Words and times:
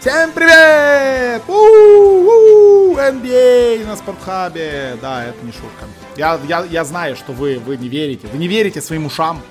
Всем 0.00 0.32
привет! 0.32 1.42
У-у-у! 1.46 2.96
NBA 2.96 3.84
на 3.86 3.96
Спортхабе. 3.96 4.96
Да, 5.02 5.26
это 5.26 5.44
не 5.44 5.52
шутка. 5.52 5.84
Я, 6.16 6.40
я, 6.48 6.64
я 6.64 6.84
знаю, 6.84 7.16
что 7.16 7.32
вы, 7.32 7.58
вы 7.58 7.76
не 7.76 7.90
верите. 7.90 8.26
Вы 8.28 8.38
не 8.38 8.48
верите 8.48 8.80
своим 8.80 9.04
ушам. 9.04 9.42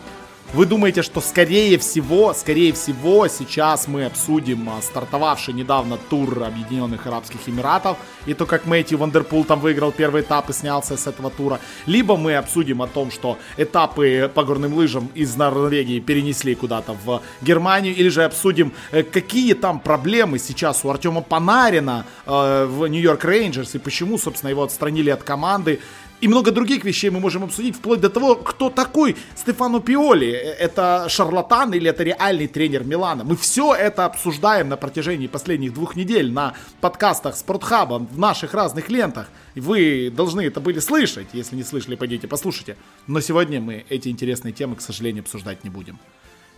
Вы 0.51 0.65
думаете, 0.65 1.03
что 1.03 1.21
скорее 1.21 1.77
всего, 1.77 2.33
скорее 2.33 2.73
всего, 2.73 3.27
сейчас 3.27 3.87
мы 3.87 4.05
обсудим 4.05 4.67
а, 4.67 4.81
стартовавший 4.81 5.53
недавно 5.53 5.97
тур 6.09 6.43
Объединенных 6.43 7.05
Арабских 7.05 7.47
Эмиратов 7.47 7.97
и 8.25 8.33
то, 8.33 8.47
как 8.47 8.65
Мэтью 8.65 8.97
Вандерпул 8.97 9.43
там 9.43 9.59
выиграл 9.59 9.91
первый 9.91 10.23
этап 10.23 10.49
и 10.49 10.53
снялся 10.53 10.97
с 10.97 11.05
этого 11.05 11.29
тура. 11.29 11.59
Либо 11.85 12.17
мы 12.17 12.35
обсудим 12.35 12.81
о 12.81 12.87
том, 12.87 13.11
что 13.11 13.37
этапы 13.57 14.29
по 14.33 14.43
горным 14.43 14.73
лыжам 14.73 15.11
из 15.13 15.35
Норвегии 15.35 15.99
перенесли 15.99 16.55
куда-то 16.55 16.97
в 17.05 17.21
Германию, 17.43 17.95
или 17.95 18.09
же 18.09 18.23
обсудим, 18.23 18.73
э, 18.89 19.03
какие 19.03 19.53
там 19.53 19.79
проблемы 19.79 20.39
сейчас 20.39 20.83
у 20.83 20.89
Артема 20.89 21.21
Панарина 21.21 22.07
э, 22.25 22.65
в 22.65 22.87
Нью-Йорк 22.87 23.23
Рейнджерс 23.23 23.75
и 23.75 23.77
почему, 23.77 24.17
собственно, 24.17 24.49
его 24.49 24.63
отстранили 24.63 25.11
от 25.11 25.21
команды 25.21 25.79
и 26.21 26.27
много 26.27 26.51
других 26.51 26.83
вещей 26.83 27.09
мы 27.09 27.19
можем 27.19 27.43
обсудить, 27.43 27.75
вплоть 27.75 28.01
до 28.01 28.09
того, 28.09 28.35
кто 28.35 28.69
такой 28.69 29.15
Стефано 29.35 29.79
Пиоли. 29.79 30.29
Это 30.29 31.07
шарлатан 31.07 31.73
или 31.73 31.89
это 31.89 32.03
реальный 32.03 32.47
тренер 32.47 32.83
Милана. 32.83 33.23
Мы 33.23 33.37
все 33.37 33.73
это 33.73 34.05
обсуждаем 34.05 34.69
на 34.69 34.77
протяжении 34.77 35.27
последних 35.27 35.73
двух 35.73 35.95
недель 35.95 36.31
на 36.31 36.55
подкастах 36.81 37.35
Спортхаба, 37.35 37.99
в 37.99 38.19
наших 38.19 38.53
разных 38.53 38.89
лентах. 38.89 39.29
Вы 39.55 40.11
должны 40.13 40.41
это 40.41 40.59
были 40.59 40.79
слышать. 40.79 41.27
Если 41.33 41.55
не 41.55 41.63
слышали, 41.63 41.95
пойдите 41.95 42.27
послушайте. 42.27 42.75
Но 43.07 43.21
сегодня 43.21 43.61
мы 43.61 43.85
эти 43.89 44.09
интересные 44.09 44.51
темы, 44.51 44.75
к 44.75 44.81
сожалению, 44.81 45.23
обсуждать 45.23 45.63
не 45.63 45.69
будем. 45.69 45.99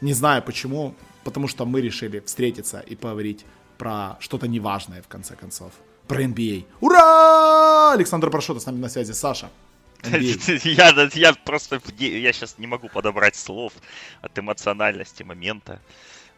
Не 0.01 0.13
знаю 0.13 0.41
почему, 0.41 0.95
потому 1.23 1.47
что 1.47 1.65
мы 1.65 1.81
решили 1.81 2.19
встретиться 2.25 2.79
и 2.79 2.95
поговорить 2.95 3.45
про 3.77 4.17
что-то 4.19 4.47
неважное 4.47 5.01
в 5.03 5.07
конце 5.07 5.35
концов 5.35 5.71
про 6.07 6.23
NBA. 6.23 6.65
Ура! 6.79 7.93
Александр 7.93 8.29
Прошота 8.29 8.59
с 8.59 8.65
нами 8.65 8.79
на 8.79 8.89
связи. 8.89 9.11
Саша. 9.13 9.49
Я, 10.03 11.09
я 11.13 11.33
просто 11.33 11.79
я 11.99 12.33
сейчас 12.33 12.57
не 12.57 12.65
могу 12.65 12.89
подобрать 12.89 13.35
слов 13.35 13.73
от 14.21 14.37
эмоциональности 14.39 15.21
момента. 15.21 15.79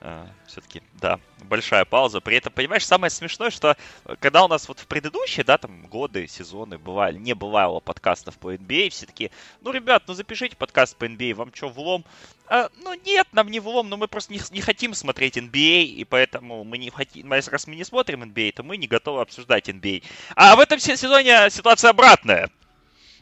Uh, 0.04 0.28
все-таки, 0.48 0.82
да, 1.00 1.18
большая 1.44 1.86
пауза. 1.86 2.20
При 2.20 2.36
этом, 2.36 2.52
понимаешь, 2.52 2.86
самое 2.86 3.09
смешное, 3.09 3.50
что 3.50 3.78
э, 4.04 4.16
когда 4.20 4.44
у 4.44 4.50
нас 4.50 4.68
вот 4.68 4.80
в 4.80 4.86
предыдущие, 4.86 5.46
да, 5.46 5.58
там, 5.58 5.88
годы, 5.88 6.28
сезоны 6.28 6.78
бывали, 6.78 7.18
не 7.18 7.34
бывало 7.34 7.80
подкастов 7.80 8.38
по 8.38 8.54
NBA, 8.54 8.90
все 8.90 9.06
таки 9.06 9.31
ну, 9.62 9.72
ребят, 9.72 10.04
ну, 10.06 10.14
запишите 10.14 10.58
подкаст 10.58 10.98
по 10.98 11.06
NBA, 11.06 11.36
вам 11.36 11.54
что, 11.56 11.70
влом? 11.70 12.04
А, 12.48 12.68
ну, 12.81 12.94
нет, 13.06 13.30
нам 13.31 13.48
не 13.48 13.62
влом, 13.62 13.88
но 13.88 13.96
мы 13.96 14.09
просто 14.09 14.34
не, 14.34 14.42
не 14.52 14.59
хотим 14.59 14.94
смотреть 14.94 15.38
NBA, 15.38 15.84
и 15.84 16.04
поэтому 16.04 16.66
мы 16.66 16.78
не 16.78 16.90
хотим, 16.90 17.31
раз 17.31 17.68
мы 17.68 17.76
не 17.76 17.86
смотрим 17.86 18.24
NBA, 18.24 18.52
то 18.52 18.64
мы 18.64 18.76
не 18.76 18.88
готовы 18.88 19.22
обсуждать 19.22 19.70
NBA. 19.70 20.04
А 20.36 20.58
в 20.58 20.59
этом 20.59 20.80
сезоне 20.80 21.50
ситуация 21.50 21.92
обратная. 21.92 22.50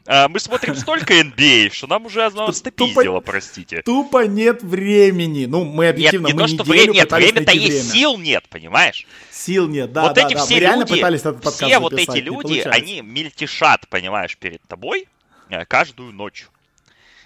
А, 0.08 0.28
мы 0.28 0.40
смотрим 0.40 0.76
столько 0.76 1.20
NBA, 1.20 1.72
что 1.72 1.88
нам 1.88 2.06
уже 2.06 2.26
оно 2.26 2.52
стопиздило, 2.52 3.20
простите. 3.20 3.82
Тупо 3.84 4.26
нет 4.26 4.64
времени. 4.64 5.46
Ну, 5.46 5.64
мы 5.64 5.90
объективно, 5.90 6.28
нет, 6.28 6.36
не 6.36 6.42
мы 6.42 6.48
то, 6.48 6.54
что 6.54 6.64
время, 6.64 6.94
нет, 6.94 7.12
время-то 7.12 7.52
есть, 7.52 7.92
сил 7.92 8.18
нет, 8.18 8.48
понимаешь? 8.50 9.06
Сил 9.30 9.68
нет, 9.68 9.92
да, 9.92 10.04
вот 10.04 10.16
да, 10.16 10.26
эти 10.26 10.34
да. 10.34 10.44
Все 10.44 10.56
мы 10.56 10.60
реально 10.60 10.82
люди, 10.82 10.96
пытались 10.96 11.20
этот 11.22 11.36
подкаст 11.38 11.64
Все 11.64 11.80
вот 11.80 11.94
эти 11.94 12.18
люди, 12.18 12.60
они 12.60 13.02
мельтешат, 13.02 13.88
понимаешь, 13.90 14.38
перед 14.38 14.62
тобой 14.64 15.08
э, 15.50 15.66
каждую 15.66 16.14
ночь. 16.14 16.48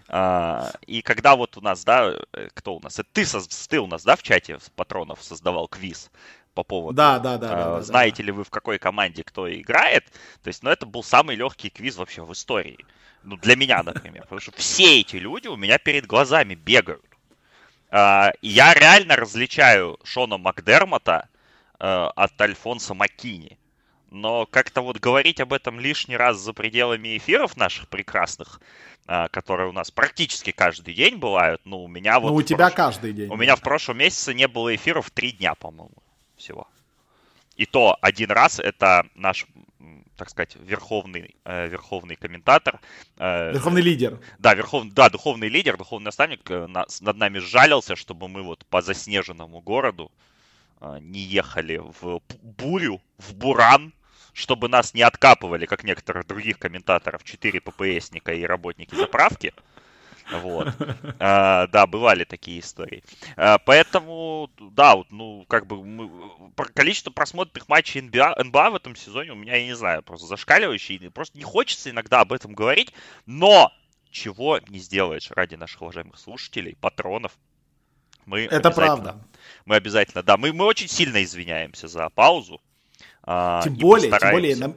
А, 0.08 0.72
и 0.86 1.02
когда 1.02 1.36
вот 1.36 1.58
у 1.58 1.62
нас, 1.62 1.84
да, 1.84 2.14
э, 2.34 2.50
кто 2.54 2.76
у 2.76 2.80
нас? 2.82 3.00
Это 3.00 3.10
ты, 3.14 3.26
ты 3.70 3.80
у 3.80 3.88
нас, 3.88 4.04
да, 4.04 4.16
в 4.16 4.24
чате 4.24 4.60
патронов 4.76 5.24
создавал 5.24 5.68
квиз 5.68 6.12
по 6.56 6.64
поводу, 6.64 6.96
да, 6.96 7.20
да, 7.20 7.38
да, 7.38 7.48
э, 7.48 7.50
да, 7.50 7.82
знаете 7.82 8.24
да. 8.24 8.28
ли 8.28 8.32
вы 8.32 8.44
в 8.44 8.50
какой 8.50 8.80
команде 8.80 9.24
кто 9.24 9.54
играет. 9.54 10.06
То 10.42 10.48
есть, 10.48 10.64
ну, 10.64 10.72
это 10.72 10.88
был 10.88 11.04
самый 11.04 11.36
легкий 11.36 11.70
квиз 11.70 11.98
вообще 11.98 12.24
в 12.24 12.34
истории. 12.34 12.80
Ну, 13.24 13.38
для 13.38 13.56
меня, 13.56 13.84
например. 13.84 14.24
Потому 14.24 14.40
что 14.40 14.52
все 14.54 15.02
эти 15.02 15.18
люди 15.18 15.48
у 15.48 15.58
меня 15.58 15.78
перед 15.78 16.08
глазами 16.08 16.56
бегают. 16.56 17.06
Э, 17.92 18.32
я 18.42 18.74
реально 18.74 19.16
различаю 19.16 20.00
Шона 20.04 20.38
Макдермота 20.38 21.28
э, 21.80 21.86
от 22.16 22.42
Альфонса 22.42 22.94
Маккини. 22.94 23.60
Но 24.12 24.46
как-то 24.46 24.82
вот 24.82 25.00
говорить 25.00 25.42
об 25.42 25.52
этом 25.52 25.80
лишний 25.80 26.16
раз 26.16 26.38
за 26.38 26.54
пределами 26.54 27.18
эфиров 27.18 27.58
наших 27.58 27.90
прекрасных, 27.90 28.62
э, 29.08 29.28
которые 29.30 29.70
у 29.70 29.74
нас 29.74 29.92
практически 29.92 30.52
каждый 30.52 30.94
день 30.94 31.18
бывают, 31.18 31.62
ну, 31.66 31.84
у 31.84 31.88
меня 31.90 32.22
вот... 32.22 32.30
Ну, 32.30 32.36
у 32.36 32.42
тебя 32.44 32.68
прош... 32.68 32.76
каждый 32.76 33.12
день. 33.12 33.30
У 33.30 33.36
меня 33.36 33.58
в 33.58 33.62
прошлом 33.62 33.98
месяце 33.98 34.34
не 34.34 34.48
было 34.48 34.74
эфиров 34.74 35.12
три 35.12 35.34
дня, 35.34 35.54
по-моему 35.56 36.05
всего. 36.38 36.68
И 37.56 37.66
то 37.66 37.98
один 38.02 38.32
раз 38.32 38.60
это 38.60 39.06
наш, 39.16 39.48
так 40.18 40.30
сказать, 40.30 40.56
верховный, 40.56 41.36
э, 41.46 41.68
верховный 41.68 42.16
комментатор. 42.16 42.80
Э, 43.18 43.54
верховный 43.54 43.82
лидер. 43.82 44.20
Да, 44.40 44.54
верхов, 44.54 44.90
да, 44.92 45.10
духовный 45.10 45.48
лидер, 45.48 45.78
духовный 45.78 46.06
наставник 46.06 46.52
э, 46.52 46.68
нас, 46.68 47.02
над 47.02 47.18
нами 47.18 47.40
жалился, 47.40 47.96
чтобы 47.96 48.28
мы 48.28 48.44
вот 48.44 48.66
по 48.66 48.82
заснеженному 48.82 49.62
городу 49.62 50.12
э, 50.82 50.98
не 51.02 51.20
ехали 51.20 51.78
в 51.78 52.22
бурю, 52.42 53.02
в 53.18 53.34
буран, 53.34 53.94
чтобы 54.34 54.68
нас 54.68 54.94
не 54.94 55.02
откапывали, 55.02 55.66
как 55.66 55.86
некоторых 55.86 56.28
других 56.28 56.60
комментаторов, 56.60 57.24
4 57.24 57.62
ППСника 57.62 58.34
и 58.34 58.44
работники 58.44 58.94
заправки. 58.94 59.54
Вот. 60.32 60.74
А, 61.20 61.68
да, 61.68 61.88
бывали 61.88 62.24
такие 62.24 62.60
истории. 62.60 63.04
А, 63.36 63.58
поэтому, 63.58 64.50
да, 64.60 64.96
вот, 64.96 65.08
ну, 65.12 65.46
как 65.48 65.68
бы 65.68 65.84
мы, 65.84 66.10
количество 66.74 67.12
просмотренных 67.12 67.70
матчей 67.70 68.02
НБА, 68.02 68.44
НБА 68.44 68.70
в 68.72 68.76
этом 68.76 68.96
сезоне 68.96 69.32
у 69.32 69.36
меня, 69.36 69.56
я 69.56 69.66
не 69.66 69.76
знаю, 69.76 70.04
просто 70.04 70.28
зашкаливающее. 70.28 71.12
Просто 71.12 71.38
не 71.38 71.44
хочется 71.44 71.90
иногда 71.90 72.22
об 72.22 72.34
этом 72.34 72.54
говорить, 72.54 72.94
но 73.26 73.72
чего 74.10 74.60
не 74.70 74.80
сделаешь 74.80 75.30
ради 75.32 75.56
наших 75.56 75.82
уважаемых 75.82 76.18
слушателей, 76.18 76.76
патронов. 76.80 77.38
Мы 78.26 78.42
Это 78.42 78.72
правда. 78.72 79.22
Мы 79.66 79.76
обязательно, 79.76 80.24
да, 80.24 80.38
мы, 80.38 80.52
мы 80.54 80.66
очень 80.66 80.88
сильно 80.88 81.24
извиняемся 81.24 81.88
за 81.88 82.10
паузу. 82.10 82.62
А, 83.24 83.62
тем 83.64 83.76
более, 83.76 84.12
тем 84.12 84.32
более, 84.32 84.56
нам, 84.56 84.76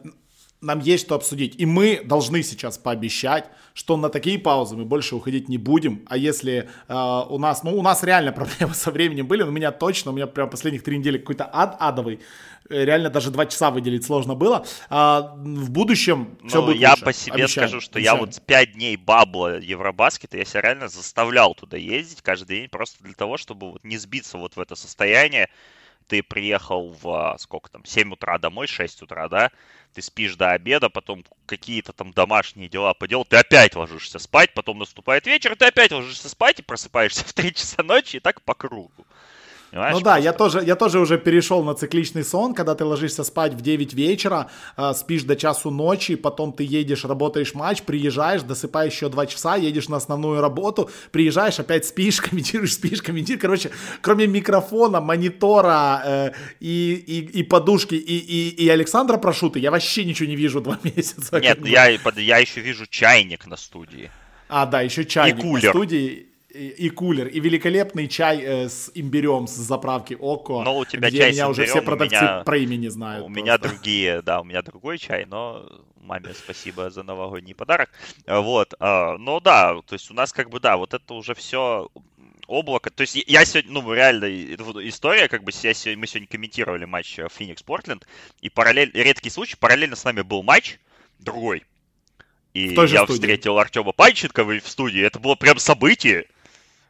нам 0.61 0.81
есть 0.81 1.05
что 1.05 1.15
обсудить. 1.15 1.55
И 1.59 1.67
мы 1.67 2.03
должны 2.05 2.43
сейчас 2.43 2.79
пообещать, 2.79 3.51
что 3.75 3.97
на 3.97 4.09
такие 4.09 4.39
паузы 4.39 4.77
мы 4.77 4.85
больше 4.85 5.15
уходить 5.15 5.49
не 5.49 5.59
будем. 5.59 6.03
А 6.09 6.17
если 6.17 6.69
э, 6.89 7.23
у 7.29 7.39
нас, 7.39 7.63
ну, 7.63 7.79
у 7.79 7.83
нас 7.83 8.03
реально 8.03 8.33
проблемы 8.39 8.75
со 8.75 8.91
временем 8.91 9.27
были, 9.27 9.43
у 9.43 9.51
меня 9.51 9.71
точно, 9.71 10.11
у 10.11 10.15
меня 10.15 10.27
прям 10.27 10.51
последних 10.51 10.83
три 10.83 10.99
недели 10.99 11.19
какой-то 11.19 11.49
ад 11.53 11.77
адовый. 11.79 12.21
Э, 12.69 12.85
реально 12.85 13.11
даже 13.11 13.31
два 13.31 13.47
часа 13.47 13.71
выделить 13.71 14.05
сложно 14.05 14.35
было. 14.35 14.67
А 14.91 15.35
в 15.37 15.71
будущем 15.71 16.37
ну, 16.43 16.49
все 16.49 16.63
будет 16.65 16.81
Я 16.81 16.91
лучше. 16.91 17.05
по 17.05 17.13
себе 17.13 17.45
Обещаем. 17.45 17.69
скажу, 17.69 17.81
что 17.81 17.99
Обещаем. 17.99 18.19
я 18.19 18.21
вот 18.21 18.43
пять 18.45 18.73
дней 18.73 18.97
бабла 18.97 19.59
Евробаскета, 19.59 20.39
я 20.39 20.45
себя 20.45 20.63
реально 20.63 20.89
заставлял 20.89 21.55
туда 21.55 21.77
ездить 21.77 22.23
каждый 22.23 22.59
день, 22.59 22.69
просто 22.69 23.03
для 23.05 23.15
того, 23.15 23.37
чтобы 23.37 23.73
вот 23.73 23.85
не 23.85 23.97
сбиться 23.97 24.39
вот 24.39 24.57
в 24.57 24.61
это 24.61 24.75
состояние. 24.75 25.49
Ты 26.09 26.23
приехал 26.23 26.89
в, 26.89 27.09
а, 27.09 27.39
сколько 27.39 27.71
там, 27.71 27.85
7 27.85 28.13
утра 28.13 28.39
домой, 28.39 28.67
6 28.67 29.03
утра, 29.03 29.29
да? 29.29 29.51
ты 29.95 30.03
спишь 30.03 30.37
до 30.37 30.53
обеда, 30.53 30.89
потом 30.91 31.25
какие-то 31.47 31.93
там 31.93 32.13
домашние 32.13 32.69
дела 32.69 32.95
поделал, 32.95 33.25
ты 33.25 33.37
опять 33.37 33.75
ложишься 33.75 34.19
спать, 34.19 34.55
потом 34.55 34.79
наступает 34.79 35.27
вечер, 35.27 35.57
ты 35.57 35.67
опять 35.67 35.91
ложишься 35.93 36.29
спать 36.29 36.61
и 36.61 36.63
просыпаешься 36.63 37.25
в 37.27 37.33
3 37.33 37.55
часа 37.55 37.83
ночи 37.83 38.17
и 38.17 38.21
так 38.21 38.43
по 38.43 38.55
кругу. 38.55 39.07
Понимаешь, 39.71 39.95
ну 39.97 40.01
да, 40.01 40.17
я 40.17 40.33
тоже, 40.33 40.63
я 40.65 40.77
тоже 40.77 40.99
уже 40.99 41.19
перешел 41.19 41.63
на 41.63 41.75
цикличный 41.75 42.25
сон, 42.25 42.55
когда 42.55 42.75
ты 42.75 42.85
ложишься 42.85 43.23
спать 43.23 43.53
в 43.53 43.61
9 43.61 43.93
вечера, 43.93 44.51
э, 44.77 44.93
спишь 44.95 45.25
до 45.25 45.37
часу 45.37 45.71
ночи, 45.71 46.15
потом 46.15 46.53
ты 46.53 46.65
едешь, 46.65 47.05
работаешь 47.05 47.55
матч, 47.55 47.83
приезжаешь, 47.83 48.43
досыпаешь 48.43 48.95
еще 48.95 49.09
2 49.11 49.27
часа, 49.27 49.57
едешь 49.57 49.89
на 49.89 49.99
основную 49.99 50.41
работу, 50.41 50.91
приезжаешь, 51.11 51.61
опять 51.61 51.85
спишь, 51.85 52.21
комментируешь, 52.29 52.75
спишь, 52.75 53.03
комментируешь. 53.03 53.43
Короче, 53.43 53.71
кроме 54.01 54.27
микрофона, 54.27 55.01
монитора 55.01 56.03
э, 56.05 56.33
и, 56.61 56.95
и, 57.07 57.41
и 57.41 57.43
подушки, 57.43 57.95
и, 57.95 58.19
и, 58.19 58.65
и 58.65 58.69
Александра 58.71 59.19
Прошуты, 59.19 59.59
я 59.59 59.71
вообще 59.71 60.05
ничего 60.05 60.29
не 60.29 60.37
вижу 60.37 60.61
два 60.63 60.79
месяца. 60.83 61.41
Нет, 61.41 61.67
я, 61.67 61.89
я 61.89 62.39
еще 62.39 62.61
вижу 62.61 62.87
чайник 62.87 63.47
на 63.47 63.57
студии. 63.57 64.11
А, 64.49 64.65
да, 64.65 64.81
еще 64.81 65.05
чайник 65.05 65.39
и 65.39 65.43
кулер. 65.43 65.65
на 65.65 65.71
студии 65.71 66.28
и, 66.59 66.91
кулер, 66.91 67.27
и 67.27 67.41
великолепный 67.41 68.09
чай 68.09 68.43
э, 68.43 68.69
с 68.69 68.91
имбирем 68.95 69.47
с 69.47 69.53
заправки 69.53 70.17
Око. 70.19 70.63
Но 70.63 70.79
у 70.79 70.85
тебя 70.85 71.09
где 71.09 71.19
чай 71.19 71.33
меня 71.33 71.47
с 71.47 71.51
уже 71.51 71.67
все 71.67 71.83
продавцы 71.83 72.17
меня, 72.17 72.43
про 72.45 72.57
имени 72.59 72.89
знают. 72.89 73.23
У 73.23 73.27
просто. 73.27 73.43
меня 73.43 73.59
другие, 73.59 74.23
да, 74.23 74.41
у 74.41 74.45
меня 74.45 74.63
другой 74.63 74.99
чай, 74.99 75.27
но 75.27 75.67
маме 76.01 76.35
спасибо 76.35 76.91
за 76.91 77.03
новогодний 77.03 77.55
подарок. 77.55 77.91
Вот, 78.27 78.75
э, 78.79 79.17
ну 79.19 79.41
да, 79.41 79.75
то 79.87 79.95
есть 79.95 80.11
у 80.11 80.15
нас 80.15 80.33
как 80.33 80.51
бы, 80.51 80.61
да, 80.61 80.77
вот 80.77 80.95
это 80.95 81.15
уже 81.15 81.35
все 81.35 81.89
облако. 82.47 82.91
То 82.91 83.03
есть 83.03 83.15
я 83.27 83.45
сегодня, 83.45 83.73
ну, 83.73 83.93
реально, 83.93 84.27
история, 84.89 85.29
как 85.29 85.45
бы 85.45 85.53
я 85.63 85.75
сегодня, 85.75 86.01
мы 86.01 86.07
сегодня 86.07 86.29
комментировали 86.29 86.85
матч 86.85 87.19
Феникс 87.31 87.63
Портленд, 87.63 88.07
и 88.41 88.49
параллельно, 88.49 88.93
редкий 88.95 89.31
случай, 89.31 89.57
параллельно 89.57 89.97
с 89.97 90.05
нами 90.05 90.23
был 90.23 90.43
матч 90.43 90.79
другой. 91.19 91.65
И 92.55 92.75
я 92.75 93.05
студии. 93.05 93.13
встретил 93.13 93.59
Артема 93.59 93.93
Панченкова 93.93 94.59
в 94.59 94.69
студии. 94.69 95.01
Это 95.01 95.19
было 95.19 95.35
прям 95.35 95.59
событие. 95.59 96.27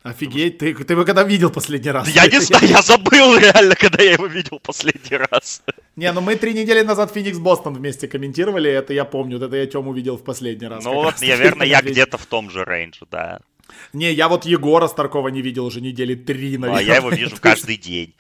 Офигеть, 0.09 0.59
ты, 0.59 0.75
ты 0.75 0.93
его 0.95 1.05
когда 1.05 1.23
видел 1.23 1.51
последний 1.51 1.91
раз? 1.91 2.09
Я 2.09 2.27
не 2.27 2.41
знаю, 2.41 2.67
я 2.67 2.83
забыл 2.83 3.37
реально, 3.37 3.75
когда 3.75 4.03
я 4.03 4.13
его 4.13 4.27
видел 4.27 4.59
последний 4.61 5.17
раз. 5.17 5.63
Не, 5.97 6.13
ну 6.13 6.21
мы 6.21 6.37
три 6.37 6.55
недели 6.55 6.81
назад 6.83 7.13
Феникс 7.13 7.39
Бостон 7.39 7.75
вместе 7.75 8.09
комментировали, 8.09 8.71
это 8.71 8.93
я 8.95 9.05
помню, 9.05 9.39
это 9.39 9.57
я 9.57 9.67
Тему 9.67 9.93
видел 9.93 10.17
в 10.17 10.25
последний 10.25 10.67
раз. 10.67 10.85
Ну 10.85 10.95
вот, 10.95 11.21
наверное, 11.21 11.67
я 11.67 11.83
где-то 11.83 12.17
в 12.17 12.27
том 12.27 12.51
же 12.51 12.65
рейнже, 12.65 13.07
да. 13.11 13.41
Не, 13.93 14.13
я 14.13 14.29
вот 14.29 14.47
Егора 14.47 14.89
Старкова 14.89 15.29
не 15.29 15.43
видел 15.43 15.67
уже 15.67 15.83
недели 15.83 16.15
три, 16.15 16.57
наверное. 16.57 16.71
Ну, 16.71 16.77
а 16.77 16.83
я 16.83 16.97
его 16.97 17.11
вижу 17.11 17.37
каждый 17.41 17.77
день. 17.77 18.15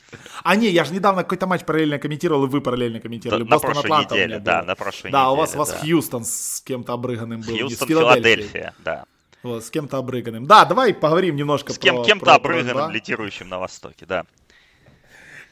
А 0.44 0.56
не, 0.56 0.68
я 0.68 0.84
же 0.84 0.92
недавно 0.92 1.22
какой-то 1.22 1.46
матч 1.46 1.64
параллельно 1.64 1.98
комментировал, 1.98 2.44
и 2.44 2.48
вы 2.48 2.60
параллельно 2.60 3.00
комментировали. 3.00 3.44
Да, 3.44 3.54
на 3.54 3.58
прошлой 3.58 3.84
Атланта 3.84 4.14
неделе, 4.14 4.38
да, 4.40 4.62
на 4.62 4.74
прошлой 4.74 5.10
да, 5.10 5.20
неделе. 5.20 5.24
Да, 5.24 5.30
у 5.30 5.36
вас, 5.36 5.54
у 5.54 5.58
вас 5.58 5.70
да. 5.70 5.78
Хьюстон 5.78 6.24
с 6.24 6.62
кем-то 6.66 6.92
обрыганным 6.92 7.40
был. 7.40 7.56
Хьюстон, 7.56 7.88
Филадельфия, 7.88 8.74
да. 8.84 9.04
Вот, 9.42 9.64
с 9.64 9.70
кем-то 9.70 9.98
обрыганным. 9.98 10.46
Да, 10.46 10.64
давай 10.64 10.92
поговорим 10.94 11.36
немножко 11.36 11.72
с 11.72 11.78
кем, 11.78 11.96
про... 11.96 12.04
кем-то 12.04 12.24
про, 12.24 12.34
обрыганным, 12.34 12.86
про, 12.86 12.92
лидирующим 12.92 13.48
на 13.48 13.58
Востоке, 13.58 14.04
да. 14.06 14.24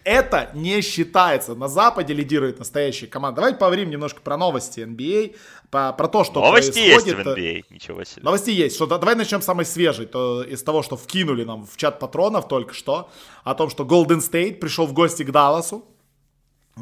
Это 0.07 0.51
не 0.55 0.83
считается. 0.83 1.57
На 1.57 1.67
Западе 1.67 2.15
лидирует 2.15 2.61
настоящая 2.61 3.09
команда. 3.09 3.41
Давайте 3.41 3.59
поговорим 3.59 3.91
немножко 3.91 4.21
про 4.21 4.37
новости 4.37 4.79
NBA, 4.79 5.35
по, 5.71 5.93
про 5.93 6.07
то, 6.07 6.23
что 6.23 6.41
новости 6.41 6.79
происходит. 6.79 7.19
есть 7.19 7.27
в 7.27 7.29
NBA, 7.29 7.65
ничего 7.71 8.05
себе. 8.05 8.23
Новости 8.23 8.51
есть. 8.51 8.77
Что, 8.77 8.87
давай 8.87 9.17
начнем 9.17 9.43
с 9.43 9.45
самой 9.45 9.65
свежей, 9.65 10.07
то 10.07 10.45
из 10.45 10.63
того, 10.63 10.85
что 10.85 10.97
вкинули 10.97 11.43
нам 11.43 11.67
в 11.67 11.77
чат 11.77 11.99
патронов 11.99 12.47
только 12.47 12.73
что, 12.73 13.11
о 13.43 13.55
том, 13.57 13.69
что 13.69 13.83
Golden 13.83 14.19
State 14.19 14.61
пришел 14.61 14.87
в 14.87 14.93
гости 14.93 15.25
к 15.25 15.33
Далласу, 15.33 15.85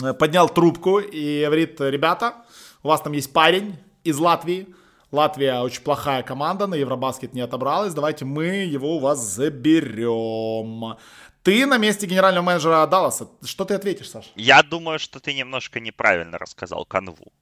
э, 0.02 0.12
поднял 0.12 0.50
трубку 0.50 0.98
и 0.98 1.44
говорит, 1.46 1.80
ребята, 1.80 2.34
у 2.82 2.88
вас 2.88 3.00
там 3.00 3.14
есть 3.14 3.32
парень 3.32 3.78
из 4.04 4.18
Латвии, 4.18 4.68
Латвия 5.14 5.60
очень 5.60 5.82
плохая 5.82 6.22
команда, 6.22 6.66
на 6.66 6.74
Евробаскет 6.74 7.32
не 7.32 7.40
отобралась, 7.40 7.94
давайте 7.94 8.24
мы 8.24 8.46
его 8.46 8.96
у 8.96 8.98
вас 8.98 9.20
заберем. 9.20 10.96
Ты 11.42 11.66
на 11.66 11.78
месте 11.78 12.06
генерального 12.06 12.44
менеджера 12.44 12.86
Далласа. 12.86 13.28
Что 13.44 13.64
ты 13.64 13.74
ответишь, 13.74 14.10
Саша? 14.10 14.28
Я 14.34 14.62
думаю, 14.62 14.98
что 14.98 15.20
ты 15.20 15.34
немножко 15.34 15.78
неправильно 15.78 16.38
рассказал 16.38 16.84
канву. 16.84 17.32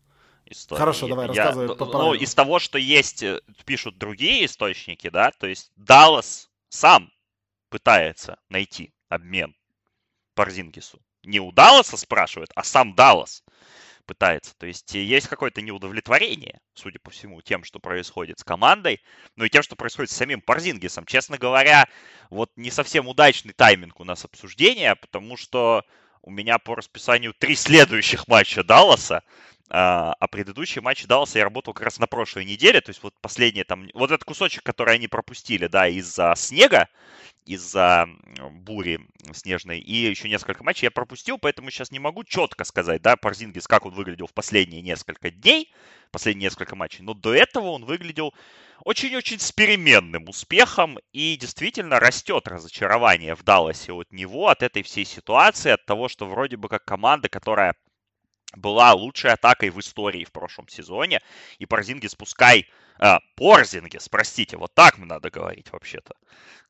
Истории. 0.45 0.79
Хорошо, 0.79 1.07
давай, 1.07 1.33
я, 1.33 1.45
рассказывай. 1.45 1.77
Ну, 1.79 2.15
из 2.15 2.35
того, 2.35 2.59
что 2.59 2.79
есть, 2.79 3.25
пишут 3.65 3.97
другие 3.97 4.45
источники, 4.45 5.09
да, 5.09 5.31
то 5.31 5.47
есть 5.47 5.71
Даллас 5.77 6.51
сам 6.69 7.11
пытается 7.71 8.39
найти 8.49 8.93
обмен 9.09 9.55
Парзингису. 10.35 10.99
Не 11.23 11.41
у 11.41 11.53
Далласа 11.53 11.97
спрашивает, 11.97 12.51
а 12.55 12.65
сам 12.65 12.95
Даллас 12.95 13.45
пытается. 14.07 14.55
То 14.59 14.67
есть 14.67 14.95
есть 14.95 15.29
какое-то 15.29 15.63
неудовлетворение, 15.63 16.61
судя 16.75 16.99
по 16.99 17.11
всему, 17.11 17.41
тем, 17.43 17.65
что 17.65 17.79
происходит 17.79 18.39
с 18.39 18.45
командой, 18.45 19.01
ну 19.37 19.45
и 19.45 19.51
тем, 19.51 19.63
что 19.63 19.77
происходит 19.77 20.11
с 20.11 20.17
самим 20.17 20.41
Парзингисом. 20.41 21.07
Честно 21.07 21.39
говоря, 21.39 21.87
вот 22.31 22.51
не 22.57 22.71
совсем 22.71 23.09
удачный 23.09 23.53
тайминг 23.53 24.01
у 24.01 24.05
нас 24.05 24.25
обсуждения, 24.25 24.95
потому 24.97 25.37
что 25.37 25.85
у 26.23 26.31
меня 26.31 26.59
по 26.59 26.75
расписанию 26.75 27.35
три 27.37 27.57
следующих 27.57 28.29
матча 28.29 28.63
Далласа, 28.63 29.23
а 29.75 30.27
предыдущий 30.31 30.83
матч 30.83 31.07
Далласа 31.07 31.39
я 31.39 31.45
работал 31.45 31.73
как 31.73 31.87
раз 31.87 31.99
на 31.99 32.07
прошлой 32.07 32.45
неделе, 32.45 32.83
то 32.83 32.91
есть 32.91 33.03
вот 33.03 33.15
последний 33.23 33.65
там, 33.65 33.89
вот 33.95 34.11
этот 34.11 34.25
кусочек, 34.25 34.63
который 34.63 34.97
они 34.97 35.09
пропустили, 35.09 35.67
да, 35.67 35.89
из-за 35.89 36.35
снега, 36.37 36.89
из-за 37.47 38.07
бури 38.51 39.01
снежной, 39.33 39.79
и 39.79 39.95
еще 39.95 40.29
несколько 40.29 40.63
матчей 40.63 40.87
я 40.87 40.91
пропустил, 40.91 41.39
поэтому 41.39 41.71
сейчас 41.71 41.91
не 41.91 41.99
могу 41.99 42.23
четко 42.23 42.65
сказать, 42.65 43.01
да, 43.01 43.17
Парзингис, 43.17 43.67
как 43.67 43.87
он 43.87 43.95
выглядел 43.95 44.27
в 44.27 44.35
последние 44.35 44.83
несколько 44.83 45.31
дней, 45.31 45.73
последние 46.11 46.49
несколько 46.49 46.77
матчей, 46.77 47.03
но 47.03 47.15
до 47.15 47.33
этого 47.33 47.69
он 47.69 47.87
выглядел 47.87 48.35
очень-очень 48.85 49.41
с 49.41 49.53
переменным 49.53 50.29
успехом, 50.29 50.99
и 51.13 51.39
действительно 51.39 51.99
растет 51.99 52.47
разочарование 52.47 53.35
в 53.35 53.43
Далласе 53.43 53.93
от 53.93 54.13
него, 54.13 54.49
от 54.49 54.63
этой 54.63 54.83
всей 54.83 55.07
ситуации, 55.07 55.71
от 55.71 55.87
того, 55.87 56.09
что 56.09 56.27
вроде 56.27 56.59
бы 56.59 56.69
как 56.69 56.85
команда, 56.85 57.31
которая 57.31 57.75
была 58.57 58.93
лучшей 58.93 59.33
атакой 59.33 59.71
в 59.71 59.81
истории 59.81 60.25
в 60.25 60.33
прошлом 60.33 60.69
сезоне. 60.69 61.21
И 61.59 61.67
Порзингис 61.67 62.15
пускай... 62.15 62.69
А, 62.99 63.21
Порзингис, 63.35 64.09
простите, 64.09 64.57
вот 64.57 64.75
так 64.75 64.99
мы 64.99 65.07
надо 65.07 65.31
говорить 65.31 65.73
вообще-то. 65.73 66.15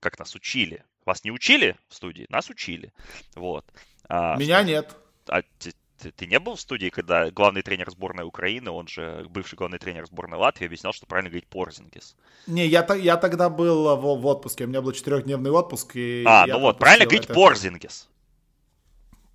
Как 0.01 0.19
нас 0.19 0.35
учили. 0.35 0.85
Вас 1.05 1.25
не 1.25 1.31
учили 1.31 1.77
в 1.89 1.95
студии? 1.95 2.27
Нас 2.31 2.49
учили. 2.49 2.93
Вот. 3.35 3.67
А, 4.09 4.37
Меня 4.37 4.61
что... 4.61 4.69
нет. 4.69 4.97
А, 5.27 5.43
ты, 5.59 5.73
ты, 5.99 6.11
ты 6.11 6.27
не 6.27 6.39
был 6.39 6.55
в 6.55 6.61
студии, 6.61 6.89
когда 6.89 7.31
главный 7.31 7.63
тренер 7.63 7.91
сборной 7.91 8.25
Украины, 8.25 8.71
он 8.71 8.89
же 8.89 9.27
бывший 9.29 9.57
главный 9.57 9.79
тренер 9.79 10.07
сборной 10.07 10.39
Латвии, 10.39 10.67
объяснял, 10.67 10.93
что 10.93 11.07
правильно 11.07 11.31
говорить 11.31 11.49
Порзингис? 11.49 12.17
Не, 12.47 12.67
я, 12.67 12.87
я 12.95 13.17
тогда 13.17 13.49
был 13.49 13.97
в, 13.97 14.21
в 14.21 14.27
отпуске, 14.27 14.65
у 14.65 14.69
меня 14.69 14.81
был 14.81 14.93
четырехдневный 14.93 15.51
отпуск. 15.51 15.97
И 15.97 16.25
а, 16.27 16.47
ну 16.47 16.61
вот, 16.61 16.79
правильно 16.79 17.05
говорить 17.05 17.25
это... 17.25 17.35
Порзингис. 17.35 18.09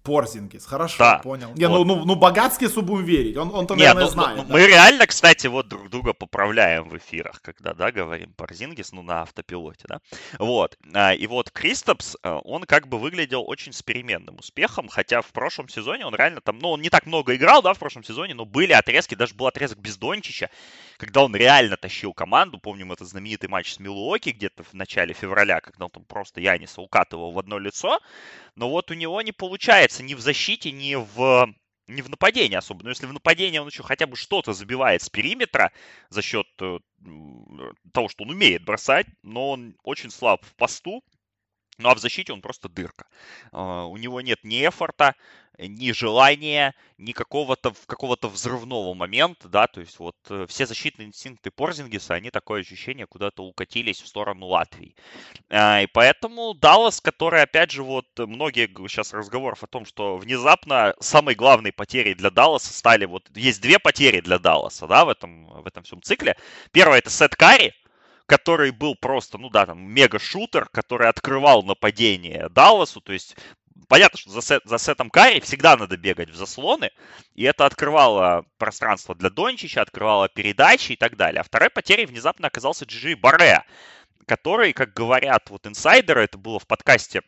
Порзингис, 0.08 0.66
хорошо, 0.66 0.98
да. 1.00 1.18
понял. 1.20 1.52
Не, 1.56 1.68
вот. 1.68 1.86
ну, 1.86 1.96
ну, 1.96 2.06
ну 2.06 2.16
Богатскису 2.16 2.82
будем 2.82 3.04
верить, 3.04 3.36
он, 3.36 3.54
он-то, 3.54 3.76
Не, 3.76 3.82
наверное, 3.82 4.06
ну, 4.06 4.10
знает. 4.10 4.38
Ну, 4.38 4.44
да? 4.46 4.54
Мы 4.54 4.66
реально, 4.66 5.06
кстати, 5.06 5.48
вот 5.48 5.68
друг 5.68 5.90
друга 5.90 6.14
поправляем 6.14 6.88
в 6.88 6.98
эфирах, 6.98 7.42
когда, 7.42 7.74
да, 7.74 7.92
говорим 7.92 8.32
Порзингис, 8.32 8.94
ну, 8.94 9.02
на 9.02 9.24
автопилоте, 9.24 9.84
да. 9.90 10.00
Вот, 10.40 10.78
а, 10.94 11.14
и 11.14 11.28
вот 11.28 11.52
Кристопс, 11.52 12.16
а, 12.24 12.38
он 12.38 12.64
как 12.64 12.88
бы 12.88 13.00
выглядел 13.00 13.44
очень 13.46 13.74
с 13.74 13.84
переменным 13.84 14.38
успехом, 14.40 14.88
хотя 14.88 15.22
в 15.22 15.34
прошлом 15.34 15.68
сезоне 15.68 16.06
он 16.06 16.16
реально 16.16 16.40
там, 16.40 16.58
ну, 16.60 16.70
он 16.70 16.82
не 16.82 16.90
так 16.90 17.06
много 17.06 17.36
играл, 17.36 17.62
да, 17.62 17.74
в 17.74 17.80
прошлом 17.80 18.06
сезоне, 18.06 18.34
но 18.34 18.46
были 18.46 18.72
отрезки, 18.72 19.14
даже 19.14 19.36
был 19.36 19.48
отрезок 19.48 19.80
без 19.80 19.98
Дончича, 19.98 20.50
когда 20.98 21.24
он 21.24 21.36
реально 21.36 21.78
тащил 21.78 22.14
команду, 22.14 22.60
помним 22.60 22.92
этот 22.92 23.08
знаменитый 23.08 23.50
матч 23.50 23.74
с 23.74 23.80
Милуоки 23.80 24.30
где-то 24.30 24.64
в 24.64 24.74
начале 24.74 25.14
февраля, 25.14 25.62
когда 25.62 25.86
он 25.86 25.92
там 25.92 26.06
просто 26.06 26.42
Яниса 26.42 26.82
укатывал 26.82 27.32
в 27.32 27.40
одно 27.40 27.60
лицо, 27.60 28.00
но 28.56 28.70
вот 28.70 28.92
у 28.92 28.96
него 28.96 29.22
не 29.22 29.32
получается 29.32 30.04
ни 30.04 30.16
в 30.16 30.20
защите, 30.20 30.72
ни 30.72 30.96
в 30.96 31.54
не 31.88 32.02
в 32.02 32.10
нападении 32.10 32.58
особо, 32.58 32.84
но 32.84 32.90
если 32.90 33.06
в 33.06 33.14
нападении 33.14 33.60
он 33.60 33.68
еще 33.68 33.82
хотя 33.82 34.08
бы 34.08 34.18
что-то 34.18 34.52
забивает 34.52 35.02
с 35.02 35.10
периметра 35.10 35.72
за 36.10 36.22
счет 36.22 36.48
э, 36.60 36.80
того, 37.94 38.10
что 38.10 38.24
он 38.26 38.32
умеет 38.32 38.66
бросать, 38.66 39.08
но 39.24 39.52
он 39.52 39.78
очень 39.84 40.12
слаб 40.12 40.44
в 40.44 40.54
посту, 40.56 41.02
ну 41.78 41.90
а 41.90 41.96
в 41.96 42.00
защите 42.00 42.34
он 42.34 42.42
просто 42.42 42.70
дырка. 42.70 43.08
Uh, 43.52 43.86
у 43.86 43.98
него 43.98 44.20
нет 44.22 44.44
ни 44.44 44.66
эфорта, 44.66 45.16
ни 45.58 45.92
желания, 45.92 46.76
ни 46.98 47.12
какого-то 47.12 47.74
какого-то 47.86 48.28
взрывного 48.30 48.94
момента, 48.94 49.48
да, 49.50 49.68
то 49.68 49.80
есть 49.80 50.00
вот 50.00 50.16
э, 50.30 50.46
все 50.48 50.66
защитные 50.66 51.08
инстинкты 51.08 51.52
Порзингиса, 51.52 52.14
они 52.14 52.30
такое 52.30 52.62
ощущение 52.62 53.08
куда-то 53.08 53.44
укатились 53.44 54.02
в 54.02 54.08
сторону 54.08 54.48
Латвии. 54.48 54.96
Uh, 55.50 55.84
и 55.84 55.88
поэтому 55.88 56.54
Даллас, 56.54 57.02
который, 57.02 57.42
опять 57.42 57.72
же, 57.72 57.84
вот 57.84 58.06
многие 58.18 58.68
сейчас 58.88 59.14
разговоров 59.14 59.64
о 59.64 59.68
том, 59.68 59.86
что 59.86 60.18
внезапно 60.18 60.94
самой 61.00 61.36
главной 61.36 61.72
потерей 61.72 62.14
для 62.14 62.30
Далласа 62.30 62.74
стали 62.74 63.06
вот, 63.06 63.30
есть 63.36 63.62
две 63.62 63.80
потери 63.80 64.22
для 64.22 64.40
Далласа, 64.40 64.88
да, 64.88 65.06
в 65.06 65.10
этом, 65.10 65.46
в 65.62 65.66
этом 65.68 65.84
всем 65.84 66.02
цикле. 66.02 66.36
Первое 66.72 67.00
это 67.00 67.10
Сет 67.10 67.36
Карри, 67.36 67.74
который 68.28 68.72
был 68.72 68.96
просто, 68.96 69.38
ну 69.38 69.50
да, 69.50 69.66
там, 69.66 69.82
мега-шутер, 69.82 70.68
который 70.70 71.08
открывал 71.08 71.64
нападение 71.64 72.50
Далласу, 72.50 73.02
то 73.02 73.14
есть 73.14 73.36
понятно, 73.88 74.20
что 74.20 74.32
за, 74.32 74.42
сет, 74.42 74.62
за 74.66 74.78
сетом 74.78 75.10
Карри 75.10 75.40
всегда 75.40 75.78
надо 75.78 75.98
бегать 75.98 76.30
в 76.30 76.36
заслоны, 76.36 76.92
и 77.36 77.44
это 77.44 77.66
открывало 77.66 78.46
пространство 78.58 79.16
для 79.16 79.30
Дончича, 79.30 79.82
открывало 79.82 80.30
передачи 80.30 80.94
и 80.94 80.96
так 80.96 81.16
далее. 81.18 81.42
А 81.42 81.44
второй 81.44 81.70
потерей 81.70 82.06
внезапно 82.06 82.48
оказался 82.48 82.86
Джи 82.86 83.16
Барре, 83.16 83.64
который, 84.26 84.74
как 84.74 84.94
говорят 84.94 85.50
вот 85.50 85.66
инсайдеры, 85.68 86.24
это 86.24 86.38
было 86.38 86.60
в 86.60 86.68
подкасте 86.68 87.22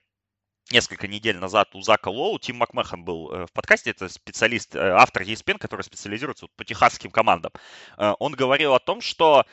несколько 0.71 1.07
недель 1.07 1.37
назад 1.37 1.73
у 1.73 1.81
Зака 1.81 2.09
Лоу, 2.09 2.37
Тим 2.37 2.57
Макмехан 2.57 3.03
был 3.03 3.47
в 3.47 3.51
подкасте, 3.53 3.89
это 3.89 4.07
специалист, 4.07 4.75
автор 4.75 5.23
ESPN, 5.23 5.57
который 5.57 5.81
специализируется 5.81 6.47
по 6.55 6.63
техасским 6.63 7.09
командам. 7.09 7.51
Он 7.97 8.33
говорил 8.33 8.75
о 8.75 8.79
том, 8.79 9.01
что 9.01 9.45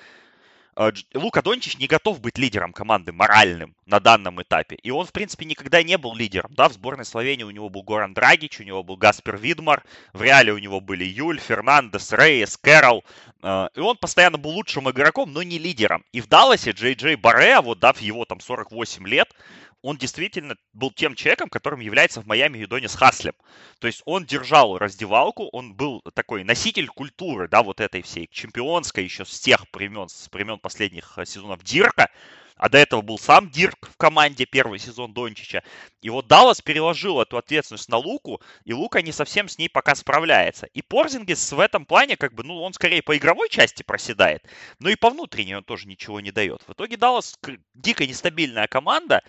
Лука 1.14 1.40
Дончич 1.40 1.78
не 1.78 1.87
готов 1.87 2.21
быть 2.21 2.37
лидером 2.37 2.75
команды 2.75 3.11
моральным 3.11 3.75
на 3.87 3.99
данном 3.99 4.42
этапе. 4.42 4.76
И 4.76 4.90
он, 4.90 5.06
в 5.06 5.12
принципе, 5.12 5.47
никогда 5.47 5.83
не 5.83 5.97
был 5.97 6.14
лидером. 6.14 6.52
Да, 6.54 6.68
в 6.68 6.75
сборной 6.75 7.06
Словении 7.06 7.45
у 7.45 7.50
него 7.50 7.71
был 7.71 7.83
Горан 7.83 8.12
Драгич, 8.12 8.61
у 8.61 8.62
него 8.62 8.83
был 8.83 8.97
Гаспер 8.97 9.38
Видмар, 9.38 9.83
в 10.12 10.21
Реале 10.21 10.52
у 10.52 10.59
него 10.59 10.83
были 10.83 11.04
Юль, 11.04 11.40
Фернандес, 11.40 12.12
Рейес, 12.12 12.59
Кэрол. 12.59 13.04
И 13.42 13.80
он 13.80 13.97
постоянно 13.97 14.37
был 14.37 14.50
лучшим 14.50 14.90
игроком, 14.90 15.33
но 15.33 15.42
не 15.42 15.59
лидером. 15.59 16.04
И 16.12 16.21
в 16.21 16.28
Далласе 16.28 16.73
Джей 16.73 16.95
Джей 16.95 17.16
Барре, 17.16 17.61
вот 17.61 17.78
дав 17.78 17.99
его 18.00 18.26
там 18.26 18.40
48 18.40 19.06
лет, 19.09 19.35
он 19.83 19.97
действительно 19.97 20.56
был 20.73 20.90
тем 20.90 21.14
человеком, 21.14 21.49
которым 21.49 21.80
является 21.80 22.21
в 22.21 22.26
Майами 22.26 22.59
Юдонис 22.59 22.95
Хаслем. 22.95 23.35
То 23.78 23.87
есть 23.87 24.02
он 24.04 24.25
держал 24.25 24.78
раздевалку, 24.78 25.49
он 25.52 25.75
был 25.75 26.02
такой 26.14 26.45
носитель 26.45 26.88
культуры, 26.88 27.49
да, 27.49 27.62
вот 27.62 27.80
этой 27.80 28.02
всей 28.02 28.28
чемпионской 28.30 29.04
еще 29.04 29.25
с 29.25 29.40
тех 29.40 29.64
времен, 29.73 30.09
с 30.09 30.28
времен 30.33 30.59
последних 30.59 31.16
э, 31.18 31.25
сезонов 31.25 31.62
Дирка. 31.62 32.11
а 32.56 32.68
до 32.68 32.78
этого 32.78 33.02
был 33.02 33.18
сам 33.18 33.50
Дирк 33.50 33.88
в 33.92 33.97
команде 33.97 34.47
первый 34.47 34.78
сезон 34.78 35.12
Дончича. 35.12 35.62
И 36.00 36.11
вот 36.11 36.26
Даллас 36.26 36.62
переложил 36.62 37.21
эту 37.21 37.37
ответственность 37.37 37.88
на 37.88 37.99
Луку, 37.99 38.40
и 38.64 38.73
Лука 38.73 39.02
не 39.02 39.12
совсем 39.12 39.49
с 39.49 39.59
ней 39.59 39.68
пока 39.68 39.95
справляется. 39.95 40.66
И 40.66 40.83
Порзингис 40.83 41.52
в 41.52 41.61
этом 41.61 41.85
плане, 41.85 42.16
как 42.16 42.35
бы, 42.35 42.42
ну, 42.45 42.62
он 42.62 42.73
скорее 42.73 43.02
по 43.02 43.16
игровой 43.16 43.49
части 43.50 43.83
проседает, 43.83 44.42
но 44.78 44.88
и 44.88 44.97
по 44.97 45.11
внутренней 45.11 45.56
он 45.56 45.64
тоже 45.64 45.87
ничего 45.87 46.21
не 46.21 46.33
дает. 46.33 46.62
В 46.66 46.73
итоге 46.73 46.97
Даллас 46.97 47.38
дико 47.75 48.06
нестабильная 48.06 48.66
команда, 48.68 49.23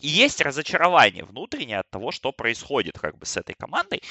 и 0.00 0.08
есть 0.08 0.40
разочарование 0.40 1.24
внутреннее 1.24 1.78
от 1.78 1.90
того, 1.90 2.12
что 2.12 2.32
происходит 2.32 2.98
как 2.98 3.18
бы 3.18 3.26
с 3.26 3.36
этой 3.36 3.54
командой. 3.54 4.02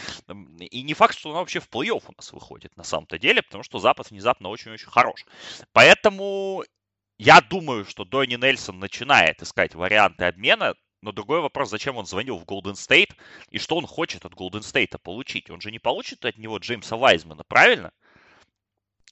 И 0.60 0.84
не 0.84 0.94
факт, 0.94 1.17
что 1.17 1.29
она 1.29 1.39
вообще 1.39 1.60
в 1.60 1.70
плей-офф 1.70 2.03
у 2.08 2.13
нас 2.15 2.34
выходит 2.34 2.75
на 2.75 2.84
самом-то 2.84 3.17
деле, 3.17 3.41
потому 3.41 3.63
что 3.63 3.79
Запад 3.79 4.12
внезапно 4.12 4.50
очень-очень 4.50 4.89
хорош. 4.89 5.25
Поэтому 5.72 6.63
я 7.17 7.41
думаю, 7.41 7.86
что 7.86 8.06
Донни 8.06 8.36
Нельсон 8.36 8.79
начинает 8.79 9.41
искать 9.41 9.75
варианты 9.75 10.25
обмена, 10.25 10.75
но 11.01 11.12
другой 11.12 11.41
вопрос, 11.41 11.70
зачем 11.70 11.96
он 11.96 12.06
звонил 12.06 12.38
в 12.38 12.46
Голден 12.46 12.75
Стейт 12.75 13.15
и 13.50 13.60
что 13.60 13.77
он 13.77 13.88
хочет 13.88 14.25
от 14.25 14.34
Голден 14.34 14.63
Стейта 14.63 14.98
получить. 14.98 15.50
Он 15.50 15.62
же 15.62 15.72
не 15.72 15.79
получит 15.79 16.25
от 16.25 16.38
него 16.38 16.58
Джеймса 16.58 16.98
Вайзмана, 16.98 17.44
правильно? 17.48 17.91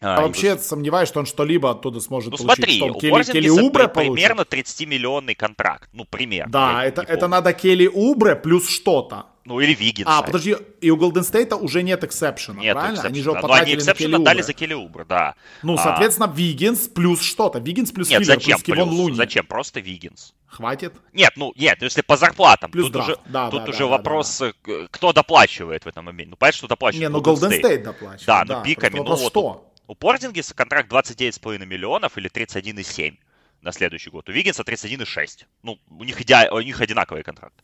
А, 0.02 0.22
вообще 0.22 0.56
вы... 0.56 0.62
сомневаюсь, 0.62 1.08
что 1.08 1.20
он 1.20 1.26
что-либо 1.26 1.72
оттуда 1.72 2.00
сможет 2.00 2.32
ну, 2.32 2.38
получить. 2.38 2.56
смотри, 2.58 2.78
что 2.78 2.88
у 2.88 3.00
Келли, 3.00 3.24
Келли 3.24 3.50
Убре 3.50 3.88
примерно 3.88 4.42
30-миллионный 4.42 5.36
контракт. 5.36 5.90
Ну, 5.94 6.06
примерно. 6.06 6.52
Да, 6.52 6.84
это, 6.84 7.02
это 7.02 7.28
надо 7.28 7.54
Келли 7.54 7.88
Убре 7.88 8.36
плюс 8.36 8.70
что-то. 8.70 9.28
Ну, 9.46 9.60
или 9.60 9.76
Виггинса. 9.76 10.18
А, 10.18 10.24
подожди, 10.24 10.56
и 10.82 10.90
у 10.90 10.98
Голден 10.98 11.24
Стейта 11.24 11.56
уже 11.56 11.84
нет 11.84 12.04
exception 12.04 12.50
а, 12.50 12.60
нет 12.60 12.74
правильно? 12.74 12.98
Exception. 12.98 13.06
Они 13.06 13.22
же 13.22 13.30
его 13.30 13.40
потратили 13.40 13.74
они 13.74 13.80
exception 13.80 14.16
а 14.16 14.20
дали 14.20 14.42
за 14.42 14.54
Келли 14.54 14.74
Убре, 14.74 15.06
да. 15.08 15.36
Ну, 15.62 15.76
а. 15.76 15.78
соответственно, 15.78 16.28
а... 16.32 16.36
Виггинс 16.36 16.88
плюс 16.88 17.22
что-то. 17.22 17.60
Виггинс 17.60 17.92
плюс 17.92 18.10
нет, 18.10 18.24
filler 18.24 18.36
зачем 18.36 18.60
плюс 18.60 18.78
Кевон 18.78 18.90
Луни. 18.90 19.16
Зачем? 19.16 19.46
Просто 19.46 19.82
Виггинс. 19.82 20.34
Хватит? 20.48 20.94
Нет, 21.14 21.34
ну, 21.36 21.54
нет, 21.56 21.82
если 21.82 22.02
по 22.02 22.18
зарплатам. 22.18 22.72
Плюс 22.72 22.86
тут 22.86 22.94
драфт. 22.94 23.10
уже, 23.10 23.20
да, 23.26 23.50
тут 23.52 23.66
да, 23.66 23.70
уже 23.70 23.80
да, 23.80 23.86
вопрос, 23.86 24.40
да, 24.40 24.54
да. 24.66 24.74
кто 24.90 25.14
доплачивает 25.14 25.86
в 25.86 25.88
этом 25.88 26.06
моменте. 26.06 26.32
Ну, 26.32 26.38
понятно, 26.38 26.58
что 26.58 26.68
доплачивает 26.68 27.10
Не, 27.10 27.10
ну 27.10 27.22
Голден 27.22 27.52
Стейт 27.52 27.84
доплачивает. 27.84 28.26
Да, 28.26 28.46
ну 28.46 28.64
pick 28.64 28.81
ами. 28.81 28.98
Ну, 28.98 29.04
вот 29.04 29.20
что? 29.20 29.72
У 29.88 29.96
Порзингиса 29.96 30.54
контракт 30.54 30.92
29,5 30.92 31.66
миллионов 31.66 32.18
или 32.18 32.30
31,7 32.30 33.18
на 33.62 33.72
следующий 33.72 34.10
год. 34.10 34.30
У 34.30 34.32
Виггинса 34.32 34.64
31,6. 34.64 35.46
Ну, 35.64 35.80
у 35.90 36.04
них, 36.04 36.22
иде... 36.22 36.50
у 36.52 36.60
них 36.62 36.82
одинаковый 36.82 37.24
контракт. 37.24 37.56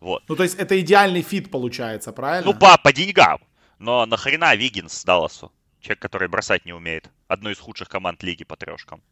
Вот. 0.00 0.22
Ну, 0.28 0.36
то 0.36 0.42
есть 0.42 0.56
это 0.56 0.80
идеальный 0.80 1.22
fit 1.22 1.50
получается, 1.50 2.12
правильно? 2.12 2.52
Ну, 2.52 2.58
по, 2.58 2.76
по 2.78 2.92
деньгам. 2.92 3.40
Но 3.78 4.06
нахрена 4.06 4.54
Виггинс 4.54 5.04
Далласу? 5.04 5.52
Человек, 5.80 6.00
который 6.00 6.28
бросать 6.28 6.64
не 6.64 6.72
умеет. 6.72 7.10
Одной 7.28 7.52
из 7.52 7.58
худших 7.58 7.88
команд 7.88 8.22
лиги 8.22 8.44
по 8.44 8.56
трешкам. 8.56 9.02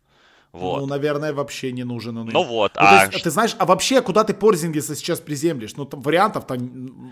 Вот. 0.52 0.80
Ну, 0.80 0.86
наверное, 0.86 1.32
вообще 1.32 1.72
не 1.72 1.82
нужен 1.82 2.16
он. 2.18 2.26
Ну 2.28 2.42
вот. 2.44 2.74
Ну, 2.74 2.80
а... 2.82 3.06
есть, 3.06 3.24
ты 3.24 3.30
знаешь, 3.30 3.56
а 3.58 3.64
вообще, 3.64 4.02
куда 4.02 4.22
ты 4.22 4.34
Порзингиса 4.34 4.94
сейчас 4.94 5.20
приземлишь? 5.20 5.76
Ну, 5.76 5.86
там 5.86 6.02
вариантов-то 6.02 6.58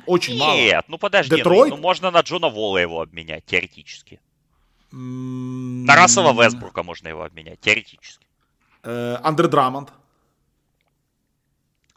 очень 0.06 0.34
Нет, 0.34 0.40
мало. 0.40 0.56
Нет, 0.56 0.84
ну 0.88 0.98
подожди. 0.98 1.36
Детройт? 1.36 1.70
Ну, 1.70 1.76
ну, 1.76 1.82
можно 1.82 2.10
на 2.10 2.20
Джона 2.20 2.50
Волла 2.50 2.78
его 2.78 3.00
обменять, 3.00 3.46
теоретически. 3.46 4.20
На 4.92 5.94
Рассела 5.94 6.32
Вестбрука 6.32 6.82
можно 6.82 7.08
его 7.08 7.22
обменять, 7.22 7.60
теоретически. 7.60 8.26
Э, 8.82 9.18
Андре 9.22 9.46
Драмонт. 9.48 9.92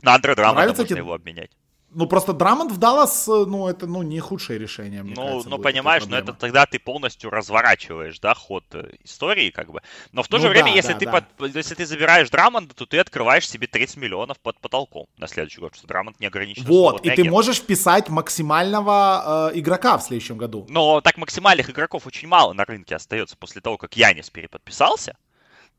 На 0.02 0.16
Андре 0.16 0.36
Драмонта 0.36 0.68
можно 0.70 0.86
тебе... 0.86 0.98
его 0.98 1.14
обменять. 1.14 1.52
Ну, 1.94 2.08
просто 2.08 2.34
Драмонт 2.34 2.72
в 2.72 2.78
Даллас, 2.78 3.28
э, 3.28 3.46
ну, 3.48 3.68
это, 3.68 3.88
ну, 3.88 4.02
не 4.02 4.20
худшее 4.20 4.60
решение, 4.60 5.04
мне 5.04 5.14
Ну, 5.16 5.22
кажется, 5.22 5.50
ну 5.50 5.58
понимаешь, 5.60 6.06
но 6.06 6.18
это 6.18 6.34
тогда 6.34 6.66
ты 6.66 6.80
полностью 6.80 7.30
разворачиваешь, 7.30 8.20
да, 8.20 8.34
ход 8.34 8.64
э, 8.74 8.92
истории, 9.04 9.50
как 9.50 9.72
бы. 9.72 9.82
Но 10.12 10.24
в 10.24 10.28
то 10.28 10.38
же 10.38 10.46
ну, 10.46 10.50
время, 10.50 10.70
да, 10.70 10.76
если, 10.76 10.94
да, 10.94 11.00
ты 11.00 11.06
да. 11.06 11.12
Под, 11.38 11.56
если 11.56 11.76
ты 11.76 11.86
забираешь 11.86 12.30
Драмонда, 12.30 12.74
то 12.74 12.86
ты 12.86 13.00
открываешь 13.00 13.48
себе 13.48 13.68
30 13.68 13.98
миллионов 13.98 14.40
под 14.40 14.60
потолком 14.60 15.08
на 15.18 15.28
следующий 15.28 15.60
год, 15.60 15.76
что 15.76 15.88
Драмонд 15.88 16.20
не 16.20 16.28
ограничен. 16.28 16.64
Вот, 16.66 17.06
и 17.06 17.10
ты 17.10 17.24
можешь 17.24 17.58
вписать 17.58 18.10
максимального 18.10 19.52
э, 19.54 19.60
игрока 19.60 19.98
в 19.98 20.04
следующем 20.04 20.38
году. 20.38 20.66
Но 20.70 21.02
так 21.02 21.18
максимальных 21.18 21.70
игроков 21.70 22.08
очень 22.08 22.28
мало 22.28 22.54
на 22.54 22.66
рынке 22.66 22.96
остается 22.96 23.38
после 23.38 23.62
того, 23.62 23.78
как 23.78 23.96
Янис 23.96 24.30
переподписался. 24.30 25.16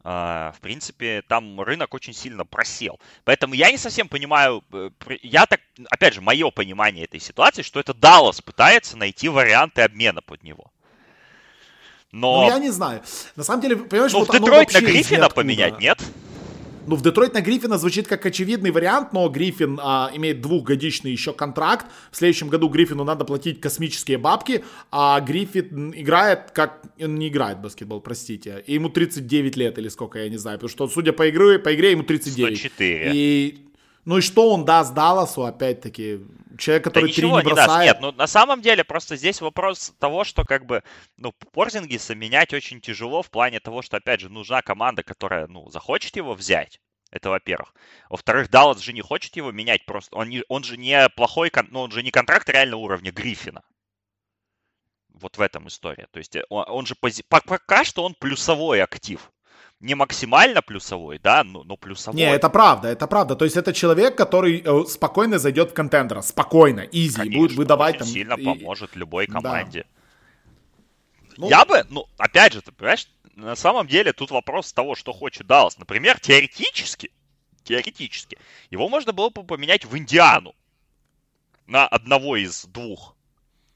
А, 0.07 0.53
в 0.53 0.61
принципе, 0.61 1.23
там 1.27 1.59
рынок 1.59 1.95
очень 1.95 2.13
сильно 2.13 2.45
просел. 2.45 3.01
Поэтому 3.25 3.55
я 3.55 3.71
не 3.71 3.79
совсем 3.79 4.07
понимаю, 4.07 4.63
э, 4.71 4.91
я 5.23 5.47
так, 5.47 5.61
опять 5.91 6.13
же, 6.13 6.21
мое 6.21 6.51
понимание 6.51 7.05
этой 7.05 7.21
ситуации, 7.21 7.63
что 7.63 7.81
это 7.81 7.95
Даллас 7.95 8.43
пытается 8.43 8.99
найти 8.99 9.31
варианты 9.31 9.81
обмена 9.81 10.21
под 10.21 10.43
него. 10.43 10.71
Но... 12.13 12.43
Ну, 12.43 12.49
я 12.49 12.59
не 12.59 12.71
знаю. 12.71 13.03
На 13.35 13.45
самом 13.45 13.63
деле, 13.63 13.77
понимаешь, 13.77 14.13
ну, 14.13 14.21
вот 14.21 14.29
в 14.29 14.33
Детройт 14.33 14.75
на 14.75 14.81
Гриффина 14.81 15.31
поменять, 15.31 15.81
нет? 15.81 15.99
Ну, 16.87 16.97
в 16.97 17.03
Детройт 17.03 17.35
на 17.35 17.41
Гриффина 17.41 17.79
звучит 17.79 18.07
как 18.07 18.27
очевидный 18.27 18.71
вариант, 18.71 19.13
но 19.13 19.29
Гриффин 19.29 19.79
а, 19.83 20.11
имеет 20.15 20.41
двухгодичный 20.41 21.11
еще 21.11 21.33
контракт. 21.33 21.87
В 22.11 22.17
следующем 22.17 22.49
году 22.49 22.69
Гриффину 22.69 23.05
надо 23.05 23.25
платить 23.25 23.61
космические 23.61 24.19
бабки, 24.19 24.65
а 24.91 25.21
Гриффин 25.21 25.93
играет 25.97 26.51
как... 26.53 26.83
Он 27.01 27.15
не 27.17 27.29
играет 27.29 27.59
в 27.59 27.63
баскетбол, 27.63 28.01
простите. 28.01 28.63
И 28.67 28.75
ему 28.75 28.89
39 28.89 29.57
лет 29.57 29.79
или 29.79 29.89
сколько, 29.89 30.19
я 30.19 30.29
не 30.29 30.37
знаю. 30.37 30.59
Потому 30.59 30.71
что, 30.71 30.89
судя 30.89 31.13
по 31.13 31.29
игре, 31.29 31.59
по 31.59 31.75
игре 31.75 31.93
ему 31.93 32.03
39. 32.03 32.59
104. 32.59 33.13
И... 33.15 33.59
Ну 34.05 34.19
и 34.19 34.21
что 34.21 34.53
он 34.53 34.65
даст 34.65 34.93
Далласу, 34.93 35.45
опять-таки, 35.45 36.21
человек, 36.59 36.85
который 36.85 37.09
да 37.09 37.15
три 37.15 37.31
не, 37.31 37.37
не 37.37 37.43
бросает. 37.43 37.67
даст. 37.67 37.85
Нет, 37.85 38.01
ну 38.01 38.13
на 38.13 38.27
самом 38.27 38.61
деле 38.61 38.85
просто 38.85 39.17
здесь 39.17 39.41
вопрос 39.41 39.95
того, 39.99 40.25
что 40.25 40.45
как 40.45 40.67
бы, 40.67 40.83
ну, 41.17 41.33
Порзингиса 41.53 42.15
менять 42.15 42.53
очень 42.53 42.81
тяжело 42.81 43.23
в 43.23 43.31
плане 43.31 43.61
того, 43.61 43.81
что, 43.81 43.97
опять 43.97 44.21
же, 44.21 44.29
нужна 44.29 44.61
команда, 44.61 45.03
которая, 45.03 45.47
ну, 45.47 45.71
захочет 45.71 46.17
его 46.17 46.35
взять. 46.35 46.81
Это 47.11 47.31
во-первых. 47.31 47.75
Во-вторых, 48.11 48.51
Даллас 48.51 48.81
же 48.81 48.93
не 48.93 49.01
хочет 49.01 49.37
его 49.37 49.53
менять 49.53 49.87
просто. 49.87 50.17
Он, 50.17 50.29
не, 50.29 50.43
он 50.49 50.65
же 50.65 50.77
не 50.77 51.09
плохой, 51.11 51.51
ну, 51.71 51.81
он 51.81 51.91
же 51.91 52.03
не 52.03 52.11
контракт 52.11 52.49
реального 52.49 52.81
уровня 52.81 53.13
Гриффина. 53.13 53.63
Вот 55.15 55.39
в 55.39 55.41
этом 55.41 55.69
история. 55.69 56.09
То 56.11 56.19
есть 56.19 56.37
он, 56.51 56.65
он 56.69 56.87
же 56.87 56.95
пози... 56.97 57.23
пока 57.29 57.85
что 57.85 58.03
он 58.03 58.15
плюсовой 58.15 58.83
актив 58.83 59.31
не 59.85 59.95
максимально 59.95 60.63
плюсовой, 60.63 61.19
да, 61.23 61.45
но, 61.45 61.63
но 61.63 61.77
плюсовой. 61.77 62.17
Не, 62.17 62.35
это 62.35 62.49
правда, 62.49 62.89
это 62.89 63.07
правда. 63.07 63.37
То 63.37 63.45
есть 63.45 63.57
это 63.59 63.75
человек, 63.75 64.17
который 64.17 64.63
э, 64.65 64.85
спокойно 64.87 65.39
зайдет 65.39 65.73
в 65.73 65.75
контендера, 65.75 66.23
спокойно, 66.23 66.81
изи, 66.81 67.17
Конечно, 67.17 67.39
будет 67.39 67.53
выдавать 67.53 67.99
там. 67.99 68.09
сильно 68.09 68.33
и... 68.35 68.45
поможет 68.45 68.97
любой 68.97 69.27
команде. 69.27 69.85
Да. 69.85 71.35
Ну, 71.37 71.51
Я 71.51 71.65
бы, 71.67 71.85
ну, 71.91 72.07
опять 72.17 72.55
же, 72.55 72.63
ты 72.63 72.73
понимаешь, 72.73 73.09
на 73.37 73.57
самом 73.57 73.87
деле 73.87 74.15
тут 74.15 74.31
вопрос 74.31 74.73
того, 74.73 74.95
что 74.95 75.13
хочет 75.13 75.47
Даллас. 75.47 75.77
Например, 75.77 76.19
теоретически, 76.19 77.11
теоретически, 77.63 78.39
его 78.71 78.89
можно 78.89 79.13
было 79.13 79.29
бы 79.29 79.45
поменять 79.45 79.85
в 79.85 79.99
Индиану 79.99 80.55
на 81.67 81.87
одного 81.87 82.37
из 82.37 82.65
двух 82.65 83.17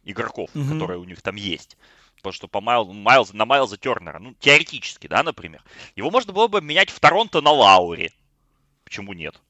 игроков, 0.05 0.49
угу. 0.55 0.73
которые 0.73 1.01
у 1.01 1.05
них 1.05 1.21
там 1.21 1.37
есть. 1.37 1.77
Потому 2.19 2.33
что 2.33 2.49
по 2.49 2.61
Майл, 2.61 2.93
Майлз, 2.93 3.33
на 3.33 3.45
Майлза 3.45 3.77
Тернера, 3.77 4.19
ну, 4.19 4.35
теоретически, 4.35 5.07
да, 5.07 5.23
например. 5.23 5.63
Его 5.95 6.11
можно 6.11 6.33
было 6.33 6.49
бы 6.49 6.61
менять 6.61 6.91
в 6.91 6.99
Торонто 6.99 7.41
на 7.41 7.53
Лаури. 7.53 8.13
Почему 8.85 9.13
нет? 9.13 9.41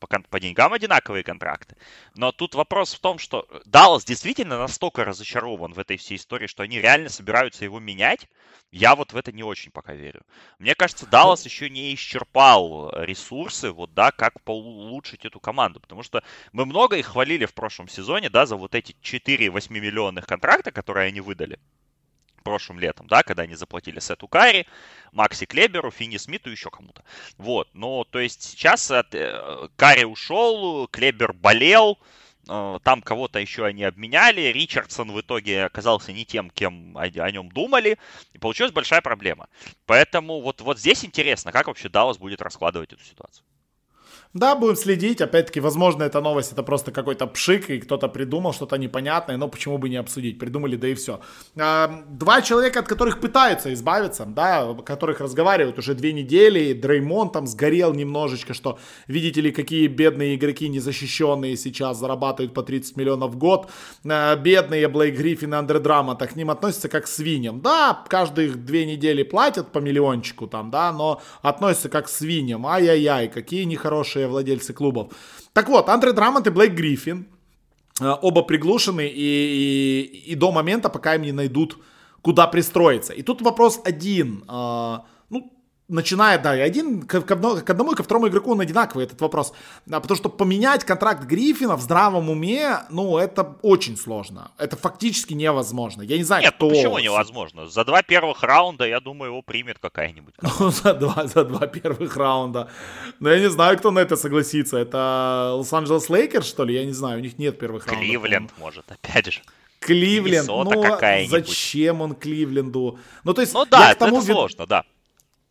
По, 0.00 0.06
по 0.06 0.40
деньгам 0.40 0.72
одинаковые 0.72 1.22
контракты. 1.22 1.76
Но 2.14 2.32
тут 2.32 2.54
вопрос 2.54 2.94
в 2.94 3.00
том, 3.00 3.18
что 3.18 3.46
Даллас 3.64 4.04
действительно 4.04 4.58
настолько 4.58 5.04
разочарован 5.04 5.72
в 5.72 5.78
этой 5.78 5.96
всей 5.96 6.16
истории, 6.16 6.46
что 6.46 6.62
они 6.62 6.78
реально 6.78 7.08
собираются 7.08 7.64
его 7.64 7.80
менять. 7.80 8.28
Я 8.70 8.96
вот 8.96 9.12
в 9.12 9.16
это 9.16 9.32
не 9.32 9.42
очень 9.42 9.70
пока 9.70 9.94
верю. 9.94 10.22
Мне 10.58 10.74
кажется, 10.74 11.06
Даллас 11.06 11.44
еще 11.44 11.70
не 11.70 11.94
исчерпал 11.94 12.92
ресурсы, 12.96 13.70
вот, 13.72 13.94
да, 13.94 14.10
как 14.10 14.34
улучшить 14.46 15.24
эту 15.24 15.40
команду. 15.40 15.80
Потому 15.80 16.02
что 16.02 16.22
мы 16.52 16.66
много 16.66 16.96
их 16.96 17.06
хвалили 17.06 17.46
в 17.46 17.54
прошлом 17.54 17.88
сезоне, 17.88 18.28
да, 18.28 18.44
за 18.44 18.56
вот 18.56 18.74
эти 18.74 18.94
4 19.00 19.46
8-миллионных 19.46 20.26
контракта, 20.26 20.70
которые 20.70 21.08
они 21.08 21.20
выдали 21.20 21.58
прошлым 22.40 22.78
летом, 22.78 23.06
да, 23.06 23.22
когда 23.22 23.44
они 23.44 23.54
заплатили 23.54 24.00
Сету 24.00 24.28
Карри, 24.28 24.66
Макси 25.12 25.46
Клеберу, 25.46 25.90
Финни 25.90 26.16
Смиту 26.16 26.48
и 26.50 26.52
еще 26.52 26.70
кому-то. 26.70 27.04
Вот, 27.38 27.68
но 27.74 28.04
то 28.04 28.18
есть 28.18 28.42
сейчас 28.42 28.90
от, 28.90 29.14
э, 29.14 29.68
Карри 29.76 30.04
ушел, 30.04 30.88
Клебер 30.88 31.32
болел, 31.32 31.98
э, 32.48 32.78
там 32.82 33.02
кого-то 33.02 33.38
еще 33.38 33.64
они 33.64 33.84
обменяли, 33.84 34.40
Ричардсон 34.52 35.12
в 35.12 35.20
итоге 35.20 35.64
оказался 35.64 36.12
не 36.12 36.24
тем, 36.24 36.50
кем 36.50 36.96
о, 36.96 37.30
нем 37.30 37.50
думали, 37.50 37.98
и 38.32 38.38
получилась 38.38 38.72
большая 38.72 39.00
проблема. 39.00 39.48
Поэтому 39.86 40.40
вот, 40.40 40.60
вот 40.60 40.78
здесь 40.78 41.04
интересно, 41.04 41.52
как 41.52 41.66
вообще 41.66 41.88
Даллас 41.88 42.18
будет 42.18 42.42
раскладывать 42.42 42.92
эту 42.92 43.04
ситуацию. 43.04 43.44
Да, 44.32 44.54
будем 44.54 44.76
следить. 44.76 45.20
Опять-таки, 45.20 45.58
возможно, 45.58 46.04
эта 46.04 46.20
новость 46.20 46.52
это 46.52 46.62
просто 46.62 46.92
какой-то 46.92 47.26
пшик, 47.26 47.68
и 47.68 47.80
кто-то 47.80 48.06
придумал 48.06 48.52
что-то 48.52 48.76
непонятное, 48.76 49.36
но 49.36 49.48
почему 49.48 49.76
бы 49.76 49.88
не 49.88 49.96
обсудить? 49.96 50.38
Придумали, 50.38 50.76
да 50.76 50.86
и 50.86 50.94
все. 50.94 51.18
А, 51.58 52.04
два 52.08 52.40
человека, 52.40 52.78
от 52.78 52.86
которых 52.86 53.18
пытаются 53.18 53.74
избавиться, 53.74 54.24
да, 54.26 54.70
о 54.70 54.74
которых 54.76 55.20
разговаривают 55.20 55.78
уже 55.78 55.94
две 55.94 56.12
недели. 56.12 56.72
Дреймон 56.74 57.32
там 57.32 57.48
сгорел 57.48 57.92
немножечко, 57.92 58.54
что 58.54 58.78
видите 59.08 59.40
ли, 59.40 59.50
какие 59.50 59.88
бедные 59.88 60.36
игроки 60.36 60.68
незащищенные 60.68 61.56
сейчас 61.56 61.98
зарабатывают 61.98 62.54
по 62.54 62.62
30 62.62 62.96
миллионов 62.96 63.32
в 63.32 63.36
год. 63.36 63.68
А, 64.08 64.36
бедные 64.36 64.86
Блейк 64.86 65.16
Гриффин 65.16 65.54
и 65.54 65.56
Андре 65.56 65.80
Драма, 65.80 66.14
к 66.14 66.36
ним 66.36 66.50
относятся 66.50 66.88
как 66.88 67.06
к 67.06 67.08
свиньям. 67.08 67.62
Да, 67.62 68.04
каждые 68.06 68.50
две 68.50 68.86
недели 68.86 69.24
платят 69.24 69.72
по 69.72 69.78
миллиончику 69.78 70.46
там, 70.46 70.70
да, 70.70 70.92
но 70.92 71.20
относятся 71.42 71.88
как 71.88 72.06
к 72.06 72.08
свиньям. 72.08 72.64
Ай-яй-яй, 72.64 73.26
какие 73.26 73.64
нехорошие 73.64 74.19
бывшие 74.20 74.26
владельцы 74.26 74.72
клубов. 74.72 75.12
Так 75.52 75.68
вот, 75.68 75.88
Андре 75.88 76.12
Драмонт 76.12 76.46
и 76.46 76.50
Блейк 76.50 76.72
Гриффин, 76.72 77.26
э, 78.00 78.14
оба 78.22 78.42
приглушены, 78.42 79.08
и, 79.08 79.12
и, 79.14 80.32
и 80.32 80.34
до 80.36 80.52
момента, 80.52 80.90
пока 80.90 81.14
им 81.14 81.22
не 81.22 81.32
найдут, 81.32 81.78
куда 82.22 82.46
пристроиться. 82.46 83.12
И 83.12 83.22
тут 83.22 83.42
вопрос 83.42 83.80
один. 83.84 84.44
Ну, 85.90 85.96
начиная, 85.96 86.38
да, 86.38 86.56
и 86.56 86.60
один 86.60 87.02
к, 87.02 87.20
к, 87.20 87.30
одному, 87.32 87.56
к 87.56 87.70
одному 87.70 87.92
и 87.92 87.96
ко 87.96 88.02
второму 88.02 88.28
игроку 88.28 88.52
он 88.52 88.60
одинаковый 88.60 89.04
этот 89.04 89.20
вопрос. 89.20 89.52
А, 89.90 90.00
потому 90.00 90.16
что 90.16 90.28
поменять 90.28 90.84
контракт 90.84 91.24
Гриффина 91.24 91.76
в 91.76 91.80
здравом 91.80 92.30
уме, 92.30 92.78
ну, 92.90 93.18
это 93.18 93.56
очень 93.62 93.96
сложно. 93.96 94.52
Это 94.56 94.76
фактически 94.76 95.34
невозможно. 95.34 96.02
Я 96.02 96.16
не 96.16 96.24
знаю, 96.24 96.42
Нет, 96.42 96.54
кто... 96.54 96.66
Ну, 96.66 96.74
почему 96.74 96.98
невозможно? 96.98 97.66
За 97.66 97.84
два 97.84 98.02
первых 98.02 98.42
раунда, 98.44 98.86
я 98.86 99.00
думаю, 99.00 99.32
его 99.32 99.42
примет 99.42 99.78
какая-нибудь. 99.78 100.34
Ну, 100.60 100.70
за 100.70 100.94
два, 100.94 101.26
за 101.26 101.44
два 101.44 101.66
первых 101.66 102.16
раунда. 102.16 102.68
Но 103.18 103.30
я 103.30 103.40
не 103.40 103.50
знаю, 103.50 103.78
кто 103.78 103.90
на 103.90 104.00
это 104.00 104.16
согласится. 104.16 104.76
Это 104.76 105.52
Лос-Анджелес 105.54 106.10
Лейкерс, 106.10 106.46
что 106.46 106.64
ли? 106.64 106.74
Я 106.74 106.84
не 106.84 106.92
знаю, 106.92 107.18
у 107.18 107.22
них 107.22 107.38
нет 107.38 107.58
первых 107.58 107.86
раундов. 107.86 108.06
Кливленд, 108.06 108.52
может, 108.58 108.84
опять 108.90 109.32
же. 109.32 109.40
Кливленд, 109.80 110.48
ну, 110.48 111.28
зачем 111.28 112.02
он 112.02 112.14
Кливленду? 112.14 112.98
Ну, 113.24 113.32
то 113.32 113.40
есть, 113.40 113.54
ну 113.54 113.64
да, 113.64 113.92
это 113.92 114.06
вид... 114.06 114.22
сложно, 114.22 114.66
да. 114.66 114.84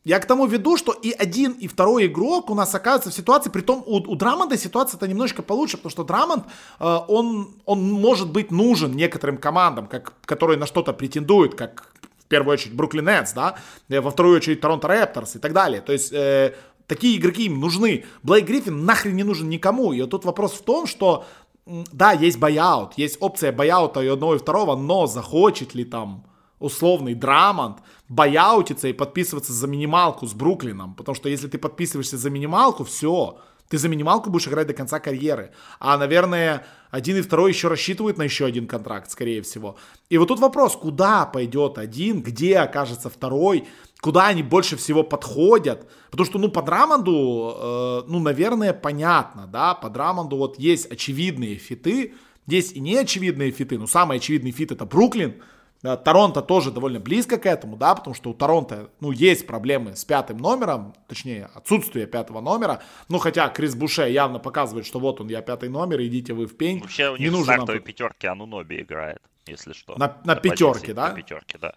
Я 0.05 0.19
к 0.19 0.25
тому 0.25 0.45
веду, 0.45 0.77
что 0.77 0.93
и 0.93 1.11
один, 1.11 1.51
и 1.51 1.67
второй 1.67 2.05
игрок 2.05 2.49
у 2.49 2.55
нас 2.55 2.73
оказывается 2.73 3.09
в 3.09 3.13
ситуации, 3.13 3.49
при 3.49 3.61
том 3.61 3.83
у, 3.85 3.97
у 3.97 4.15
Драмонда 4.15 4.57
ситуация-то 4.57 5.07
немножко 5.07 5.43
получше, 5.43 5.77
потому 5.77 5.91
что 5.91 6.03
Драмонд, 6.03 6.45
э, 6.79 6.99
он, 7.07 7.55
он 7.65 7.91
может 7.91 8.31
быть 8.31 8.49
нужен 8.49 8.95
некоторым 8.95 9.37
командам, 9.37 9.87
как, 9.87 10.13
которые 10.21 10.57
на 10.57 10.65
что-то 10.65 10.93
претендуют, 10.93 11.55
как 11.55 11.93
в 12.19 12.27
первую 12.27 12.53
очередь 12.53 12.75
Бруклин 12.75 13.05
Нетс, 13.05 13.33
да, 13.33 13.55
э, 13.89 13.99
во 13.99 14.11
вторую 14.11 14.37
очередь 14.37 14.61
Торонто 14.61 14.87
Репторс 14.87 15.35
и 15.35 15.39
так 15.39 15.51
далее. 15.51 15.81
То 15.81 15.91
есть 15.91 16.13
э, 16.13 16.55
такие 16.87 17.17
игроки 17.17 17.45
им 17.45 17.59
нужны. 17.59 18.05
Блейк 18.23 18.45
Гриффин 18.45 18.85
нахрен 18.85 19.15
не 19.15 19.23
нужен 19.23 19.49
никому. 19.49 19.91
И 19.91 20.01
вот 20.01 20.11
тут 20.11 20.23
вопрос 20.23 20.53
в 20.53 20.61
том, 20.61 20.87
что 20.87 21.25
да, 21.65 22.13
есть 22.13 22.39
бояут, 22.39 22.93
есть 22.97 23.17
опция 23.19 23.51
бояута 23.51 24.01
и 24.01 24.07
одного, 24.07 24.35
и 24.35 24.39
второго, 24.39 24.75
но 24.75 25.07
захочет 25.07 25.75
ли 25.75 25.83
там 25.83 26.25
условный 26.59 27.15
Драмонт 27.15 27.77
бояутиться 28.09 28.87
и 28.87 28.93
подписываться 28.93 29.53
за 29.53 29.67
минималку 29.67 30.27
с 30.27 30.33
Бруклином. 30.33 30.95
Потому 30.95 31.15
что 31.15 31.29
если 31.29 31.47
ты 31.47 31.57
подписываешься 31.57 32.17
за 32.17 32.29
минималку, 32.29 32.83
все, 32.83 33.39
ты 33.69 33.77
за 33.77 33.87
минималку 33.87 34.31
будешь 34.31 34.47
играть 34.47 34.67
до 34.67 34.73
конца 34.73 34.99
карьеры. 34.99 35.51
А, 35.79 35.97
наверное, 35.97 36.65
один 36.89 37.17
и 37.17 37.21
второй 37.21 37.51
еще 37.51 37.67
рассчитывают 37.67 38.17
на 38.17 38.23
еще 38.23 38.45
один 38.45 38.67
контракт, 38.67 39.11
скорее 39.11 39.43
всего. 39.43 39.77
И 40.09 40.17
вот 40.17 40.27
тут 40.27 40.39
вопрос, 40.39 40.75
куда 40.75 41.27
пойдет 41.27 41.77
один, 41.77 42.23
где 42.23 42.57
окажется 42.57 43.11
второй, 43.11 43.67
куда 44.01 44.27
они 44.27 44.41
больше 44.41 44.75
всего 44.75 45.03
подходят. 45.03 45.87
Потому 46.09 46.25
что, 46.25 46.39
ну, 46.39 46.49
по 46.49 46.63
Драмонду, 46.63 47.55
э, 47.55 48.01
ну, 48.07 48.19
наверное, 48.19 48.73
понятно, 48.73 49.45
да, 49.45 49.75
по 49.75 49.89
Драмонду 49.91 50.37
вот 50.37 50.57
есть 50.57 50.91
очевидные 50.91 51.57
fit 51.57 51.92
ы, 51.92 52.15
есть 52.47 52.75
и 52.75 52.79
неочевидные 52.79 53.51
fit 53.51 53.67
ы. 53.67 53.77
Ну, 53.77 53.85
самый 53.85 54.17
очевидный 54.17 54.51
fit 54.51 54.71
это 54.71 54.85
Бруклин, 54.85 55.35
да, 55.81 55.95
Торонто 55.95 56.41
тоже 56.41 56.71
довольно 56.71 56.99
близко 56.99 57.37
к 57.37 57.45
этому, 57.45 57.77
да, 57.77 57.95
потому 57.95 58.13
что 58.13 58.31
у 58.31 58.33
Торонто, 58.33 58.89
ну, 58.99 59.11
есть 59.11 59.47
проблемы 59.47 59.95
с 59.95 60.03
пятым 60.03 60.37
номером, 60.37 60.93
точнее, 61.07 61.49
отсутствие 61.53 62.05
пятого 62.05 62.41
номера, 62.41 62.81
ну, 63.07 63.17
хотя 63.17 63.47
Крис 63.47 63.75
Буше 63.75 64.09
явно 64.09 64.39
показывает, 64.39 64.85
что 64.85 64.99
вот 64.99 65.21
он, 65.21 65.29
я 65.29 65.41
пятый 65.41 65.69
номер, 65.69 66.01
идите 66.01 66.33
вы 66.33 66.47
в 66.47 66.57
пень. 66.57 66.81
Вообще 66.81 67.09
у 67.09 67.15
них 67.15 67.31
не 67.31 67.37
в 67.37 67.43
стартовой 67.43 67.75
нам... 67.75 67.83
пятерке 67.83 68.27
Ануноби 68.27 68.81
играет, 68.81 69.21
если 69.45 69.71
что. 69.71 69.95
На, 69.97 70.07
на, 70.25 70.33
на 70.33 70.35
пятерке, 70.35 70.93
да? 70.93 71.09
На 71.09 71.15
пятерке, 71.15 71.57
да. 71.57 71.73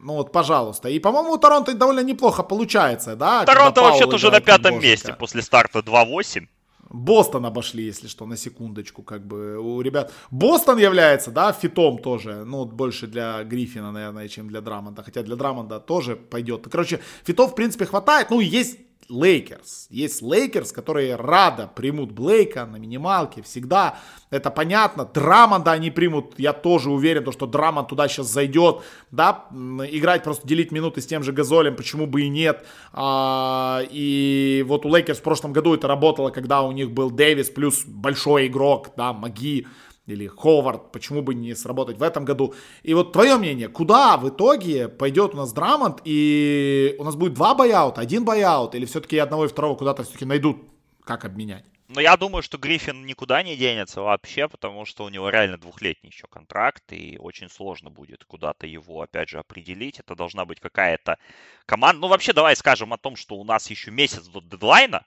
Ну 0.00 0.14
вот, 0.14 0.32
пожалуйста. 0.32 0.88
И, 0.88 0.98
по-моему, 0.98 1.32
у 1.32 1.38
Торонто 1.38 1.72
довольно 1.74 2.00
неплохо 2.00 2.42
получается, 2.42 3.14
да? 3.14 3.44
Торонто 3.44 3.82
вообще-то 3.82 4.16
уже 4.16 4.30
на 4.30 4.40
пятом 4.40 4.80
месте 4.80 5.12
после 5.12 5.42
старта 5.42 5.80
2-8. 5.80 6.48
Бостон 6.88 7.44
обошли, 7.46 7.84
если 7.84 8.08
что, 8.08 8.26
на 8.26 8.36
секундочку, 8.36 9.02
как 9.02 9.26
бы 9.26 9.58
у 9.58 9.80
ребят. 9.80 10.12
Бостон 10.30 10.78
является, 10.78 11.30
да, 11.30 11.52
fit 11.52 11.80
ом 11.80 11.98
тоже, 11.98 12.44
ну, 12.44 12.64
больше 12.64 13.06
для 13.06 13.42
Гриффина, 13.44 13.92
наверное, 13.92 14.28
чем 14.28 14.48
для 14.48 14.60
Драмонда, 14.60 15.02
хотя 15.02 15.22
для 15.22 15.36
Драмонда 15.36 15.80
тоже 15.80 16.16
пойдет. 16.16 16.66
Короче, 16.70 17.00
fit 17.24 17.38
ов, 17.38 17.52
в 17.52 17.54
принципе, 17.54 17.86
хватает, 17.86 18.30
ну, 18.30 18.40
есть 18.40 18.78
Лейкерс. 19.08 19.86
Есть 19.90 20.22
Лейкерс, 20.22 20.72
которые 20.72 21.16
рады 21.16 21.70
примут 21.72 22.12
Блейка 22.12 22.66
на 22.66 22.76
минималке 22.76 23.42
всегда. 23.42 23.98
Это 24.30 24.50
понятно. 24.50 25.04
Драмонда 25.04 25.72
они 25.72 25.90
примут, 25.90 26.34
я 26.38 26.52
тоже 26.52 26.90
уверен, 26.90 27.24
то, 27.24 27.32
что 27.32 27.46
Драмонд 27.46 27.86
туда 27.86 28.08
сейчас 28.08 28.26
зайдет. 28.26 28.82
Да, 29.10 29.46
играть 29.52 30.24
просто 30.24 30.46
делить 30.46 30.72
минуты 30.72 31.00
с 31.00 31.06
тем 31.06 31.22
же 31.22 31.32
Газолем, 31.32 31.76
почему 31.76 32.06
бы 32.06 32.22
и 32.22 32.28
нет. 32.28 32.66
А, 32.92 33.82
и 33.90 34.64
вот 34.66 34.84
у 34.84 34.94
Лейкерс 34.94 35.18
в 35.18 35.22
прошлом 35.22 35.52
году 35.52 35.74
это 35.74 35.86
работало, 35.86 36.30
когда 36.30 36.62
у 36.62 36.72
них 36.72 36.90
был 36.90 37.10
Дэвис 37.10 37.50
плюс 37.50 37.84
большой 37.86 38.48
игрок, 38.48 38.90
да, 38.96 39.12
Маги 39.12 39.66
или 40.06 40.26
Ховард, 40.26 40.92
почему 40.92 41.22
бы 41.22 41.34
не 41.34 41.54
сработать 41.54 41.98
в 41.98 42.02
этом 42.02 42.24
году. 42.24 42.54
И 42.82 42.94
вот 42.94 43.12
твое 43.12 43.36
мнение, 43.36 43.68
куда 43.68 44.16
в 44.16 44.28
итоге 44.28 44.88
пойдет 44.88 45.34
у 45.34 45.36
нас 45.36 45.52
Драмонд, 45.52 46.00
и 46.04 46.94
у 46.98 47.04
нас 47.04 47.16
будет 47.16 47.34
два 47.34 47.54
buyout 47.54 47.88
а, 47.88 48.00
один 48.00 48.24
buyout, 48.24 48.74
или 48.74 48.84
все-таки 48.84 49.18
одного 49.18 49.46
и 49.46 49.48
второго 49.48 49.76
куда-то 49.76 50.04
все-таки 50.04 50.24
найдут, 50.24 50.58
как 51.04 51.24
обменять? 51.24 51.64
Ну, 51.88 52.00
я 52.00 52.16
думаю, 52.16 52.42
что 52.42 52.58
Гриффин 52.58 53.06
никуда 53.06 53.44
не 53.44 53.56
денется 53.56 54.00
вообще, 54.00 54.48
потому 54.48 54.84
что 54.84 55.04
у 55.04 55.08
него 55.08 55.28
реально 55.28 55.56
двухлетний 55.56 56.10
еще 56.10 56.26
контракт, 56.26 56.92
и 56.92 57.16
очень 57.16 57.48
сложно 57.48 57.90
будет 57.90 58.24
куда-то 58.24 58.66
его, 58.66 59.02
опять 59.02 59.28
же, 59.28 59.38
определить. 59.38 60.00
Это 60.00 60.16
должна 60.16 60.44
быть 60.44 60.58
какая-то 60.58 61.16
команда. 61.64 62.00
Ну, 62.00 62.08
вообще, 62.08 62.32
давай 62.32 62.56
скажем 62.56 62.92
о 62.92 62.98
том, 62.98 63.14
что 63.14 63.36
у 63.36 63.44
нас 63.44 63.70
еще 63.70 63.92
месяц 63.92 64.26
до 64.26 64.40
дедлайна 64.40 65.06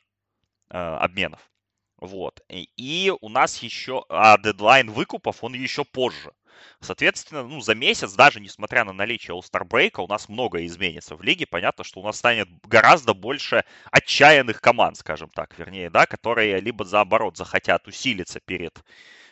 э, 0.70 0.78
обменов. 0.78 1.49
Вот. 2.00 2.42
И 2.50 3.14
у 3.22 3.30
нас 3.30 3.58
еще, 3.58 4.06
а 4.10 4.38
дедлайн 4.38 4.90
выкупов, 4.90 5.44
он 5.44 5.54
еще 5.54 5.84
позже. 5.84 6.32
Соответственно, 6.82 7.44
ну, 7.44 7.62
за 7.62 7.76
месяц, 7.76 8.14
даже 8.14 8.40
несмотря 8.40 8.84
на 8.84 8.94
наличие 8.94 9.36
All-Star 9.36 9.68
Break, 9.68 10.02
у 10.02 10.08
нас 10.08 10.30
многое 10.30 10.66
изменится 10.66 11.16
в 11.16 11.22
лиге. 11.22 11.46
Понятно, 11.46 11.84
что 11.84 12.00
у 12.02 12.04
нас 12.06 12.18
станет 12.18 12.50
гораздо 12.64 13.14
больше 13.14 13.64
отчаянных 13.92 14.62
команд, 14.62 14.98
скажем 14.98 15.30
так, 15.30 15.58
вернее, 15.58 15.90
да, 15.90 16.06
которые 16.06 16.60
либо 16.60 16.86
заоборот 16.86 17.38
захотят 17.38 17.88
усилиться 17.88 18.40
перед 18.40 18.82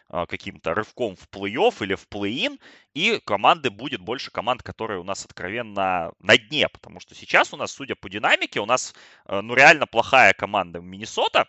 а, 0.09 0.25
каким-то 0.25 0.73
рывком 0.73 1.15
в 1.15 1.27
плей-офф 1.29 1.83
или 1.83 1.95
в 1.95 2.07
плей-ин, 2.07 2.59
и 2.93 3.19
команды 3.25 3.69
будет 3.69 4.01
больше 4.01 4.31
команд, 4.31 4.63
которые 4.63 4.99
у 4.99 5.03
нас 5.03 5.25
откровенно 5.25 6.13
на 6.19 6.37
дне, 6.37 6.69
потому 6.69 6.99
что 6.99 7.15
сейчас 7.15 7.53
у 7.53 7.57
нас, 7.57 7.71
судя 7.71 7.95
по 7.95 8.09
динамике, 8.09 8.59
у 8.61 8.65
нас, 8.65 8.93
э, 9.25 9.41
ну, 9.41 9.53
реально 9.53 9.85
плохая 9.85 10.33
команда 10.33 10.79
Миннесота, 10.79 11.47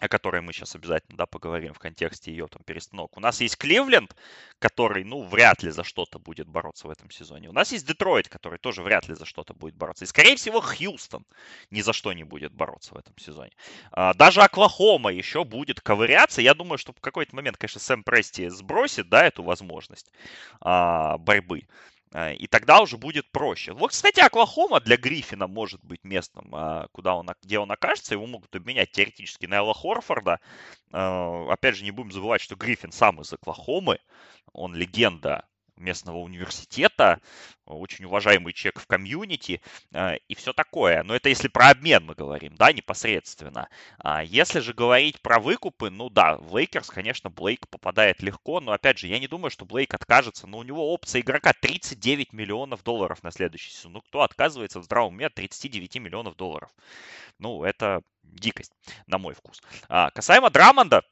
о 0.00 0.08
которой 0.08 0.40
мы 0.40 0.52
сейчас 0.52 0.74
обязательно 0.76 1.16
да, 1.16 1.26
поговорим 1.26 1.74
в 1.74 1.78
контексте 1.78 2.30
ее 2.30 2.46
там 2.46 2.62
перестановок. 2.62 3.16
У 3.16 3.20
нас 3.20 3.40
есть 3.40 3.56
Кливленд, 3.56 4.14
который, 4.60 5.02
ну, 5.04 5.24
вряд 5.24 5.62
ли 5.62 5.70
за 5.70 5.82
что-то 5.82 6.18
будет 6.18 6.48
бороться 6.48 6.86
в 6.86 6.90
этом 6.90 7.10
сезоне. 7.10 7.48
У 7.48 7.52
нас 7.52 7.72
есть 7.72 7.86
Детройт, 7.86 8.28
который 8.28 8.58
тоже 8.58 8.82
вряд 8.82 9.08
ли 9.08 9.14
за 9.14 9.24
что-то 9.24 9.54
будет 9.54 9.74
бороться. 9.74 10.04
И, 10.04 10.08
скорее 10.08 10.36
всего, 10.36 10.60
Хьюстон 10.60 11.24
ни 11.70 11.80
за 11.80 11.92
что 11.92 12.12
не 12.12 12.24
будет 12.24 12.52
бороться 12.52 12.94
в 12.94 12.98
этом 12.98 13.16
сезоне. 13.18 13.52
А, 13.90 14.14
даже 14.14 14.42
Оклахома 14.42 15.12
еще 15.12 15.44
будет 15.44 15.80
ковыряться. 15.80 16.42
Я 16.42 16.54
думаю, 16.54 16.78
что 16.78 16.92
в 16.92 17.00
какой-то 17.00 17.34
момент, 17.34 17.56
конечно, 17.56 17.80
Сэм 17.80 18.04
Прести 18.04 18.48
сбросит, 18.48 19.08
да, 19.08 19.26
эту 19.26 19.42
возможность 19.42 20.12
а, 20.60 21.18
борьбы. 21.18 21.64
Э, 22.12 22.34
и 22.34 22.46
тогда 22.46 22.80
уже 22.80 22.96
будет 22.96 23.30
проще. 23.30 23.72
Вот, 23.72 23.90
кстати, 23.90 24.20
Оклахома 24.20 24.80
для 24.80 24.96
Гриффина 24.96 25.46
может 25.46 25.82
быть 25.84 26.04
местом, 26.04 26.48
а, 26.54 26.88
куда 26.92 27.14
он, 27.14 27.28
где 27.42 27.58
он 27.58 27.70
окажется. 27.70 28.14
Его 28.14 28.26
могут 28.26 28.54
обменять 28.54 28.92
теоретически 28.92 29.46
на 29.46 29.56
Эла 29.56 29.74
Хорфорда. 29.74 30.40
Э, 30.92 31.46
опять 31.50 31.76
же, 31.76 31.84
не 31.84 31.90
будем 31.90 32.12
забывать, 32.12 32.40
что 32.40 32.56
Гриффин 32.56 32.92
сам 32.92 33.20
из 33.20 33.32
Оклахомы. 33.32 33.98
Он 34.52 34.74
легенда 34.74 35.46
местного 35.78 36.18
университета, 36.18 37.20
очень 37.64 38.04
уважаемый 38.06 38.52
человек 38.52 38.80
в 38.80 38.86
community 38.86 39.60
э, 39.92 40.16
и 40.28 40.34
все 40.34 40.52
такое. 40.52 41.02
Но 41.02 41.14
это 41.14 41.28
если 41.28 41.48
про 41.48 41.70
обмен 41.70 42.04
мы 42.04 42.14
говорим, 42.14 42.54
да, 42.56 42.72
непосредственно. 42.72 43.68
А 43.98 44.22
если 44.22 44.60
же 44.60 44.72
говорить 44.72 45.20
про 45.20 45.38
выкупы, 45.38 45.90
ну 45.90 46.08
да, 46.10 46.36
в 46.36 46.56
Лейкерс, 46.56 46.88
конечно, 46.88 47.30
Блейк 47.30 47.68
попадает 47.68 48.22
легко, 48.22 48.60
но 48.60 48.72
опять 48.72 48.98
же, 48.98 49.06
я 49.06 49.18
не 49.18 49.28
думаю, 49.28 49.50
что 49.50 49.64
Блейк 49.64 49.94
откажется, 49.94 50.46
но 50.46 50.58
у 50.58 50.62
него 50.62 50.92
опция 50.92 51.20
игрока 51.20 51.52
39 51.52 52.32
миллионов 52.32 52.82
долларов 52.82 53.22
на 53.22 53.30
следующий 53.30 53.70
сезон. 53.70 53.92
Ну, 53.92 54.00
кто 54.00 54.22
отказывается 54.22 54.80
в 54.80 54.84
здравом 54.84 55.14
уме 55.14 55.26
от 55.26 55.34
39 55.34 55.96
миллионов 55.96 56.36
долларов? 56.36 56.70
Ну, 57.38 57.64
это 57.64 58.02
дикость, 58.22 58.72
на 59.06 59.18
мой 59.18 59.34
вкус. 59.34 59.60
А, 59.88 60.10
касаемо 60.10 60.50
Драмонда, 60.50 61.02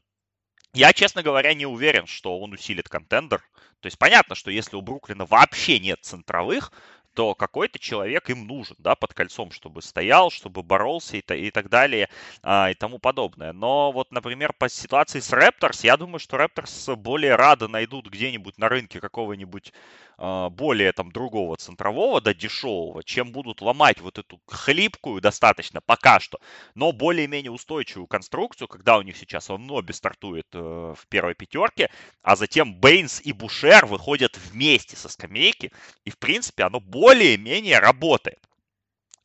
я, 0.77 0.93
честно 0.93 1.23
говоря, 1.23 1.55
не 1.55 1.65
уверен, 1.65 2.07
что 2.07 2.39
он 2.39 2.53
усилит 2.53 2.89
контендер. 2.89 3.43
То 3.81 3.87
есть 3.87 3.99
понятно, 3.99 4.35
что 4.35 4.51
если 4.51 4.77
у 4.77 4.83
Бруклина 4.83 5.25
вообще 5.25 5.79
нет 5.79 6.01
центровых, 6.03 6.71
то 7.15 7.35
какой-то 7.35 7.79
человек 7.79 8.29
им 8.29 8.47
нужен, 8.47 8.77
да, 8.79 8.95
под 8.95 9.15
кольцом, 9.15 9.51
чтобы 9.51 9.81
стоял, 9.81 10.31
чтобы 10.31 10.63
боролся 10.63 11.17
и, 11.17 11.21
и 11.21 11.51
так 11.51 11.71
далее 11.71 12.11
а, 12.43 12.71
и 12.71 12.75
тому 12.75 12.99
подобное. 12.99 13.55
Но 13.55 13.91
вот, 13.91 14.13
например, 14.13 14.53
по 14.53 14.69
ситуации 14.69 15.21
с 15.21 15.33
Raptors, 15.33 15.81
я 15.83 15.97
думаю, 15.97 16.19
что 16.19 16.37
Raptors 16.37 16.95
более 16.95 17.37
рады 17.37 17.69
найдут 17.69 18.09
где-нибудь 18.11 18.59
на 18.59 18.69
рынке 18.69 19.01
какого-нибудь 19.01 19.73
более 20.19 20.93
там 20.93 21.13
другого 21.13 21.57
центрового, 21.57 22.21
да, 22.21 22.33
дешевого, 22.33 23.05
чем 23.05 23.33
будут 23.33 23.61
ломать 23.61 24.01
вот 24.01 24.19
эту 24.19 24.41
хлипкую 24.47 25.21
достаточно 25.21 25.81
пока 25.81 26.21
что, 26.21 26.39
но 26.75 26.93
более-менее 26.93 27.51
устойчивую 27.51 28.07
конструкцию, 28.07 28.69
когда 28.69 28.99
у 28.99 29.03
них 29.03 29.17
сейчас 29.17 29.51
он 29.51 29.67
Ноби 29.67 29.93
стартует 29.93 30.47
э, 30.55 30.59
в 30.59 31.07
первой 31.09 31.35
пятерке, 31.35 31.91
а 32.23 32.37
затем 32.37 32.75
Бейнс 32.75 33.21
и 33.21 33.33
Бушер 33.33 33.87
выходят 33.87 34.37
вместе 34.37 34.97
со 34.97 35.09
скамейки, 35.09 35.73
и 36.05 36.11
в 36.11 36.19
принципе 36.19 36.65
оно 36.65 36.81
более-менее 36.81 37.79
работает. 37.79 38.41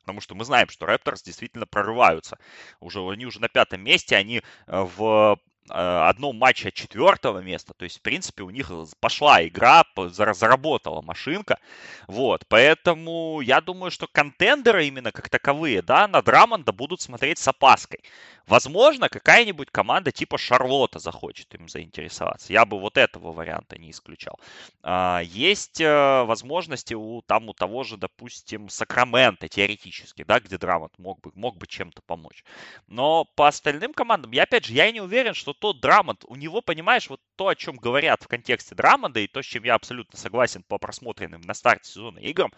Потому 0.02 0.20
что 0.20 0.36
мы 0.36 0.44
знаем, 0.46 0.68
что 0.70 0.88
Raptors 0.88 1.24
действительно 1.24 1.68
прорываются. 1.68 2.38
Уже, 2.80 3.00
они 3.00 3.26
уже 3.26 3.40
на 3.40 3.50
пятом 3.50 3.82
месте, 3.82 4.16
они 4.16 4.40
э, 4.40 4.42
в 4.68 5.40
одном 5.72 6.38
матче 6.38 6.70
от 6.70 6.74
четвертого 6.74 7.40
места. 7.40 7.74
То 7.74 7.84
есть, 7.86 8.00
в 8.00 8.02
принципе, 8.02 8.44
у 8.44 8.50
них 8.50 8.72
пошла 9.00 9.46
игра, 9.46 9.84
заработала 10.10 11.02
машинка. 11.02 11.60
Вот, 12.08 12.46
поэтому 12.48 13.42
я 13.42 13.62
думаю, 13.62 13.92
что 13.92 14.08
контендеры 14.08 14.86
именно 14.86 15.12
как 15.12 15.30
таковые, 15.30 15.82
да, 15.82 16.08
на 16.08 16.22
Драмонда 16.22 16.72
будут 16.72 17.02
смотреть 17.02 17.38
с 17.38 17.48
опаской. 17.48 18.02
Возможно, 18.52 19.08
какая-нибудь 19.08 19.72
команда 19.72 20.12
типа 20.12 20.38
Шарлота 20.38 21.00
захочет 21.00 21.56
им 21.56 21.70
заинтересоваться. 21.70 22.52
Я 22.52 22.66
бы 22.66 22.82
вот 22.82 22.98
этого 22.98 23.32
варианта 23.32 23.78
не 23.78 23.92
исключал. 23.92 24.38
А, 24.84 25.22
есть 25.24 25.80
э, 25.80 26.24
возможности 26.24 26.94
у, 26.94 27.22
там, 27.22 27.48
у 27.48 27.54
того 27.54 27.86
же, 27.86 27.96
допустим, 27.96 28.68
Сакрамента 28.68 29.48
теоретически, 29.48 30.26
да, 30.26 30.42
где 30.42 30.58
Драмонт 30.58 30.92
мог 31.00 31.22
бы, 31.22 31.32
мог 31.34 31.56
бы 31.56 31.66
чем-то 31.66 32.02
помочь. 32.02 32.44
Но 32.88 33.24
по 33.24 33.48
остальным 33.48 33.94
командам, 33.94 34.32
я 34.32 34.44
опять 34.44 34.66
же, 34.66 34.74
я 34.74 34.92
не 34.92 35.00
уверен, 35.00 35.34
что 35.34 35.54
тот 35.54 35.80
Драмонт, 35.80 36.26
у 36.28 36.36
него, 36.36 36.60
понимаешь, 36.60 37.10
вот 37.10 37.22
то, 37.38 37.48
о 37.48 37.56
чем 37.56 37.78
говорят 37.78 38.22
в 38.24 38.28
контексте 38.28 38.76
Драмонда, 38.76 39.22
и 39.22 39.28
то, 39.28 39.42
с 39.42 39.46
чем 39.46 39.64
я 39.64 39.76
абсолютно 39.76 40.20
согласен 40.20 40.64
по 40.64 40.78
просмотренным 40.78 41.40
на 41.40 41.54
старте 41.54 41.90
сезона 41.90 42.20
играм, 42.20 42.52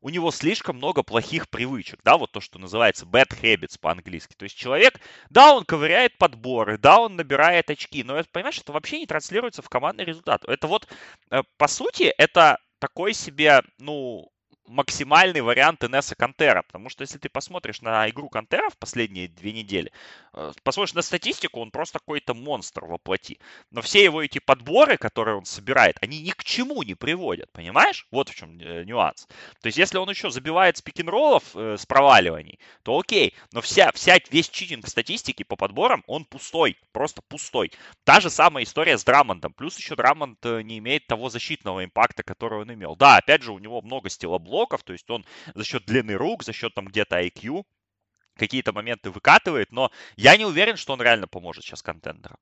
у 0.00 0.08
него 0.08 0.30
слишком 0.30 0.76
много 0.76 1.02
плохих 1.02 1.48
привычек, 1.48 2.00
да, 2.04 2.16
вот 2.16 2.32
то, 2.32 2.40
что 2.40 2.58
называется 2.58 3.04
bad 3.04 3.28
habits 3.42 3.78
по-английски. 3.78 4.34
То 4.36 4.44
есть 4.44 4.56
человек, 4.56 5.00
да, 5.28 5.54
он 5.54 5.64
ковыряет 5.64 6.16
подборы, 6.18 6.78
да, 6.78 7.00
он 7.00 7.16
набирает 7.16 7.70
очки, 7.70 8.02
но, 8.02 8.22
понимаешь, 8.32 8.58
это 8.58 8.72
вообще 8.72 9.00
не 9.00 9.06
транслируется 9.06 9.62
в 9.62 9.68
командный 9.68 10.04
результат. 10.04 10.44
Это 10.46 10.66
вот, 10.66 10.88
э, 11.30 11.42
по 11.58 11.68
сути, 11.68 12.04
это 12.16 12.58
такой 12.78 13.12
себе, 13.12 13.62
ну, 13.78 14.30
максимальный 14.66 15.40
вариант 15.40 15.84
Инесса 15.84 16.14
Кантера, 16.14 16.62
потому 16.62 16.88
что 16.88 17.02
если 17.02 17.18
ты 17.18 17.28
посмотришь 17.28 17.80
на 17.82 18.08
игру 18.08 18.28
Кантера 18.28 18.70
в 18.70 18.78
последние 18.78 19.28
две 19.28 19.52
недели, 19.52 19.90
э, 20.32 20.52
посмотришь 20.62 20.94
на 20.94 21.02
статистику, 21.02 21.60
он 21.60 21.70
просто 21.70 21.98
какой-то 21.98 22.34
монстр 22.34 22.84
воплоти. 22.84 23.40
Но 23.70 23.82
все 23.82 24.04
его 24.04 24.22
эти 24.22 24.38
подборы, 24.38 24.96
которые 24.96 25.36
он 25.36 25.44
собирает, 25.44 25.96
они 26.00 26.20
ни 26.20 26.30
к 26.30 26.44
чему 26.44 26.82
не 26.82 26.94
приводят, 26.94 27.50
понимаешь? 27.52 28.06
Вот 28.10 28.28
в 28.28 28.34
чем 28.34 28.58
э, 28.60 28.84
нюанс. 28.84 29.26
То 29.60 29.66
есть 29.66 29.78
если 29.78 29.98
он 29.98 30.08
еще 30.08 30.30
забивает 30.30 30.76
спикин-роллов 30.76 31.44
э, 31.54 31.76
с 31.76 31.84
проваливаний, 31.86 32.60
то 32.82 32.98
окей, 32.98 33.34
но 33.52 33.60
вся, 33.60 33.90
вся, 33.92 34.18
весь 34.30 34.48
читинг 34.48 34.86
статистики 34.86 35.42
по 35.42 35.56
подборам, 35.56 36.04
он 36.06 36.24
пустой, 36.24 36.76
просто 36.92 37.22
пустой. 37.22 37.72
Та 38.04 38.20
же 38.20 38.30
самая 38.30 38.64
история 38.64 38.96
с 38.96 39.04
Драмондом, 39.04 39.52
плюс 39.52 39.76
еще 39.76 39.96
Драмонд 39.96 40.38
э, 40.44 40.62
не 40.62 40.78
имеет 40.78 41.06
того 41.08 41.28
защитного 41.28 41.84
импакта, 41.84 42.22
который 42.22 42.60
он 42.60 42.72
имел. 42.72 42.94
Да, 42.94 43.16
опять 43.16 43.42
же, 43.42 43.52
у 43.52 43.58
него 43.58 43.82
много 43.82 44.08
стилоблоков, 44.08 44.49
блоков, 44.50 44.82
то 44.82 44.92
есть 44.92 45.08
он 45.08 45.24
за 45.54 45.64
счет 45.64 45.84
длины 45.86 46.14
рук, 46.14 46.42
за 46.42 46.52
счет 46.52 46.74
там 46.74 46.86
где-то 46.86 47.20
IQ 47.20 47.64
какие-то 48.36 48.72
моменты 48.72 49.10
выкатывает, 49.10 49.70
но 49.70 49.90
я 50.16 50.36
не 50.36 50.44
уверен, 50.44 50.76
что 50.76 50.94
он 50.94 51.02
реально 51.02 51.28
поможет 51.28 51.64
сейчас 51.64 51.82
контендерам. 51.82 52.38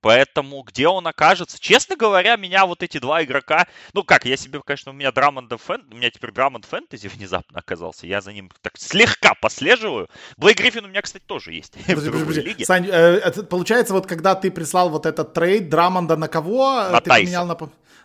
Поэтому 0.00 0.62
где 0.62 0.88
он 0.88 1.06
окажется? 1.06 1.60
Честно 1.60 1.94
говоря, 1.96 2.36
меня 2.36 2.66
вот 2.66 2.82
эти 2.82 2.98
два 2.98 3.22
игрока... 3.22 3.68
Ну 3.94 4.02
как, 4.02 4.24
я 4.24 4.36
себе, 4.36 4.60
конечно, 4.60 4.90
у 4.90 4.94
меня 4.94 5.12
Драмонда 5.12 5.58
фэн... 5.58 5.86
У 5.92 5.94
меня 5.94 6.10
теперь 6.10 6.32
Драмонд 6.32 6.64
фэнтези 6.64 7.06
внезапно 7.14 7.60
оказался. 7.60 8.06
Я 8.08 8.20
за 8.20 8.32
ним 8.32 8.50
так 8.62 8.72
слегка 8.76 9.34
послеживаю. 9.40 10.08
Блейк 10.36 10.58
Гриффин 10.58 10.84
у 10.84 10.88
меня, 10.88 11.02
кстати, 11.02 11.22
тоже 11.24 11.52
есть. 11.52 11.74
Подожди, 11.86 12.10
в 12.10 12.20
подожди, 12.20 12.40
лиге. 12.40 12.64
Сань, 12.64 12.88
э, 12.88 12.90
это, 12.90 13.44
получается, 13.44 13.94
вот 13.94 14.08
когда 14.08 14.34
ты 14.34 14.50
прислал 14.50 14.90
вот 14.90 15.06
этот 15.06 15.34
трейд 15.34 15.68
Драмонда 15.68 16.16
на 16.16 16.26
кого? 16.26 16.82
На 16.90 17.00
ты 17.00 17.08
Тайса. 17.08 17.24
поменял 17.24 17.46
на 17.46 17.54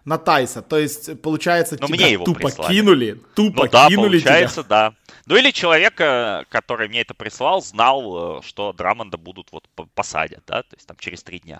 на 0.07 0.17
Тайса. 0.17 0.61
То 0.61 0.77
есть, 0.79 1.21
получается, 1.21 1.77
Но 1.81 1.87
тебя 1.87 1.97
мне 1.97 2.11
его 2.13 2.23
тупо 2.23 2.39
прислали. 2.39 2.73
кинули. 2.73 3.21
Тупо 3.35 3.65
ну, 3.65 3.69
да, 3.69 3.87
кинули 3.89 4.19
получается, 4.19 4.63
тебя. 4.63 4.69
да. 4.69 4.93
Ну 5.25 5.35
или 5.35 5.51
человек, 5.51 5.95
который 5.95 6.87
мне 6.87 7.01
это 7.01 7.13
прислал, 7.13 7.61
знал, 7.61 8.39
э, 8.39 8.41
что 8.43 8.71
Драмонда 8.71 9.17
будут 9.17 9.51
вот 9.51 9.67
посадят, 9.93 10.43
да, 10.47 10.63
то 10.63 10.75
есть 10.77 10.87
там 10.87 10.95
через 10.97 11.21
три 11.23 11.39
дня. 11.39 11.59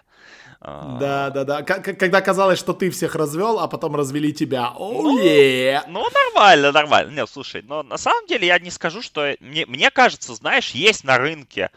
А, 0.62 0.98
да, 0.98 1.30
да, 1.30 1.44
да. 1.44 1.62
Когда 1.62 2.22
казалось, 2.22 2.58
что 2.58 2.72
ты 2.72 2.90
всех 2.90 3.16
развел, 3.16 3.60
а 3.60 3.68
потом 3.68 3.98
развели 3.98 4.32
тебя. 4.32 4.72
Oh, 4.78 5.02
ну, 5.02 5.20
yeah. 5.22 5.84
ну, 5.90 6.08
нормально, 6.10 6.72
нормально. 6.72 7.12
Не, 7.12 7.28
слушай, 7.28 7.62
но 7.68 7.84
на 7.84 7.98
самом 7.98 8.26
деле 8.28 8.48
я 8.48 8.58
не 8.60 8.72
скажу, 8.72 9.02
что... 9.02 9.36
Мне, 9.42 9.66
мне 9.66 9.92
кажется, 9.92 10.34
знаешь, 10.34 10.70
есть 10.70 11.04
на 11.04 11.18
рынке 11.18 11.70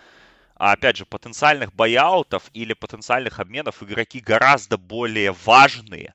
а 0.54 0.72
опять 0.72 0.98
же, 0.98 1.06
потенциальных 1.06 1.72
бояутов 1.72 2.42
или 2.52 2.74
потенциальных 2.74 3.40
обменов 3.40 3.83
игроки 3.83 4.20
гораздо 4.20 4.76
более 4.76 5.33
важные, 5.33 6.12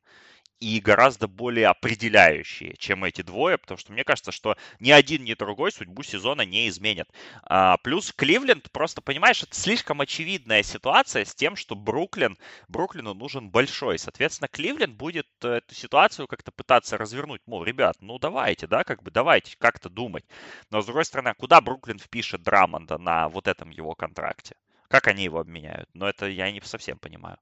и 0.60 0.80
гораздо 0.80 1.28
более 1.28 1.68
определяющие, 1.68 2.76
чем 2.78 3.04
эти 3.04 3.22
двое, 3.22 3.58
потому 3.58 3.78
что 3.78 3.92
мне 3.92 4.04
кажется, 4.04 4.32
что 4.32 4.56
ни 4.80 4.92
один, 4.92 5.24
ни 5.24 5.34
другой 5.34 5.72
судьбу 5.72 6.04
сезона 6.04 6.42
не 6.42 6.68
изменят. 6.70 7.10
А, 7.44 7.78
плюс 7.78 8.12
Кливленд, 8.12 8.72
просто 8.72 9.02
понимаешь, 9.02 9.44
это 9.44 9.56
слишком 9.56 10.02
очевидная 10.02 10.64
ситуация 10.64 11.26
с 11.26 11.36
тем, 11.36 11.56
что 11.56 11.76
Бруклин, 11.76 12.38
Бруклину 12.68 13.14
нужен 13.14 13.50
большой. 13.50 14.00
Соответственно, 14.00 14.48
Кливленд 14.48 14.96
будет 14.96 15.28
э, 15.44 15.58
эту 15.58 15.76
ситуацию 15.76 16.28
как-то 16.28 16.52
пытаться 16.52 16.98
развернуть. 16.98 17.42
Мол, 17.46 17.64
ребят, 17.64 17.98
ну 18.00 18.18
давайте, 18.20 18.68
да, 18.68 18.84
как 18.84 19.04
бы 19.04 19.12
давайте 19.12 19.56
как-то 19.58 19.90
думать. 19.90 20.26
Но 20.72 20.82
с 20.82 20.86
другой 20.86 21.06
стороны, 21.06 21.30
а 21.30 21.34
куда 21.34 21.62
Бруклин 21.62 22.00
впишет 22.00 22.44
Драмонда 22.44 22.98
на 22.98 23.30
вот 23.30 23.48
этом 23.48 23.70
его 23.70 23.96
контракте? 23.96 24.56
Как 24.88 25.08
они 25.08 25.24
его 25.24 25.40
обменяют? 25.40 25.90
Но 25.94 26.08
это 26.08 26.28
я 26.28 26.52
не 26.52 26.62
совсем 26.62 26.98
понимаю. 26.98 27.38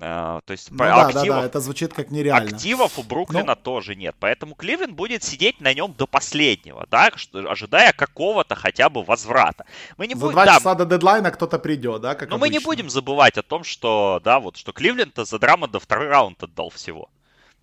А, 0.00 0.40
то 0.44 0.52
есть 0.52 0.70
ну, 0.70 0.78
да, 0.78 1.06
активов, 1.06 1.26
да, 1.26 1.40
да, 1.40 1.46
это 1.46 1.60
звучит 1.60 1.92
как 1.94 2.10
нереально. 2.10 2.50
Активов 2.50 2.98
у 2.98 3.02
Бруклина 3.02 3.44
Но... 3.44 3.54
тоже 3.54 3.94
нет, 3.94 4.16
поэтому 4.18 4.54
Кливленд 4.54 4.94
будет 4.94 5.22
сидеть 5.22 5.60
на 5.60 5.72
нем 5.74 5.92
до 5.92 6.06
последнего, 6.06 6.86
да, 6.90 7.10
ожидая 7.32 7.92
какого-то 7.92 8.54
хотя 8.56 8.88
бы 8.88 9.04
возврата. 9.04 9.64
Мы 9.96 10.06
не 10.06 10.14
За 10.14 10.20
будем, 10.20 10.32
два 10.32 10.44
да, 10.44 10.54
часа 10.56 10.74
до 10.74 10.86
дедлайна 10.86 11.30
кто-то 11.30 11.58
придет, 11.58 12.00
да, 12.02 12.14
как 12.14 12.30
Но 12.30 12.36
обычно. 12.36 12.46
мы 12.46 12.48
не 12.48 12.58
будем 12.58 12.90
забывать 12.90 13.38
о 13.38 13.42
том, 13.42 13.62
что, 13.62 14.20
да, 14.24 14.40
вот, 14.40 14.56
что 14.56 14.72
Кливленд 14.72 15.16
за 15.16 15.38
до 15.38 15.80
второй 15.80 16.08
раунд 16.08 16.42
отдал 16.42 16.70
всего. 16.70 17.08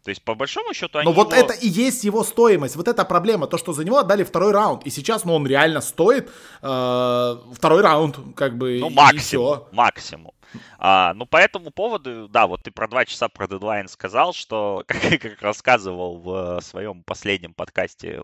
То 0.03 0.11
есть, 0.11 0.23
по 0.23 0.35
большому 0.35 0.73
счету, 0.73 0.99
они 0.99 1.05
Но 1.05 1.13
вот 1.13 1.33
это 1.33 1.53
и 1.53 1.67
есть 1.67 2.03
его 2.03 2.23
стоимость. 2.23 2.75
Вот 2.75 2.87
эта 2.87 3.03
проблема. 3.05 3.47
То, 3.47 3.57
что 3.57 3.73
за 3.73 3.83
него 3.83 3.97
отдали 3.97 4.23
второй 4.23 4.51
раунд. 4.51 4.85
И 4.85 4.89
сейчас, 4.89 5.25
ну, 5.25 5.35
он 5.35 5.45
реально 5.45 5.81
стоит 5.81 6.29
э, 6.61 7.35
второй 7.53 7.81
раунд, 7.81 8.17
как 8.35 8.57
бы, 8.57 8.79
Ну, 8.79 8.89
максимум, 8.89 9.63
максимум. 9.71 10.31
А, 10.77 11.13
ну, 11.13 11.25
по 11.25 11.37
этому 11.37 11.71
поводу, 11.71 12.27
да, 12.27 12.47
вот 12.47 12.63
ты 12.63 12.71
про 12.71 12.87
два 12.87 13.05
часа 13.05 13.29
про 13.29 13.47
дедлайн 13.47 13.87
сказал, 13.87 14.33
что, 14.33 14.83
как, 14.87 15.01
как 15.19 15.41
рассказывал 15.41 16.19
в 16.19 16.61
своем 16.61 17.03
последнем 17.03 17.53
подкасте, 17.53 18.23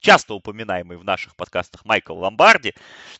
часто 0.00 0.34
упоминаемый 0.34 0.96
в 0.96 1.04
наших 1.04 1.36
подкастах 1.36 1.84
Майкл 1.84 2.14
Ломбарди, 2.14 2.74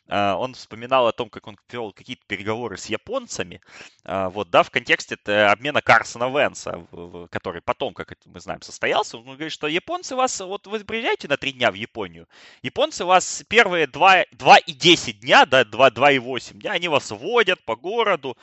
а, 0.09 0.37
он 0.37 0.55
вспоминал 0.55 1.07
о 1.07 1.13
том, 1.13 1.31
как 1.31 1.47
он 1.47 1.57
вел 1.71 1.93
какие-то 1.93 2.23
переговоры 2.27 2.77
с 2.77 2.87
японцами, 2.87 3.61
а, 4.05 4.31
вот, 4.31 4.51
да, 4.51 4.63
в 4.63 4.71
контексте 4.71 5.17
обмена 5.25 5.83
Карсона 5.83 6.31
Венса, 6.31 6.87
который 7.31 7.63
потом 7.63 7.95
как 7.95 8.17
мы 8.27 8.41
знаем, 8.41 8.63
состоялся, 8.63 9.19
он 9.19 9.25
говорит, 9.25 9.53
что 9.53 9.67
японцы 9.67 10.15
вас, 10.15 10.41
вот 10.41 10.67
вы 10.67 10.81
приезжаете 10.81 11.29
на 11.29 11.37
три 11.37 11.53
дня 11.53 11.71
в 11.71 11.75
Японию, 11.75 12.29
японцы 12.63 13.05
вас 13.05 13.43
первые 13.49 13.87
2, 13.87 14.25
2 14.33 14.59
и 14.59 14.73
10 14.73 15.21
дня, 15.21 15.47
да, 15.47 15.65
2, 15.65 15.91
2 15.91 16.11
и 16.13 16.19
8 16.19 16.61
дня, 16.61 16.73
они 16.73 16.89
вас 16.89 17.11
водят 17.11 17.65
по 17.65 17.77
городу, 17.77 18.37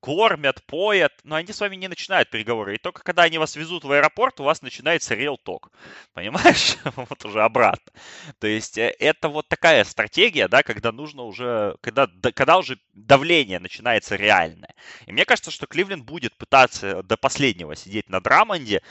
кормят, 0.00 0.64
поят, 0.66 1.12
но 1.24 1.36
они 1.36 1.52
с 1.52 1.60
вами 1.60 1.76
не 1.76 1.88
начинают 1.88 2.30
переговоры. 2.30 2.74
И 2.74 2.78
только 2.78 3.02
когда 3.02 3.24
они 3.24 3.38
вас 3.38 3.56
везут 3.56 3.84
в 3.84 3.90
аэропорт, 3.90 4.40
у 4.40 4.44
вас 4.44 4.62
начинается 4.62 5.14
talk. 5.14 5.70
Понимаешь? 6.14 6.76
вот 6.96 7.24
уже 7.24 7.42
обратно. 7.42 7.92
То 8.38 8.46
есть 8.46 8.78
э, 8.78 8.94
это 8.98 9.28
вот 9.28 9.48
такая 9.48 9.84
стратегия, 9.84 10.48
да, 10.48 10.62
когда 10.62 10.92
нужно 10.92 11.24
уже, 11.24 11.76
когда, 11.80 12.08
когда 12.34 12.58
уже 12.58 12.78
давление 12.94 13.58
начинается 13.58 14.16
реальное. 14.16 14.74
И 15.06 15.12
мне 15.12 15.24
кажется, 15.24 15.50
что 15.50 15.66
Кливленд 15.66 16.04
будет 16.04 16.36
пытаться 16.36 17.02
до 17.02 17.16
последнего 17.16 17.74
сидеть 17.74 18.08
на 18.08 18.20
Драмонде, 18.20 18.82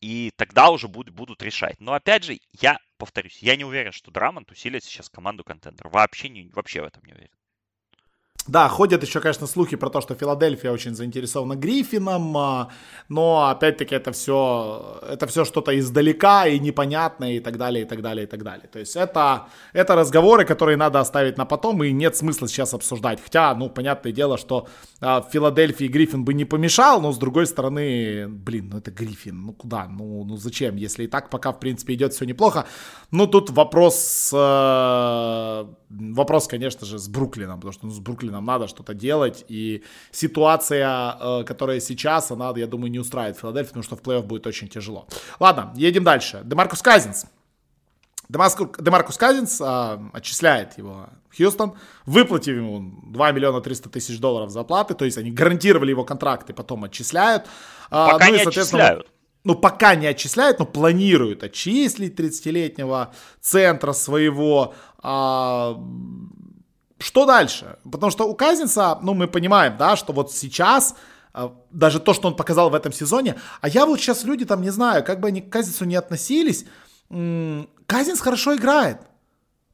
и 0.00 0.32
тогда 0.36 0.70
уже 0.70 0.88
будут, 0.88 1.14
будут 1.14 1.42
решать. 1.42 1.80
Но 1.80 1.92
опять 1.92 2.24
же, 2.24 2.38
я 2.60 2.78
повторюсь, 2.98 3.38
я 3.40 3.56
не 3.56 3.64
уверен, 3.64 3.92
что 3.92 4.10
Драмонд 4.10 4.50
усилит 4.50 4.84
сейчас 4.84 5.08
команду 5.08 5.44
контендер. 5.44 5.88
Вообще, 5.88 6.28
не, 6.28 6.50
вообще 6.50 6.82
в 6.82 6.84
этом 6.84 7.04
не 7.04 7.12
уверен. 7.12 7.30
Да, 8.48 8.68
ходят 8.68 9.02
еще, 9.02 9.20
конечно, 9.20 9.46
слухи 9.46 9.76
про 9.76 9.90
то, 9.90 10.00
что 10.00 10.14
Филадельфия 10.14 10.72
очень 10.72 10.94
заинтересована 10.94 11.54
Гриффином, 11.54 12.36
а, 12.36 12.68
но 13.08 13.48
опять-таки 13.48 13.94
это 13.94 14.10
все, 14.12 15.00
это 15.06 15.26
все 15.26 15.44
что-то 15.44 15.78
издалека 15.78 16.46
и 16.46 16.58
непонятное 16.58 17.32
и 17.32 17.40
так 17.40 17.58
далее, 17.58 17.84
и 17.84 17.88
так 17.88 18.00
далее, 18.00 18.24
и 18.24 18.26
так 18.26 18.42
далее. 18.42 18.66
То 18.72 18.78
есть 18.78 18.96
это, 18.96 19.48
это 19.74 19.94
разговоры, 19.94 20.46
которые 20.46 20.78
надо 20.78 20.98
оставить 20.98 21.36
на 21.36 21.44
потом, 21.44 21.84
и 21.84 21.92
нет 21.92 22.16
смысла 22.16 22.48
сейчас 22.48 22.72
обсуждать. 22.72 23.20
Хотя, 23.22 23.54
ну, 23.54 23.68
понятное 23.68 24.12
дело, 24.12 24.38
что 24.38 24.66
а, 25.00 25.20
в 25.20 25.30
Филадельфии 25.30 25.86
Гриффин 25.86 26.24
бы 26.24 26.32
не 26.32 26.46
помешал, 26.46 27.02
но 27.02 27.12
с 27.12 27.18
другой 27.18 27.46
стороны, 27.46 28.28
блин, 28.28 28.70
ну 28.72 28.78
это 28.78 28.90
Гриффин, 28.90 29.42
ну 29.42 29.52
куда, 29.52 29.86
ну, 29.88 30.24
ну 30.24 30.36
зачем, 30.36 30.76
если 30.76 31.04
и 31.04 31.06
так 31.06 31.28
пока, 31.28 31.52
в 31.52 31.60
принципе, 31.60 31.94
идет 31.94 32.14
все 32.14 32.24
неплохо. 32.24 32.64
Ну, 33.10 33.26
тут 33.26 33.50
вопрос, 33.50 34.30
э, 34.34 35.66
вопрос, 35.90 36.48
конечно 36.48 36.86
же, 36.86 36.98
с 36.98 37.08
Бруклином, 37.08 37.60
потому 37.60 37.72
что 37.72 37.86
ну, 37.86 37.92
с 37.92 37.98
Бруклином 37.98 38.37
нам 38.38 38.44
надо 38.44 38.68
что-то 38.68 38.94
делать, 38.94 39.44
и 39.48 39.82
ситуация, 40.10 41.16
э, 41.20 41.44
которая 41.44 41.80
сейчас, 41.80 42.30
она, 42.30 42.52
я 42.56 42.66
думаю, 42.66 42.90
не 42.90 42.98
устраивает 42.98 43.38
Филадельфию, 43.38 43.68
потому 43.68 43.82
что 43.82 43.96
в 43.96 44.02
плей-офф 44.02 44.22
будет 44.22 44.46
очень 44.46 44.68
тяжело. 44.68 45.06
Ладно, 45.40 45.72
едем 45.76 46.04
дальше. 46.04 46.40
Демаркус 46.44 46.82
Казинс. 46.82 47.26
Демаркус 48.28 49.16
Казинс 49.16 49.60
а, 49.60 50.10
отчисляет 50.12 50.76
его 50.76 51.08
Хьюстон, 51.36 51.74
выплатив 52.04 52.56
ему 52.56 52.92
2 53.06 53.32
миллиона 53.32 53.60
300 53.60 53.88
тысяч 53.88 54.18
долларов 54.18 54.50
зарплаты, 54.50 54.94
то 54.94 55.04
есть 55.04 55.16
они 55.18 55.30
гарантировали 55.30 55.90
его 55.90 56.04
контракт 56.04 56.50
и 56.50 56.52
потом 56.52 56.84
отчисляют. 56.84 57.46
А, 57.90 58.12
Пока 58.12 58.26
ну, 58.26 58.32
не 58.32 58.38
и, 58.38 58.46
отчисляют. 58.46 59.06
Ну, 59.44 59.54
пока 59.54 59.94
не 59.94 60.06
отчисляют, 60.06 60.58
но 60.58 60.66
планируют 60.66 61.42
отчислить 61.42 62.18
30-летнего 62.20 63.14
центра 63.40 63.92
своего. 63.92 64.74
А, 64.98 65.82
что 66.98 67.26
дальше? 67.26 67.76
Потому 67.90 68.10
что 68.10 68.28
у 68.28 68.34
Казинца, 68.34 68.98
ну, 69.02 69.14
мы 69.14 69.28
понимаем, 69.28 69.76
да, 69.76 69.96
что 69.96 70.12
вот 70.12 70.32
сейчас 70.32 70.94
а, 71.32 71.52
даже 71.70 72.00
то, 72.00 72.14
что 72.14 72.28
он 72.28 72.36
показал 72.36 72.70
в 72.70 72.74
этом 72.74 72.92
сезоне, 72.92 73.36
а 73.60 73.68
я 73.68 73.86
вот 73.86 74.00
сейчас 74.00 74.24
люди 74.24 74.44
там 74.44 74.62
не 74.62 74.70
знаю, 74.70 75.04
как 75.04 75.20
бы 75.20 75.28
они 75.28 75.40
к 75.40 75.50
Казинцу 75.50 75.84
не 75.84 75.96
относились, 75.96 76.64
Казинс 77.08 78.20
хорошо 78.20 78.56
играет. 78.56 78.98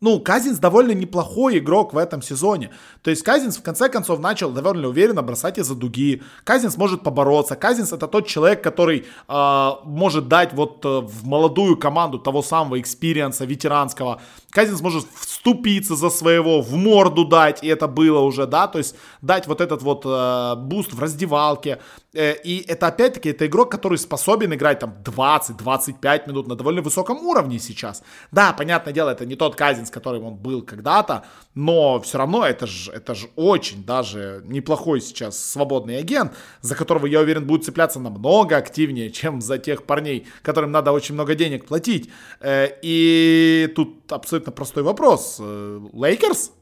Ну, 0.05 0.21
Казинс 0.21 0.59
довольно 0.59 0.93
неплохой 0.93 1.57
игрок 1.57 1.95
в 1.95 1.97
этом 1.97 2.21
сезоне. 2.21 2.71
То 3.03 3.09
есть 3.09 3.23
Казинс 3.23 3.57
в 3.57 3.63
конце 3.63 3.89
концов 3.89 4.21
начал 4.21 4.51
довольно 4.51 4.89
уверенно 4.89 5.23
бросать 5.23 5.57
из-за 5.57 5.75
дуги. 5.75 6.23
Казинс 6.45 6.77
может 6.77 7.03
побороться. 7.03 7.57
Казинс 7.57 7.91
это 7.91 8.07
тот 8.07 8.27
человек, 8.27 8.63
который 8.63 9.07
э, 9.29 9.71
может 9.85 10.29
дать 10.29 10.53
вот 10.53 10.85
э, 10.85 10.89
в 11.01 11.27
молодую 11.27 11.79
команду 11.79 12.19
того 12.19 12.43
самого 12.43 12.79
experience'а 12.79 13.47
ветеранского. 13.47 14.21
Казинс 14.51 14.83
может 14.83 15.07
вступиться 15.19 15.97
за 15.97 16.11
своего, 16.11 16.61
в 16.61 16.75
морду 16.75 17.25
дать, 17.25 17.65
и 17.65 17.69
это 17.69 17.89
было 17.89 18.19
уже, 18.21 18.47
да, 18.47 18.69
то 18.69 18.77
есть 18.77 18.95
дать 19.23 19.47
вот 19.47 19.63
этот 19.63 19.83
вот 19.83 20.03
э, 20.05 20.55
boost 20.57 20.93
в 20.93 21.01
раздевалке. 21.01 21.79
Э, 22.15 22.35
и 22.45 22.65
это 22.69 22.87
опять-таки, 22.87 23.31
это 23.31 23.47
игрок, 23.47 23.71
который 23.71 23.99
способен 23.99 24.55
играть 24.55 24.79
там 24.79 24.95
20-25 25.05 26.29
минут 26.29 26.47
на 26.47 26.55
довольно 26.55 26.81
высоком 26.81 27.27
уровне 27.27 27.59
сейчас. 27.59 28.03
Да, 28.31 28.53
понятное 28.53 28.93
дело, 28.93 29.11
это 29.11 29.27
не 29.27 29.35
тот 29.35 29.57
Казинс, 29.57 29.91
которым 29.91 30.25
он 30.25 30.37
был 30.37 30.63
когда-то, 30.63 31.25
но 31.55 32.01
все 32.01 32.19
равно 32.19 32.47
это 32.47 32.67
же 32.67 32.93
это 32.93 33.15
ж 33.15 33.27
очень 33.37 33.85
даже 33.85 34.43
неплохой 34.45 35.01
сейчас 35.01 35.39
свободный 35.39 35.99
агент, 35.99 36.33
за 36.61 36.77
которого, 36.77 37.07
я 37.07 37.21
уверен, 37.21 37.47
будет 37.47 37.65
цепляться 37.65 37.99
намного 37.99 38.57
активнее, 38.57 39.11
чем 39.11 39.41
за 39.41 39.59
тех 39.59 39.85
парней, 39.85 40.27
которым 40.43 40.71
надо 40.71 40.93
очень 40.93 41.15
много 41.15 41.35
денег 41.35 41.67
платить. 41.67 42.11
Э, 42.41 42.69
и 42.83 43.73
тут 43.75 44.13
абсолютно 44.13 44.53
простой 44.53 44.85
вопрос. 44.85 45.39
Э, 45.41 45.81
Лейкерс? 45.93 46.53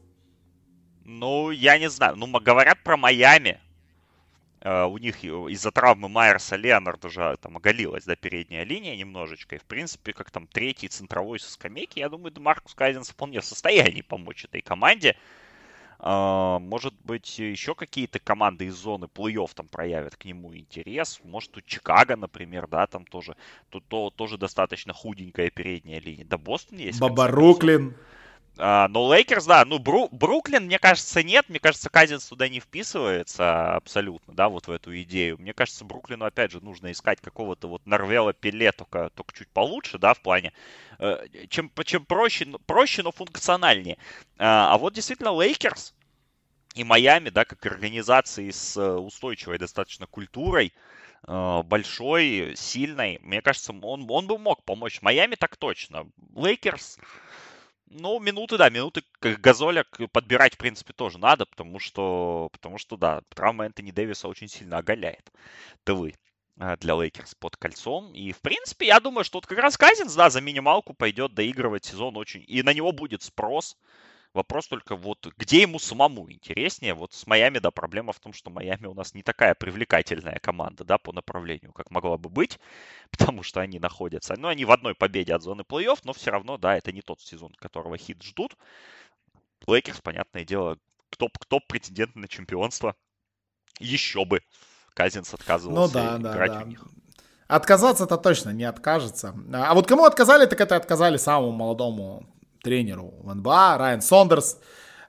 Ну, 1.05 1.51
я 1.51 1.77
не 1.77 1.89
знаю. 1.89 2.15
Ну, 2.15 2.27
говорят 2.39 2.81
про 2.83 2.97
Майами. 2.97 3.59
Uh, 4.63 4.87
у 4.87 4.97
них 4.97 5.21
из-за 5.25 5.71
травмы 5.71 6.07
Майерса 6.07 6.55
Леонарда 6.55 7.03
уже 7.03 7.35
там 7.41 7.57
оголилась, 7.57 8.05
да, 8.05 8.15
передняя 8.15 8.63
линия 8.63 8.95
немножечко. 8.95 9.57
И, 9.57 9.59
в 9.59 9.65
принципе, 9.65 10.13
как 10.13 10.31
там 10.31 10.47
третий 10.47 10.87
центровой 10.87 11.41
со 11.41 11.51
скамейки, 11.51 11.99
я 11.99 12.07
думаю, 12.07 12.33
Маркус 12.39 12.73
Казинс 12.73 13.09
вполне 13.09 13.41
в 13.41 13.45
состоянии 13.45 14.01
помочь 14.01 14.45
этой 14.45 14.61
команде. 14.61 15.17
Uh, 15.99 16.59
может 16.59 16.93
быть, 17.03 17.39
еще 17.39 17.75
какие-то 17.75 18.19
команды 18.19 18.67
из 18.67 18.75
зоны 18.75 19.07
плей-офф 19.13 19.49
там 19.53 19.67
проявят 19.67 20.15
к 20.15 20.23
нему 20.23 20.55
интерес. 20.55 21.19
Может, 21.25 21.57
у 21.57 21.61
Чикаго, 21.61 22.15
например, 22.15 22.67
да, 22.67 22.87
там 22.87 23.05
тоже, 23.05 23.35
тут 23.69 23.85
то, 23.89 24.11
тоже 24.11 24.37
достаточно 24.37 24.93
худенькая 24.93 25.49
передняя 25.49 25.99
линия. 25.99 26.23
Да, 26.23 26.37
Бостон 26.37 26.77
есть. 26.77 27.01
Баба 27.01 27.27
Руклин. 27.27 27.95
А, 28.57 28.87
но 28.87 29.07
Лейкерс, 29.11 29.45
да, 29.45 29.65
ну 29.65 29.79
Бру, 29.79 30.09
Бруклин, 30.11 30.65
мне 30.65 30.77
кажется, 30.77 31.23
нет. 31.23 31.49
Мне 31.49 31.59
кажется, 31.59 31.89
Казинс 31.89 32.25
туда 32.27 32.47
не 32.49 32.59
вписывается 32.59 33.75
абсолютно, 33.75 34.33
да, 34.33 34.47
вот 34.47 34.67
в 34.67 34.71
эту 34.71 34.95
идею. 35.01 35.37
Мне 35.39 35.53
кажется, 35.53 35.83
Бруклину, 35.85 36.25
опять 36.25 36.51
же, 36.51 36.63
нужно 36.63 36.91
искать 36.91 37.19
какого-то 37.19 37.67
вот 37.67 37.85
Норвела 37.87 38.33
Пеле, 38.33 38.71
только, 38.71 39.09
только 39.15 39.33
чуть 39.33 39.49
получше, 39.49 39.97
да, 39.97 40.13
в 40.13 40.21
плане, 40.21 40.53
э, 40.99 41.25
чем, 41.49 41.71
чем 41.83 42.05
проще, 42.05 42.45
проще, 42.67 43.01
но 43.01 43.11
функциональнее. 43.11 43.97
А, 44.37 44.73
а 44.73 44.77
вот 44.77 44.93
действительно 44.93 45.31
Лейкерс 45.31 45.95
и 46.75 46.83
Майами, 46.83 47.29
да, 47.29 47.45
как 47.45 47.65
организации 47.65 48.51
с 48.51 48.77
э, 48.77 48.91
устойчивой 48.93 49.57
достаточно 49.57 50.05
культурой, 50.05 50.73
э, 51.27 51.61
большой, 51.63 52.53
сильной, 52.55 53.17
мне 53.23 53.41
кажется, 53.41 53.73
он, 53.73 54.05
он 54.07 54.27
бы 54.27 54.37
мог 54.37 54.63
помочь. 54.63 55.01
Майами 55.01 55.33
так 55.33 55.57
точно. 55.57 56.07
Лейкерс... 56.35 56.99
Ну, 57.95 58.19
минуты, 58.19 58.57
да, 58.57 58.69
минуты 58.69 59.03
как 59.19 59.39
Газоля 59.39 59.85
подбирать, 60.11 60.55
в 60.55 60.57
принципе, 60.57 60.93
тоже 60.93 61.19
надо, 61.19 61.45
потому 61.45 61.79
что, 61.79 62.49
потому 62.51 62.77
что, 62.79 62.97
да, 62.97 63.21
травма 63.29 63.65
Энтони 63.65 63.91
Дэвиса 63.91 64.27
очень 64.27 64.47
сильно 64.47 64.79
оголяет 64.79 65.31
тылы 65.83 66.15
а, 66.59 66.75
для 66.77 66.95
Лейкерс 66.95 67.35
под 67.35 67.55
кольцом. 67.57 68.11
И, 68.13 68.31
в 68.31 68.41
принципе, 68.41 68.87
я 68.87 68.99
думаю, 68.99 69.23
что 69.23 69.37
вот 69.37 69.45
как 69.45 69.59
раз 69.59 69.77
Казинс, 69.77 70.15
да, 70.15 70.29
за 70.31 70.41
минималку 70.41 70.93
пойдет 70.93 71.35
доигрывать 71.35 71.85
сезон 71.85 72.17
очень. 72.17 72.43
И 72.47 72.63
на 72.63 72.73
него 72.73 72.91
будет 72.91 73.21
спрос. 73.21 73.77
Вопрос 74.33 74.67
только 74.67 74.95
вот, 74.95 75.27
где 75.37 75.61
ему 75.61 75.77
самому 75.77 76.31
интереснее. 76.31 76.95
Вот 76.95 77.13
с 77.13 77.27
Майами, 77.27 77.59
да, 77.59 77.69
проблема 77.69 78.13
в 78.13 78.19
том, 78.19 78.33
что 78.33 78.49
Майами 78.49 78.87
у 78.87 78.95
нас 78.95 79.13
не 79.13 79.21
такая 79.21 79.53
привлекательная 79.53 80.39
команда, 80.39 80.83
да, 80.83 80.97
по 80.97 81.13
направлению, 81.13 81.71
как 81.71 81.91
могла 81.91 82.17
бы 82.17 82.29
быть, 82.29 82.59
потому 83.11 83.43
что 83.43 83.61
они 83.61 83.79
находятся, 83.79 84.35
ну, 84.35 84.47
они 84.47 84.65
в 84.65 84.71
одной 84.71 84.95
победе 84.95 85.35
от 85.35 85.43
зоны 85.43 85.61
плей-офф, 85.61 85.99
но 86.03 86.13
все 86.13 86.31
равно, 86.31 86.57
да, 86.57 86.75
это 86.77 86.91
не 86.91 87.01
тот 87.01 87.21
сезон, 87.21 87.53
которого 87.59 87.97
Хит 87.97 88.23
ждут. 88.23 88.57
Лейкерс, 89.67 90.01
понятное 90.01 90.43
дело, 90.43 90.77
топ 91.17 91.67
претендент 91.67 92.15
на 92.15 92.27
чемпионство. 92.27 92.95
Еще 93.79 94.25
бы. 94.25 94.41
Казинс 94.93 95.33
отказывался 95.33 96.17
ну, 96.17 96.19
да, 96.19 96.31
играть 96.31 96.51
да, 96.51 96.59
да. 96.59 96.65
у 96.65 96.67
них. 96.67 96.87
Отказаться-то 97.47 98.17
точно 98.17 98.49
не 98.49 98.63
откажется. 98.63 99.35
А 99.53 99.73
вот 99.73 99.87
кому 99.87 100.05
отказали, 100.05 100.45
так 100.45 100.59
это 100.59 100.75
отказали 100.75 101.17
самому 101.17 101.51
молодому 101.51 102.25
тренеру 102.63 103.13
в 103.21 103.33
НБА, 103.35 103.77
Райан 103.77 104.01
Сондерс. 104.01 104.57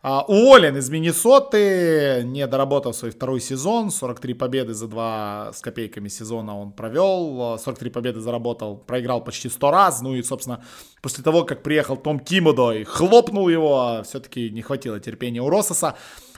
Uh, 0.07 0.23
уволен 0.29 0.77
из 0.77 0.91
Миннесоты, 0.91 2.25
не 2.27 2.47
доработав 2.47 2.95
свой 2.95 3.11
второй 3.11 3.41
сезон, 3.41 3.91
43 3.91 4.35
победы 4.35 4.75
за 4.75 4.87
два 4.87 5.51
с 5.55 5.63
копейками 5.63 6.09
сезона 6.09 6.61
он 6.61 6.73
провел, 6.73 7.59
43 7.59 7.89
победы 7.89 8.21
заработал, 8.21 8.77
проиграл 8.77 9.25
почти 9.25 9.49
100 9.49 9.71
раз, 9.71 10.03
ну 10.03 10.15
и, 10.15 10.23
собственно, 10.23 10.63
после 11.01 11.25
того, 11.25 11.45
как 11.45 11.63
приехал 11.63 11.97
Том 11.97 12.21
Кимодо 12.21 12.73
и 12.73 12.85
хлопнул 12.85 13.49
его, 13.49 14.03
все-таки 14.05 14.51
не 14.51 14.61
хватило 14.61 15.01
терпения 15.01 15.41
у 15.41 15.49
Рососа. 15.49 15.95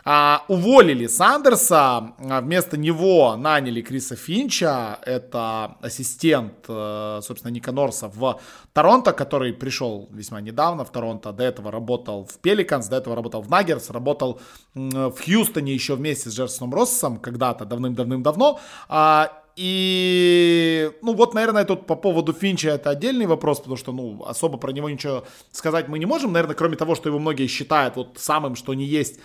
А, 0.09 0.45
уволили 0.47 1.09
Сандерса, 1.09 2.12
а 2.31 2.40
вместо 2.40 2.77
него 2.77 3.35
наняли 3.37 3.81
Криса 3.81 4.14
Финча, 4.14 5.01
это 5.03 5.79
ассистент, 5.81 6.53
э, 6.69 7.19
собственно, 7.25 7.51
Ника 7.51 7.73
Норса 7.73 8.09
в 8.14 8.38
Торонто, 8.73 9.12
который 9.12 9.53
пришел 9.53 10.09
весьма 10.12 10.40
недавно 10.40 10.85
в 10.85 10.92
Торонто, 10.92 11.33
до 11.33 11.42
этого 11.42 11.73
работал 11.73 12.25
в 12.25 12.38
Пеликанс, 12.38 12.87
до 12.87 12.99
этого 12.99 13.16
работал 13.16 13.42
в 13.42 13.51
Наггерс, 13.51 13.90
работал 13.90 14.40
в 14.75 15.16
Хьюстоне 15.25 15.75
еще 15.75 15.97
вместе 15.97 16.31
с 16.31 16.37
Джерсоном 16.37 16.73
Россом 16.73 17.16
когда-то, 17.16 17.64
давным-давным-давно. 17.64 18.61
А, 18.88 19.33
и, 19.57 20.92
ну 21.03 21.14
вот, 21.14 21.35
наверное, 21.35 21.64
тут 21.64 21.87
по 21.87 21.97
поводу 21.97 22.33
Финча 22.33 22.69
это 22.69 22.90
отдельный 22.90 23.27
вопрос, 23.27 23.59
потому 23.59 23.77
что, 23.77 23.90
ну, 23.90 24.23
особо 24.25 24.57
про 24.57 24.71
него 24.71 24.88
ничего 24.88 25.25
сказать 25.51 25.88
мы 25.88 25.99
не 25.99 26.07
можем, 26.07 26.33
наверное, 26.33 26.55
кроме 26.55 26.77
того, 26.77 26.95
что 26.95 27.09
его 27.09 27.19
многие 27.19 27.49
считают 27.49 27.97
вот 27.97 28.19
самым, 28.19 28.55
что 28.55 28.73
не 28.75 28.85
есть 28.85 29.19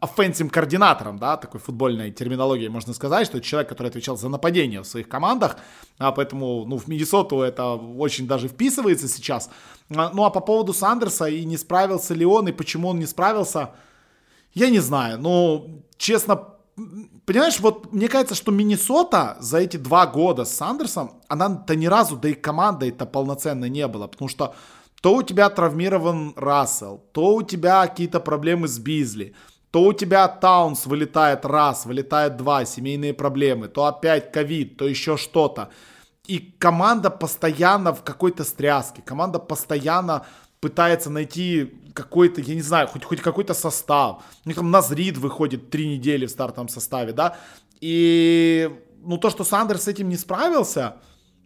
офенсивным 0.00 0.50
координатором, 0.50 1.18
да, 1.18 1.36
такой 1.36 1.60
футбольной 1.60 2.10
терминологией 2.10 2.68
можно 2.68 2.94
сказать, 2.94 3.26
что 3.26 3.38
это 3.38 3.46
человек, 3.46 3.68
который 3.68 3.88
отвечал 3.88 4.16
за 4.16 4.28
нападение 4.28 4.80
в 4.80 4.86
своих 4.86 5.08
командах, 5.08 5.56
а 5.98 6.10
поэтому, 6.12 6.64
ну, 6.64 6.78
в 6.78 6.88
Миннесоту 6.88 7.40
это 7.42 7.74
очень 7.74 8.26
даже 8.26 8.48
вписывается 8.48 9.08
сейчас. 9.08 9.50
А, 9.94 10.10
ну, 10.14 10.24
а 10.24 10.30
по 10.30 10.40
поводу 10.40 10.72
Сандерса 10.72 11.26
и 11.26 11.44
не 11.44 11.58
справился 11.58 12.14
ли 12.14 12.24
он, 12.24 12.48
и 12.48 12.52
почему 12.52 12.88
он 12.88 12.98
не 12.98 13.06
справился, 13.06 13.72
я 14.54 14.70
не 14.70 14.80
знаю. 14.80 15.18
Ну, 15.20 15.82
честно, 15.98 16.54
понимаешь, 17.26 17.60
вот 17.60 17.92
мне 17.92 18.08
кажется, 18.08 18.34
что 18.34 18.52
Миннесота 18.52 19.36
за 19.40 19.58
эти 19.58 19.76
два 19.76 20.06
года 20.06 20.44
с 20.44 20.54
Сандерсом, 20.54 21.20
она-то 21.28 21.76
ни 21.76 21.86
разу, 21.86 22.16
да 22.16 22.30
и 22.30 22.34
команда 22.34 22.86
это 22.86 23.04
полноценно 23.04 23.66
не 23.66 23.86
была, 23.86 24.08
потому 24.08 24.28
что 24.28 24.54
то 25.02 25.16
у 25.16 25.22
тебя 25.22 25.50
травмирован 25.50 26.32
Рассел, 26.34 27.04
то 27.12 27.34
у 27.34 27.42
тебя 27.42 27.86
какие-то 27.86 28.20
проблемы 28.20 28.68
с 28.68 28.78
Бизли, 28.78 29.34
то 29.74 29.82
у 29.82 29.92
тебя 29.92 30.28
Таунс 30.28 30.86
вылетает 30.86 31.44
раз, 31.44 31.84
вылетает 31.84 32.36
два, 32.36 32.64
семейные 32.64 33.12
проблемы, 33.12 33.66
то 33.66 33.86
опять 33.86 34.30
ковид, 34.30 34.76
то 34.76 34.86
еще 34.86 35.16
что-то. 35.16 35.68
И 36.28 36.38
команда 36.60 37.10
постоянно 37.10 37.92
в 37.92 38.04
какой-то 38.04 38.44
стряске, 38.44 39.02
команда 39.02 39.40
постоянно 39.40 40.26
пытается 40.60 41.10
найти 41.10 41.72
какой-то, 41.92 42.40
я 42.40 42.54
не 42.54 42.62
знаю, 42.62 42.86
хоть, 42.86 43.02
хоть 43.02 43.20
какой-то 43.20 43.52
состав. 43.52 44.22
У 44.44 44.48
них 44.48 44.56
там 44.56 44.70
Назрид 44.70 45.18
выходит 45.18 45.70
три 45.70 45.88
недели 45.88 46.26
в 46.26 46.30
стартовом 46.30 46.68
составе, 46.68 47.12
да. 47.12 47.36
И 47.80 48.70
ну 49.02 49.18
то, 49.18 49.28
что 49.28 49.42
Сандерс 49.42 49.82
с 49.82 49.88
этим 49.88 50.08
не 50.08 50.16
справился, 50.16 50.98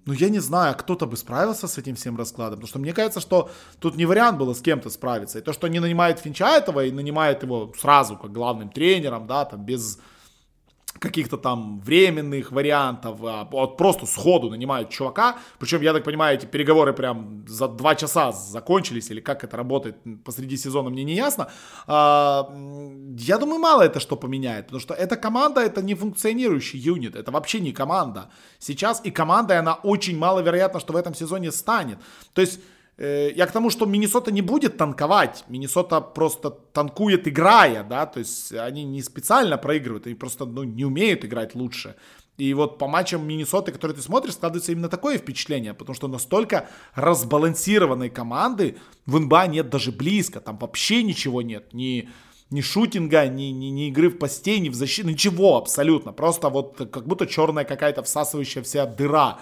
ну, 0.09 0.15
я 0.15 0.31
не 0.31 0.39
знаю, 0.39 0.75
кто-то 0.75 1.05
бы 1.05 1.19
справился 1.19 1.69
с 1.69 1.77
этим 1.77 1.95
всем 1.95 2.17
раскладом. 2.17 2.55
Потому 2.55 2.69
что 2.69 2.79
мне 2.79 2.95
кажется, 2.95 3.21
что 3.21 3.51
тут 3.79 3.97
не 3.97 4.07
вариант 4.07 4.39
было 4.39 4.55
с 4.55 4.63
кем-то 4.63 4.89
справиться. 4.89 5.39
И 5.39 5.43
то, 5.43 5.53
что 5.53 5.67
они 5.67 5.81
нанимают 5.81 6.19
Финча 6.19 6.57
этого 6.57 6.87
и 6.87 6.91
нанимают 6.91 7.43
его 7.43 7.75
сразу 7.79 8.17
как 8.17 8.33
главным 8.33 8.71
тренером, 8.71 9.27
да, 9.27 9.45
там 9.45 9.67
без 9.67 9.99
каких-то 10.99 11.37
там 11.37 11.81
временных 11.81 12.53
вариантов, 12.53 13.19
а 13.23 13.49
вот 13.51 13.77
просто 13.77 14.07
сходу 14.07 14.51
нанимают 14.51 14.91
чувака, 14.91 15.37
причем, 15.59 15.83
я 15.83 15.93
так 15.93 16.05
понимаю, 16.05 16.37
эти 16.37 16.47
переговоры 16.47 16.93
прям 16.93 17.45
за 17.49 17.69
два 17.69 17.95
часа 17.95 18.33
закончились, 18.33 19.11
или 19.11 19.21
как 19.21 19.45
это 19.45 19.57
работает 19.57 19.97
посреди 20.25 20.57
сезона, 20.57 20.91
мне 20.91 21.05
не 21.05 21.15
ясно. 21.15 21.49
А, 21.87 22.51
я 23.19 23.39
думаю, 23.39 23.61
мало 23.61 23.83
это 23.83 24.01
что 24.01 24.17
поменяет, 24.17 24.67
потому 24.67 24.81
что 24.81 24.95
эта 24.95 25.17
команда, 25.17 25.61
это 25.61 25.83
не 25.83 25.95
функционирующий 25.95 26.79
юнит, 26.79 27.17
это 27.17 27.31
вообще 27.31 27.61
не 27.61 27.73
команда. 27.73 28.31
Сейчас 28.59 29.01
и 29.05 29.11
команда, 29.11 29.59
она 29.59 29.75
очень 29.75 30.19
маловероятно, 30.19 30.81
что 30.81 30.93
в 30.93 30.97
этом 30.97 31.15
сезоне 31.15 31.53
станет. 31.53 31.99
То 32.33 32.41
есть 32.41 32.61
я 32.99 33.47
к 33.47 33.53
тому, 33.53 33.71
что 33.71 33.87
Миннесота 33.87 34.33
не 34.33 34.43
будет 34.43 34.77
танковать. 34.77 35.45
Миннесота 35.49 36.01
просто 36.01 36.51
танкует, 36.51 37.29
играя, 37.29 37.85
да, 37.85 38.07
то 38.07 38.19
есть 38.19 38.53
они 38.53 38.83
не 38.83 39.03
специально 39.03 39.57
проигрывают, 39.57 40.07
они 40.07 40.17
просто 40.17 40.47
ну, 40.47 40.65
не 40.65 40.85
умеют 40.85 41.25
играть 41.25 41.55
лучше. 41.55 41.95
И 42.39 42.55
вот 42.55 42.79
по 42.79 42.87
матчам 42.89 43.27
Миннесоты, 43.27 43.73
которые 43.73 43.97
ты 43.97 44.03
смотришь, 44.03 44.35
складывается 44.35 44.73
именно 44.73 44.89
такое 44.89 45.19
впечатление, 45.19 45.75
потому 45.75 45.95
что 45.95 46.09
настолько 46.09 46.69
разбалансированной 46.95 48.11
команды 48.11 48.77
в 49.07 49.19
НБА 49.19 49.47
нет 49.49 49.71
даже 49.71 49.93
близко, 49.93 50.41
там 50.41 50.57
вообще 50.59 51.03
ничего 51.03 51.43
нет, 51.43 51.75
ни, 51.75 52.09
ни 52.51 52.61
шутинга, 52.61 53.27
ни, 53.27 53.51
ни, 53.51 53.67
ни 53.67 53.89
игры 53.89 54.09
в 54.09 54.19
посте, 54.19 54.61
ни 54.61 54.69
в 54.69 54.75
защите, 54.75 55.09
ничего 55.09 55.57
абсолютно, 55.57 56.13
просто 56.13 56.49
вот 56.49 56.77
как 56.93 57.07
будто 57.07 57.27
черная 57.27 57.65
какая-то 57.65 58.03
всасывающая 58.05 58.63
вся 58.63 58.87
дыра 58.87 59.41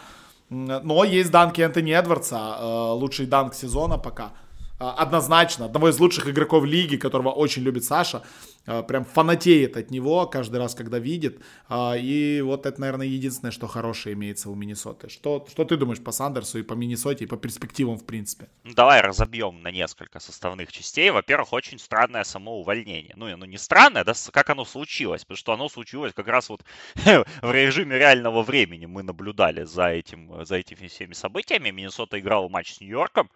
но 0.50 1.04
есть 1.04 1.30
данки 1.30 1.61
Энтони 1.61 1.92
Эдвардса, 1.92 2.56
э, 2.59 2.92
лучший 2.92 3.26
данк 3.26 3.54
сезона 3.54 3.98
пока. 3.98 4.32
Э, 4.78 5.02
однозначно, 5.02 5.64
одного 5.66 5.88
из 5.88 5.98
лучших 5.98 6.28
игроков 6.28 6.64
лиги, 6.64 6.96
которого 6.96 7.30
очень 7.30 7.62
любит 7.62 7.85
Саша. 7.85 8.22
Э, 8.66 8.83
прям 8.83 9.05
фанатеет 9.05 9.76
от 9.76 9.90
него 9.90 10.26
каждый 10.26 10.57
раз, 10.57 10.74
когда 10.74 10.98
видит. 10.98 11.40
И 11.70 12.42
вот 12.44 12.66
это, 12.66 12.81
наверное, 12.81 13.07
единственное, 13.07 13.50
что 13.50 13.66
хорошее 13.66 14.14
имеется 14.14 14.50
у 14.50 14.55
Миннесоты. 14.55 15.09
Что, 15.09 15.46
что 15.48 15.64
ты 15.64 15.76
думаешь 15.76 16.02
по 16.02 16.12
Сандерсу 16.12 16.59
и 16.59 16.62
по 16.62 16.74
Миннесоте, 16.74 17.24
и 17.24 17.26
по 17.26 17.37
перспективам, 17.37 17.96
в 17.96 18.05
принципе? 18.05 18.48
Ну, 18.64 18.74
давай 18.74 19.00
разобьем 19.00 19.62
на 19.62 19.70
несколько 19.70 20.20
составных 20.20 20.72
частей. 20.72 21.11
Во-первых, 21.11 21.52
очень 21.52 21.79
странное 21.79 22.24
само 22.24 22.61
увольнение. 22.61 23.14
Ну, 23.16 23.33
оно 23.33 23.46
не 23.46 23.59
странное, 23.59 24.05
да, 24.05 24.12
как 24.33 24.50
оно 24.50 24.64
случилось? 24.64 25.24
Потому 25.24 25.37
что 25.37 25.52
оно 25.52 25.68
случилось 25.68 26.12
как 26.12 26.29
раз 26.29 26.48
вот 26.48 26.64
в 26.94 27.52
режиме 27.52 27.98
реального 27.98 28.42
времени. 28.42 28.87
Мы 28.87 29.02
наблюдали 29.02 29.64
за, 29.64 29.88
этим, 29.88 30.44
за 30.44 30.57
этими 30.57 30.88
всеми 30.88 31.12
событиями. 31.12 31.70
Миннесота 31.70 32.18
играла 32.18 32.48
матч 32.48 32.74
с 32.74 32.81
Нью-Йорком. 32.81 33.31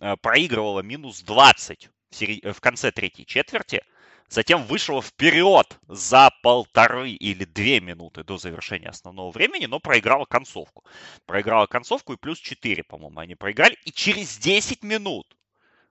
Э, 0.00 0.16
проигрывала 0.16 0.80
минус 0.80 1.22
20 1.22 1.90
э, 2.20 2.52
в 2.52 2.60
конце 2.60 2.90
третьей 2.90 3.26
четверти, 3.26 3.82
затем 4.30 4.64
вышла 4.64 5.02
вперед 5.02 5.78
за 5.88 6.30
полторы 6.42 7.10
или 7.10 7.44
две 7.44 7.80
минуты 7.80 8.24
до 8.24 8.38
завершения 8.38 8.88
основного 8.88 9.30
времени, 9.30 9.66
но 9.66 9.80
проиграла 9.80 10.24
концовку. 10.24 10.84
Проиграла 11.26 11.66
концовку 11.66 12.14
и 12.14 12.16
плюс 12.16 12.38
4, 12.38 12.84
по-моему, 12.84 13.18
они 13.20 13.34
проиграли. 13.34 13.76
И 13.84 13.92
через 13.92 14.38
10 14.38 14.82
минут 14.82 15.36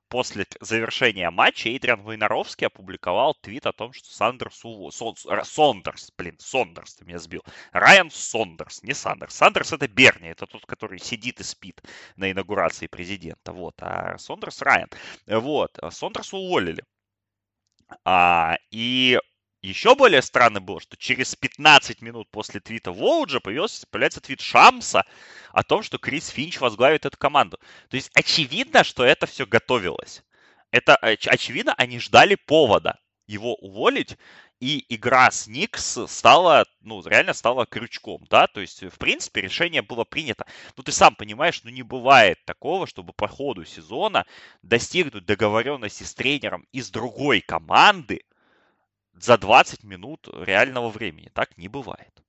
после 0.08 0.46
завершения 0.60 1.30
матча 1.30 1.70
Эйдриан 1.70 2.02
Войнаровский 2.02 2.68
опубликовал 2.68 3.36
твит 3.36 3.66
о 3.66 3.74
том, 3.74 3.94
что 3.94 4.12
Сандерс 4.12 4.66
ув... 4.66 4.94
Сон... 4.94 5.16
Сондерс, 5.44 6.12
блин, 6.18 6.36
Сондерс, 6.40 6.96
ты 6.96 7.06
меня 7.06 7.20
сбил. 7.20 7.44
Райан 7.72 8.10
Сондерс, 8.10 8.82
не 8.84 8.94
Сандерс. 8.94 9.36
Сандерс 9.36 9.74
это 9.74 9.88
Берни, 9.88 10.30
это 10.30 10.48
тот, 10.48 10.66
который 10.66 11.00
сидит 11.00 11.40
и 11.40 11.44
спит 11.44 11.82
на 12.16 12.32
инаугурации 12.32 12.88
президента, 12.88 13.52
вот. 13.52 13.76
А 13.80 14.18
Сондерс 14.18 14.62
Райан. 14.62 14.90
Вот, 15.28 15.78
Сондерс 15.92 16.34
уволили. 16.34 16.84
А, 18.06 18.58
и 18.72 19.20
еще 19.62 19.96
более 19.96 20.22
странно 20.22 20.62
было, 20.62 20.80
что 20.80 20.96
через 20.96 21.36
15 21.36 22.02
минут 22.02 22.30
после 22.32 22.60
твита 22.60 22.92
Воуджа 22.92 23.40
появился, 23.40 23.86
появляется 23.90 24.22
твит 24.22 24.42
Шамса 24.42 25.06
о 25.52 25.64
том, 25.64 25.84
что 25.84 25.98
Крис 25.98 26.30
Финч 26.30 26.60
возглавит 26.60 27.06
эту 27.06 27.18
команду. 27.18 27.60
То 27.90 27.96
есть 27.96 28.10
очевидно, 28.14 28.84
что 28.84 29.04
это 29.04 29.26
все 29.26 29.46
готовилось. 29.46 30.24
Это 30.72 30.96
очевидно, 30.96 31.74
они 31.74 32.00
ждали 32.00 32.36
повода 32.36 33.00
его 33.30 33.56
уволить, 33.56 34.18
и 34.60 34.86
игра 34.90 35.32
с 35.32 35.48
Никс 35.48 36.00
стала, 36.08 36.66
ну, 36.82 37.02
реально 37.06 37.34
стала 37.34 37.66
крючком, 37.66 38.26
да, 38.30 38.48
то 38.48 38.60
есть, 38.60 38.84
в 38.84 38.98
принципе, 38.98 39.42
решение 39.42 39.82
было 39.82 40.04
принято. 40.04 40.46
Ну, 40.76 40.84
ты 40.84 40.92
сам 40.92 41.16
понимаешь, 41.16 41.64
ну, 41.64 41.70
не 41.70 41.84
бывает 41.84 42.44
такого, 42.46 42.88
чтобы 42.88 43.14
по 43.14 43.28
ходу 43.28 43.66
сезона 43.66 44.26
достигнуть 44.64 45.26
договоренности 45.26 46.04
с 46.04 46.14
тренером 46.14 46.66
из 46.72 46.90
другой 46.90 47.42
команды, 47.42 48.24
за 49.14 49.38
20 49.38 49.84
минут 49.84 50.28
реального 50.34 50.90
времени. 50.90 51.30
Так 51.34 51.58
не 51.58 51.68
бывает. 51.68 52.24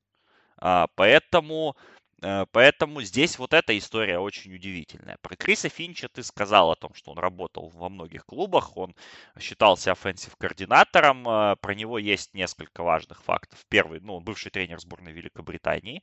А, 0.58 0.88
поэтому, 0.96 1.76
поэтому 2.20 3.02
здесь 3.02 3.38
вот 3.38 3.54
эта 3.54 3.76
история 3.76 4.18
очень 4.18 4.54
удивительная. 4.54 5.16
Про 5.22 5.36
Криса 5.36 5.68
Финча 5.68 6.08
ты 6.08 6.22
сказал 6.22 6.70
о 6.70 6.76
том, 6.76 6.92
что 6.94 7.12
он 7.12 7.18
работал 7.18 7.70
во 7.70 7.88
многих 7.88 8.26
клубах, 8.26 8.76
он 8.76 8.94
считался 9.38 9.92
offensive 9.92 10.36
координатором, 10.36 11.28
э, 11.28 11.56
про 11.56 11.74
него 11.74 11.98
есть 11.98 12.34
несколько 12.34 12.82
важных 12.82 13.22
фактов. 13.22 13.58
Первый, 13.68 14.00
ну, 14.00 14.16
он 14.16 14.24
бывший 14.24 14.50
тренер 14.50 14.80
сборной 14.80 15.12
Великобритании, 15.12 16.02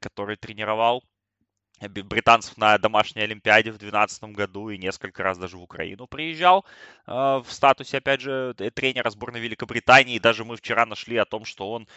который 0.00 0.36
тренировал 0.36 1.02
британцев 1.88 2.56
на 2.56 2.78
домашней 2.78 3.22
Олимпиаде 3.22 3.70
в 3.70 3.78
2012 3.78 4.24
году 4.34 4.68
и 4.68 4.78
несколько 4.78 5.22
раз 5.22 5.38
даже 5.38 5.56
в 5.56 5.62
Украину 5.62 6.06
приезжал 6.06 6.64
э, 7.06 7.12
в 7.12 7.46
статусе, 7.48 7.98
опять 7.98 8.20
же, 8.20 8.54
тренера 8.74 9.10
сборной 9.10 9.40
Великобритании. 9.40 10.16
И 10.16 10.20
даже 10.20 10.44
мы 10.44 10.56
вчера 10.56 10.86
нашли 10.86 11.16
о 11.16 11.24
том, 11.24 11.44
что 11.44 11.72
он 11.72 11.88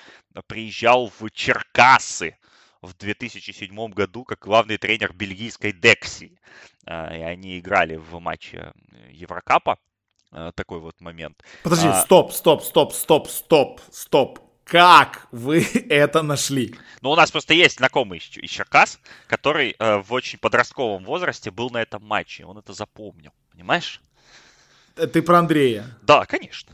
приезжал 0.47 1.11
в 1.19 1.29
Черкасы 1.31 2.37
в 2.85 2.95
2007 2.97 3.89
году 3.89 4.23
как 4.23 4.39
главный 4.39 4.77
тренер 4.77 5.13
бельгийской 5.13 5.71
Декси. 5.71 6.39
Э, 6.85 7.17
и 7.17 7.21
они 7.21 7.59
играли 7.59 7.95
в 7.95 8.19
матче 8.19 8.73
Еврокапа. 9.09 9.77
Э, 10.31 10.51
такой 10.53 10.79
вот 10.79 10.99
момент. 10.99 11.43
Подожди, 11.63 11.87
а... 11.87 12.01
стоп, 12.01 12.33
стоп, 12.33 12.63
стоп, 12.63 12.93
стоп, 12.93 13.29
стоп, 13.29 13.81
стоп. 13.91 14.39
Как 14.65 15.27
вы 15.31 15.61
это 15.89 16.23
нашли? 16.23 16.75
Ну, 17.01 17.11
у 17.11 17.15
нас 17.15 17.31
просто 17.31 17.53
есть 17.53 17.77
знакомый 17.77 18.17
из 18.19 18.49
Черкас, 18.49 18.99
который 19.27 19.75
э, 19.77 19.97
в 19.97 20.11
очень 20.11 20.39
подростковом 20.39 21.05
возрасте 21.05 21.51
был 21.51 21.69
на 21.69 21.81
этом 21.81 22.03
матче. 22.03 22.45
Он 22.45 22.57
это 22.57 22.73
запомнил, 22.73 23.31
понимаешь? 23.51 24.01
Э, 24.97 25.07
ты 25.07 25.21
про 25.21 25.39
Андрея? 25.39 25.85
Да, 26.01 26.25
конечно. 26.25 26.73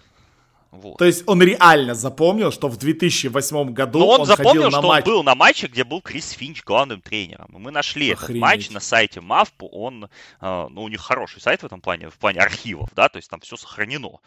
Вот. 0.71 0.97
То 0.97 1.05
есть 1.05 1.23
он 1.27 1.43
реально 1.43 1.95
запомнил, 1.95 2.49
что 2.49 2.69
в 2.69 2.77
2008 2.77 3.73
году 3.73 3.99
Но 3.99 4.07
он, 4.07 4.21
он 4.21 4.25
запомнил, 4.25 4.63
ходил 4.63 4.71
что 4.71 4.81
на 4.81 4.87
матч. 4.87 5.05
он 5.05 5.13
был 5.13 5.23
на 5.23 5.35
матче, 5.35 5.67
где 5.67 5.83
был 5.83 6.01
Крис 6.01 6.29
Финч 6.31 6.63
главным 6.63 7.01
тренером. 7.01 7.47
И 7.53 7.57
мы 7.57 7.71
нашли 7.71 8.11
Охренеть. 8.11 8.29
этот 8.29 8.41
матч 8.41 8.69
на 8.69 8.79
сайте 8.79 9.19
Мавпу. 9.19 9.67
Он, 9.67 10.05
э, 10.05 10.67
ну, 10.69 10.83
у 10.83 10.87
них 10.87 11.01
хороший 11.01 11.41
сайт 11.41 11.61
в 11.61 11.65
этом 11.65 11.81
плане, 11.81 12.09
в 12.09 12.17
плане 12.17 12.39
архивов, 12.39 12.89
да, 12.95 13.09
то 13.09 13.17
есть 13.17 13.29
там 13.29 13.41
все 13.41 13.57
сохранено. 13.57 14.19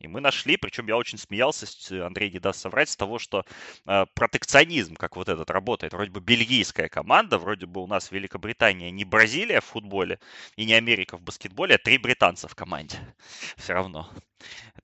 И 0.00 0.08
мы 0.08 0.20
нашли, 0.20 0.56
причем 0.56 0.88
я 0.88 0.96
очень 0.96 1.18
смеялся, 1.18 1.66
Андрей 2.04 2.32
не 2.32 2.40
даст 2.40 2.60
соврать, 2.60 2.88
с 2.88 2.96
того, 2.96 3.20
что 3.20 3.44
э, 3.86 4.06
протекционизм, 4.14 4.96
как 4.96 5.14
вот 5.14 5.28
этот 5.28 5.50
работает. 5.50 5.92
Вроде 5.92 6.10
бы 6.10 6.20
бельгийская 6.20 6.88
команда, 6.88 7.38
вроде 7.38 7.66
бы 7.66 7.80
у 7.80 7.86
нас 7.86 8.10
Великобритания 8.10 8.90
не 8.90 9.04
Бразилия 9.04 9.60
в 9.60 9.66
футболе 9.66 10.18
и 10.56 10.64
не 10.64 10.74
Америка 10.74 11.16
в 11.16 11.22
баскетболе, 11.22 11.76
а 11.76 11.78
три 11.78 11.98
британца 11.98 12.48
в 12.48 12.56
команде. 12.56 12.96
Все 13.56 13.72
равно. 13.72 14.10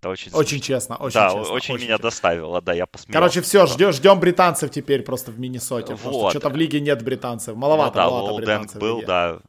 Это 0.01 0.11
очень... 0.11 0.33
Очень 0.33 0.61
честно, 0.61 0.97
очень 0.97 1.15
да, 1.15 1.27
честно. 1.27 1.41
очень, 1.41 1.53
очень 1.53 1.75
меня 1.75 1.95
честно. 1.95 2.03
доставило, 2.03 2.63
да, 2.63 2.73
я 2.73 2.87
посмеялся. 2.87 3.13
Короче, 3.13 3.41
все, 3.41 3.67
ждем, 3.67 3.93
ждем 3.93 4.21
британцев 4.21 4.71
теперь 4.71 5.03
просто 5.03 5.33
в 5.33 5.41
Миннесоте. 5.41 5.95
Вот. 5.95 6.31
Что-то 6.31 6.51
в 6.51 6.57
лиге 6.57 6.81
нет 6.81 7.03
британцев. 7.03 7.57
Маловато, 7.57 7.91
ну, 7.91 8.05
да, 8.05 8.11
маловато 8.11 8.37
британцев 8.37 8.81
был, 8.81 9.03
да. 9.05 9.41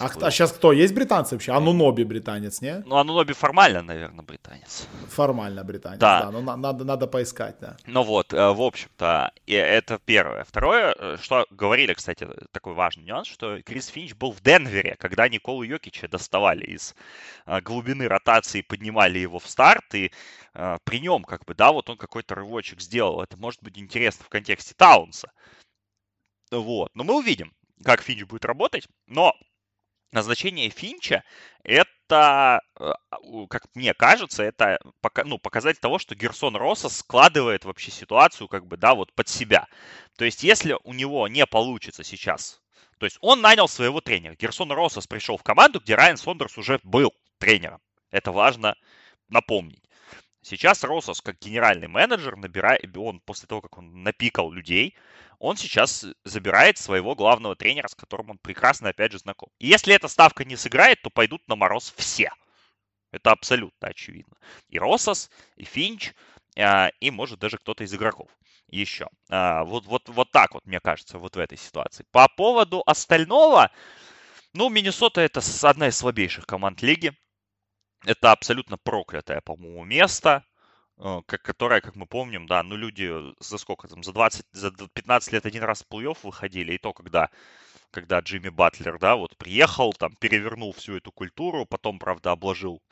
А, 0.00 0.08
а 0.20 0.30
сейчас 0.30 0.52
кто? 0.52 0.72
Есть 0.72 0.94
британцы 0.94 1.34
вообще? 1.34 1.52
Ануноби 1.52 2.02
британец, 2.04 2.60
не? 2.60 2.82
Ну, 2.86 2.96
Ануноби 2.96 3.32
формально, 3.32 3.82
наверное, 3.82 4.24
британец. 4.24 4.88
Формально 5.08 5.64
британец, 5.64 5.98
да. 5.98 6.24
да. 6.24 6.30
Ну, 6.30 6.56
надо, 6.56 6.84
надо 6.84 7.06
поискать, 7.06 7.56
да. 7.60 7.76
Ну 7.86 8.02
вот, 8.02 8.32
э, 8.32 8.52
в 8.52 8.60
общем-то, 8.60 9.32
это 9.46 10.00
первое. 10.04 10.44
Второе, 10.44 10.94
э, 10.98 11.16
что 11.20 11.46
говорили, 11.50 11.94
кстати, 11.94 12.28
такой 12.50 12.74
важный 12.74 13.04
нюанс, 13.04 13.28
что 13.28 13.60
Крис 13.62 13.86
Финч 13.86 14.14
был 14.14 14.32
в 14.32 14.42
Денвере, 14.42 14.96
когда 14.98 15.28
Николу 15.28 15.62
Йокича 15.62 16.08
доставали 16.08 16.64
из 16.64 16.94
э, 17.46 17.60
глубины 17.60 18.08
ротации, 18.08 18.62
поднимали 18.62 19.18
его 19.18 19.38
в 19.38 19.46
старт, 19.48 19.94
и 19.94 20.10
при 20.82 20.98
нем, 20.98 21.22
как 21.22 21.44
бы, 21.44 21.54
да, 21.54 21.70
вот 21.70 21.88
он 21.88 21.96
какой-то 21.96 22.34
рывочек 22.34 22.80
сделал. 22.80 23.22
Это 23.22 23.36
может 23.36 23.62
быть 23.62 23.78
интересно 23.78 24.24
в 24.24 24.28
контексте 24.28 24.74
Таунса. 24.76 25.30
Вот, 26.50 26.90
но 26.94 27.04
мы 27.04 27.16
увидим 27.16 27.52
как 27.84 28.02
Финч 28.02 28.24
будет 28.24 28.44
работать, 28.44 28.86
но 29.06 29.34
назначение 30.12 30.70
Финча 30.70 31.22
это, 31.62 32.60
э, 32.78 32.92
как 33.50 33.66
мне 33.74 33.94
кажется, 33.94 34.42
это 34.42 34.78
ну, 35.24 35.38
показатель 35.38 35.80
того, 35.80 35.98
что 35.98 36.14
Герсон 36.14 36.56
Росса 36.56 36.88
складывает 36.88 37.64
вообще 37.64 37.90
ситуацию 37.90 38.48
как 38.48 38.66
бы, 38.66 38.76
да, 38.76 38.94
вот 38.94 39.12
под 39.12 39.28
себя. 39.28 39.66
То 40.16 40.24
есть, 40.24 40.42
если 40.42 40.76
у 40.84 40.92
него 40.92 41.28
не 41.28 41.46
получится 41.46 42.04
сейчас, 42.04 42.60
то 42.98 43.06
есть 43.06 43.18
он 43.20 43.40
нанял 43.40 43.68
своего 43.68 44.00
тренера. 44.00 44.34
Герсон 44.34 44.72
Россос 44.72 45.06
пришел 45.06 45.36
в 45.36 45.42
команду, 45.42 45.80
где 45.80 45.94
Райан 45.94 46.16
Сондерс 46.16 46.58
уже 46.58 46.80
был 46.82 47.14
тренером. 47.38 47.80
Это 48.10 48.32
важно 48.32 48.74
напомнить. 49.28 49.82
Сейчас 50.42 50.82
Росос, 50.84 51.20
как 51.20 51.38
генеральный 51.40 51.88
менеджер, 51.88 52.36
набирает, 52.36 52.96
он 52.96 53.20
после 53.20 53.46
того, 53.46 53.60
как 53.60 53.76
он 53.78 54.02
напикал 54.02 54.50
людей, 54.50 54.94
он 55.38 55.56
сейчас 55.56 56.04
забирает 56.24 56.78
своего 56.78 57.14
главного 57.14 57.56
тренера, 57.56 57.88
с 57.88 57.94
которым 57.94 58.30
он 58.30 58.38
прекрасно, 58.38 58.90
опять 58.90 59.12
же, 59.12 59.18
знаком. 59.18 59.50
И 59.58 59.66
если 59.68 59.94
эта 59.94 60.08
ставка 60.08 60.44
не 60.44 60.56
сыграет, 60.56 61.00
то 61.02 61.10
пойдут 61.10 61.46
на 61.48 61.56
мороз 61.56 61.92
все. 61.96 62.30
Это 63.12 63.30
абсолютно 63.30 63.88
очевидно. 63.88 64.36
И 64.68 64.78
Росос, 64.78 65.30
и 65.56 65.64
Финч, 65.64 66.12
а, 66.58 66.90
и, 67.00 67.10
может, 67.10 67.38
даже 67.38 67.58
кто-то 67.58 67.84
из 67.84 67.94
игроков 67.94 68.30
еще. 68.68 69.08
А, 69.30 69.64
вот, 69.64 69.86
вот, 69.86 70.08
вот 70.08 70.30
так 70.30 70.54
вот, 70.54 70.66
мне 70.66 70.80
кажется, 70.80 71.18
вот 71.18 71.36
в 71.36 71.38
этой 71.38 71.56
ситуации. 71.56 72.04
По 72.10 72.28
поводу 72.28 72.82
остального, 72.84 73.70
ну, 74.52 74.68
Миннесота 74.68 75.20
это 75.20 75.40
одна 75.62 75.88
из 75.88 75.96
слабейших 75.96 76.46
команд 76.46 76.82
лиги. 76.82 77.12
Это 78.04 78.32
абсолютно 78.32 78.76
проклятое, 78.78 79.40
по-моему, 79.40 79.84
место, 79.84 80.44
э, 80.44 80.47
как, 80.98 81.42
которое, 81.42 81.80
как 81.80 81.96
мы 81.96 82.06
помним, 82.06 82.46
да, 82.46 82.62
ну 82.62 82.76
люди 82.76 83.10
за 83.40 83.58
сколько 83.58 83.88
там, 83.88 84.02
за 84.02 84.12
20, 84.12 84.46
за 84.52 84.70
15 84.70 85.32
лет 85.32 85.46
один 85.46 85.62
раз 85.62 85.82
в 85.84 85.92
плей-офф 85.92 86.18
выходили, 86.22 86.72
и 86.72 86.78
то, 86.78 86.92
когда, 86.92 87.30
когда 87.90 88.20
Джимми 88.20 88.48
Батлер, 88.48 88.98
да, 88.98 89.16
вот 89.16 89.36
приехал, 89.36 89.92
там, 89.92 90.14
перевернул 90.16 90.72
всю 90.72 90.96
эту 90.96 91.12
культуру, 91.12 91.66
потом, 91.66 91.98
правда, 91.98 92.32
обложил 92.32 92.82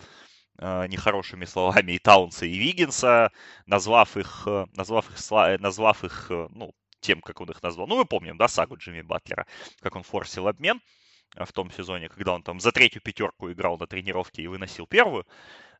э, 0.58 0.86
нехорошими 0.88 1.44
словами 1.44 1.92
и 1.92 1.98
Таунса, 1.98 2.46
и 2.46 2.56
Виггинса, 2.56 3.32
назвав 3.66 4.16
их, 4.16 4.44
э, 4.46 4.66
назвав 4.74 5.10
их, 5.10 5.32
э, 5.32 5.58
назвав 5.58 6.04
их, 6.04 6.26
ну, 6.30 6.72
тем, 7.00 7.20
как 7.20 7.40
он 7.40 7.50
их 7.50 7.62
назвал. 7.62 7.86
Ну, 7.86 7.96
мы 7.96 8.04
помним, 8.04 8.36
да, 8.36 8.48
сагу 8.48 8.76
Джимми 8.76 9.02
Батлера, 9.02 9.46
как 9.80 9.96
он 9.96 10.02
форсил 10.02 10.48
обмен. 10.48 10.78
Э, 10.78 11.05
в 11.44 11.52
том 11.52 11.70
сезоне, 11.70 12.08
когда 12.08 12.34
он 12.34 12.42
там 12.42 12.60
за 12.60 12.72
третью 12.72 13.02
пятерку 13.02 13.50
играл 13.50 13.78
на 13.78 13.86
тренировке 13.86 14.42
и 14.42 14.46
выносил 14.46 14.86
первую. 14.86 15.26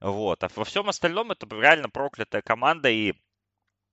Вот. 0.01 0.43
А 0.45 0.49
во 0.55 0.65
всем 0.65 0.89
остальном 0.89 1.31
это 1.31 1.47
реально 1.55 1.89
проклятая 1.89 2.43
команда. 2.43 2.91
И 2.91 3.15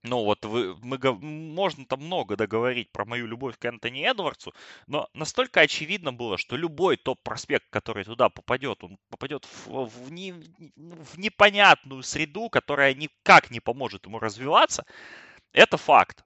ну 0.03 0.26
вот 0.26 0.43
вы, 0.43 0.76
мы, 0.82 0.97
можно 1.22 1.86
там 1.86 2.01
много 2.01 2.36
договорить 2.36 2.91
про 2.91 3.05
мою 3.05 3.26
любовь 3.26 3.57
к 3.57 3.64
Энтони 3.64 4.03
Эдвардсу, 4.03 4.53
но 4.86 5.07
настолько 5.14 5.61
очевидно 5.61 6.11
было, 6.11 6.38
что 6.38 6.57
любой 6.57 6.97
топ-проспект, 6.97 7.70
который 7.70 8.03
туда 8.03 8.28
попадет, 8.28 8.84
он 8.84 8.97
попадет 9.09 9.45
в, 9.45 9.86
в, 9.86 10.11
не, 10.11 10.34
в 10.34 11.18
непонятную 11.18 12.03
среду, 12.03 12.49
которая 12.49 12.93
никак 12.93 13.49
не 13.49 13.61
поможет 13.61 14.05
ему 14.05 14.20
развиваться. 14.20 14.86
Это 15.53 15.78
факт. 15.78 16.26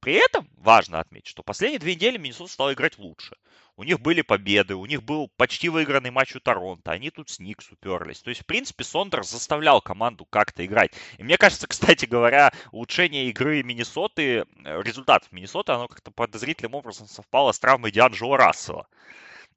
При 0.00 0.14
этом 0.14 0.48
важно 0.56 1.00
отметить, 1.00 1.28
что 1.28 1.42
последние 1.42 1.78
две 1.78 1.94
недели 1.94 2.18
Миннесота 2.18 2.50
стал 2.50 2.72
играть 2.72 2.98
лучше. 2.98 3.36
У 3.78 3.84
них 3.84 4.00
были 4.00 4.22
победы, 4.22 4.74
у 4.74 4.86
них 4.86 5.02
был 5.02 5.30
почти 5.36 5.68
выигранный 5.68 6.10
матч 6.10 6.34
у 6.34 6.40
Торонто, 6.40 6.92
они 6.92 7.10
тут 7.10 7.28
с 7.28 7.38
Никс 7.38 7.70
уперлись. 7.70 8.22
То 8.22 8.30
есть, 8.30 8.42
в 8.42 8.46
принципе, 8.46 8.84
Сондерс 8.84 9.30
заставлял 9.30 9.82
команду 9.82 10.24
как-то 10.24 10.64
играть. 10.64 10.92
И 11.18 11.22
мне 11.22 11.36
кажется, 11.36 11.66
кстати 11.68 12.06
говоря, 12.06 12.52
улучшение 12.72 13.28
игры 13.28 13.62
Миннесоты, 13.62 14.44
э, 14.64 14.82
результатов 14.82 15.30
Миннесоты, 15.30 15.72
оно 15.72 15.88
как-то 15.88 16.10
подозрительным 16.10 16.74
образом 16.74 17.06
совпало 17.06 17.52
с 17.52 17.58
травмой 17.58 17.90
Дианджела 17.90 18.38
Рассела 18.38 18.86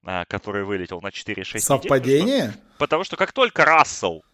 э, 0.06 0.26
который 0.28 0.66
вылетел 0.66 1.00
на 1.00 1.08
4-6 1.08 1.60
Совпадение? 1.60 2.24
Недель, 2.24 2.52
потому, 2.52 2.56
что, 2.58 2.78
потому 2.78 3.04
что 3.06 3.16
как 3.16 3.32
только 3.32 3.64
Рассел 3.64 4.24
а, 4.26 4.29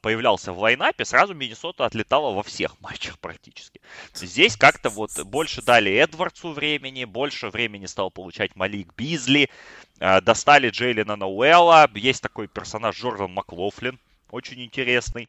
появлялся 0.00 0.52
в 0.52 0.60
лайнапе, 0.60 1.04
сразу 1.04 1.34
Миннесота 1.34 1.86
отлетала 1.86 2.32
во 2.32 2.42
всех 2.42 2.80
матчах 2.80 3.18
практически. 3.18 3.80
Здесь 4.14 4.56
как-то 4.56 4.90
вот 4.90 5.10
больше 5.24 5.60
дали 5.62 5.92
Эдвардсу 5.92 6.52
времени, 6.52 7.04
больше 7.04 7.48
времени 7.48 7.86
стал 7.86 8.10
получать 8.10 8.54
Малик 8.54 8.94
Бизли, 8.94 9.50
а, 9.98 10.20
достали 10.20 10.70
Джейлина 10.70 11.16
Науэлла, 11.16 11.90
есть 11.94 12.22
такой 12.22 12.48
персонаж 12.48 12.96
Джордан 12.96 13.32
Маклофлин, 13.32 13.98
очень 14.30 14.62
интересный 14.62 15.28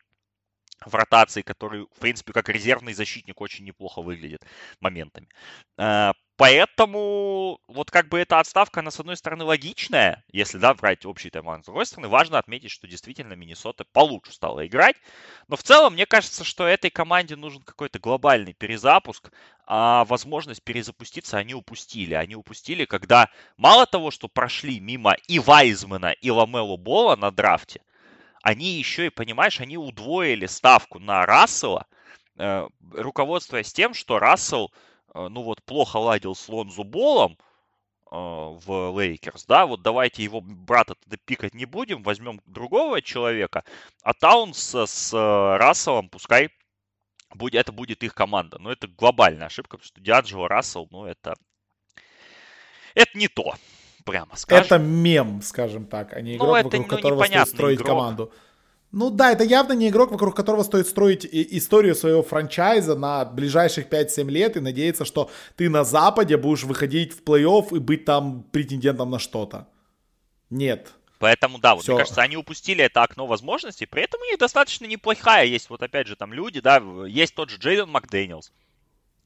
в 0.85 0.93
ротации, 0.95 1.41
который, 1.41 1.87
в 1.95 1.99
принципе, 1.99 2.33
как 2.33 2.49
резервный 2.49 2.93
защитник 2.93 3.41
очень 3.41 3.65
неплохо 3.65 4.01
выглядит 4.01 4.45
моментами. 4.79 5.27
Поэтому 6.35 7.59
вот 7.67 7.91
как 7.91 8.09
бы 8.09 8.19
эта 8.19 8.39
отставка, 8.39 8.79
она 8.79 8.89
с 8.89 8.99
одной 8.99 9.15
стороны 9.17 9.43
логичная, 9.43 10.23
если, 10.31 10.57
да, 10.57 10.73
брать 10.73 11.05
общий 11.05 11.29
таймлайн, 11.29 11.61
с 11.61 11.65
другой 11.65 11.85
стороны 11.85 12.07
важно 12.07 12.39
отметить, 12.39 12.71
что 12.71 12.87
действительно 12.87 13.33
Миннесота 13.33 13.85
получше 13.91 14.33
стала 14.33 14.65
играть. 14.65 14.95
Но 15.47 15.55
в 15.55 15.61
целом, 15.61 15.93
мне 15.93 16.07
кажется, 16.07 16.43
что 16.43 16.65
этой 16.65 16.89
команде 16.89 17.35
нужен 17.35 17.61
какой-то 17.61 17.99
глобальный 17.99 18.53
перезапуск, 18.53 19.31
а 19.67 20.05
возможность 20.05 20.63
перезапуститься 20.63 21.37
они 21.37 21.53
упустили. 21.53 22.15
Они 22.15 22.35
упустили, 22.35 22.85
когда 22.85 23.29
мало 23.57 23.85
того, 23.85 24.09
что 24.09 24.27
прошли 24.27 24.79
мимо 24.79 25.15
и 25.27 25.37
Вайзмена, 25.37 26.13
и 26.13 26.31
Ламелу 26.31 26.77
Бола 26.77 27.15
на 27.15 27.29
драфте, 27.29 27.81
они 28.41 28.71
еще 28.71 29.05
и, 29.05 29.09
понимаешь, 29.09 29.61
они 29.61 29.77
удвоили 29.77 30.47
ставку 30.47 30.97
на 30.97 31.27
Рассела, 31.27 31.85
э, 32.37 32.67
руководствуясь 32.91 33.71
тем, 33.71 33.93
что 33.93 34.17
Рассел 34.17 34.71
ну 35.13 35.43
вот 35.43 35.63
плохо 35.63 35.97
ладил 35.97 36.35
с 36.35 36.47
Лонзу 36.49 36.83
Болом 36.83 37.37
э, 38.11 38.15
в 38.15 38.99
Лейкерс, 38.99 39.45
да, 39.45 39.65
вот 39.65 39.81
давайте 39.81 40.23
его 40.23 40.41
брата 40.41 40.95
тогда 40.95 41.17
pick 41.25 41.41
ать 41.41 41.53
не 41.53 41.65
будем, 41.65 42.03
возьмем 42.03 42.41
другого 42.45 43.01
человека, 43.01 43.63
а 44.01 44.13
Таунс 44.13 44.75
с 44.75 45.13
э, 45.13 45.57
Расселом 45.57 46.09
пускай 46.09 46.49
будет, 47.35 47.55
это 47.55 47.71
будет 47.71 48.03
их 48.03 48.13
команда. 48.13 48.57
Но 48.59 48.71
это 48.71 48.87
глобальная 48.87 49.47
ошибка, 49.47 49.77
потому 49.77 49.87
что 49.87 50.01
Ди'Анджело 50.01 50.47
Рассел, 50.47 50.87
ну 50.91 51.05
это, 51.05 51.35
это 52.95 53.17
не 53.17 53.27
то, 53.27 53.55
прямо 54.05 54.35
скажем. 54.35 54.65
Это 54.65 54.77
мем, 54.77 55.41
скажем 55.41 55.85
так, 55.85 56.13
а 56.13 56.21
не 56.21 56.31
ну, 56.31 56.37
игрок, 56.37 56.49
ну, 56.49 56.55
это, 56.55 56.65
вокруг 56.65 56.91
ну, 56.91 56.95
которого 56.95 57.25
стоит 57.25 57.47
строить 57.47 57.77
игрок. 57.77 57.89
команду. 57.89 58.33
Ну 58.93 59.09
да, 59.09 59.31
это 59.31 59.43
явно 59.43 59.73
не 59.73 59.89
игрок, 59.89 60.11
вокруг 60.11 60.35
которого 60.35 60.61
стоит 60.61 60.87
строить 60.87 61.25
историю 61.25 61.95
своего 61.95 62.21
франчайза 62.21 62.95
на 62.95 63.25
ближайших 63.25 63.87
5-7 63.87 64.29
лет 64.29 64.55
и 64.55 64.59
надеяться, 64.59 65.03
что 65.03 65.31
ты 65.55 65.67
на 65.67 65.83
Западе 65.83 66.37
будешь 66.37 66.63
выходить 66.63 67.11
в 67.11 67.23
плей-офф 67.23 67.75
и 67.75 67.79
быть 67.79 68.05
там 68.05 68.43
претендентом 68.43 69.09
на 69.09 69.17
что-то. 69.17 69.67
Нет. 70.51 70.93
Поэтому, 71.17 71.57
да, 71.57 71.73
вот, 71.73 71.83
Все. 71.83 71.93
мне 71.93 72.01
кажется, 72.01 72.21
они 72.21 72.37
упустили 72.37 72.83
это 72.83 73.01
окно 73.01 73.25
возможностей, 73.25 73.87
при 73.87 74.03
этом 74.03 74.21
у 74.21 74.25
них 74.25 74.37
достаточно 74.37 74.85
неплохая 74.85 75.45
есть, 75.45 75.71
вот 75.71 75.81
опять 75.81 76.05
же, 76.05 76.15
там 76.15 76.31
люди, 76.31 76.59
да, 76.59 76.79
есть 77.07 77.33
тот 77.33 77.49
же 77.49 77.57
Джейден 77.57 77.89
Макдэниелс, 77.89 78.51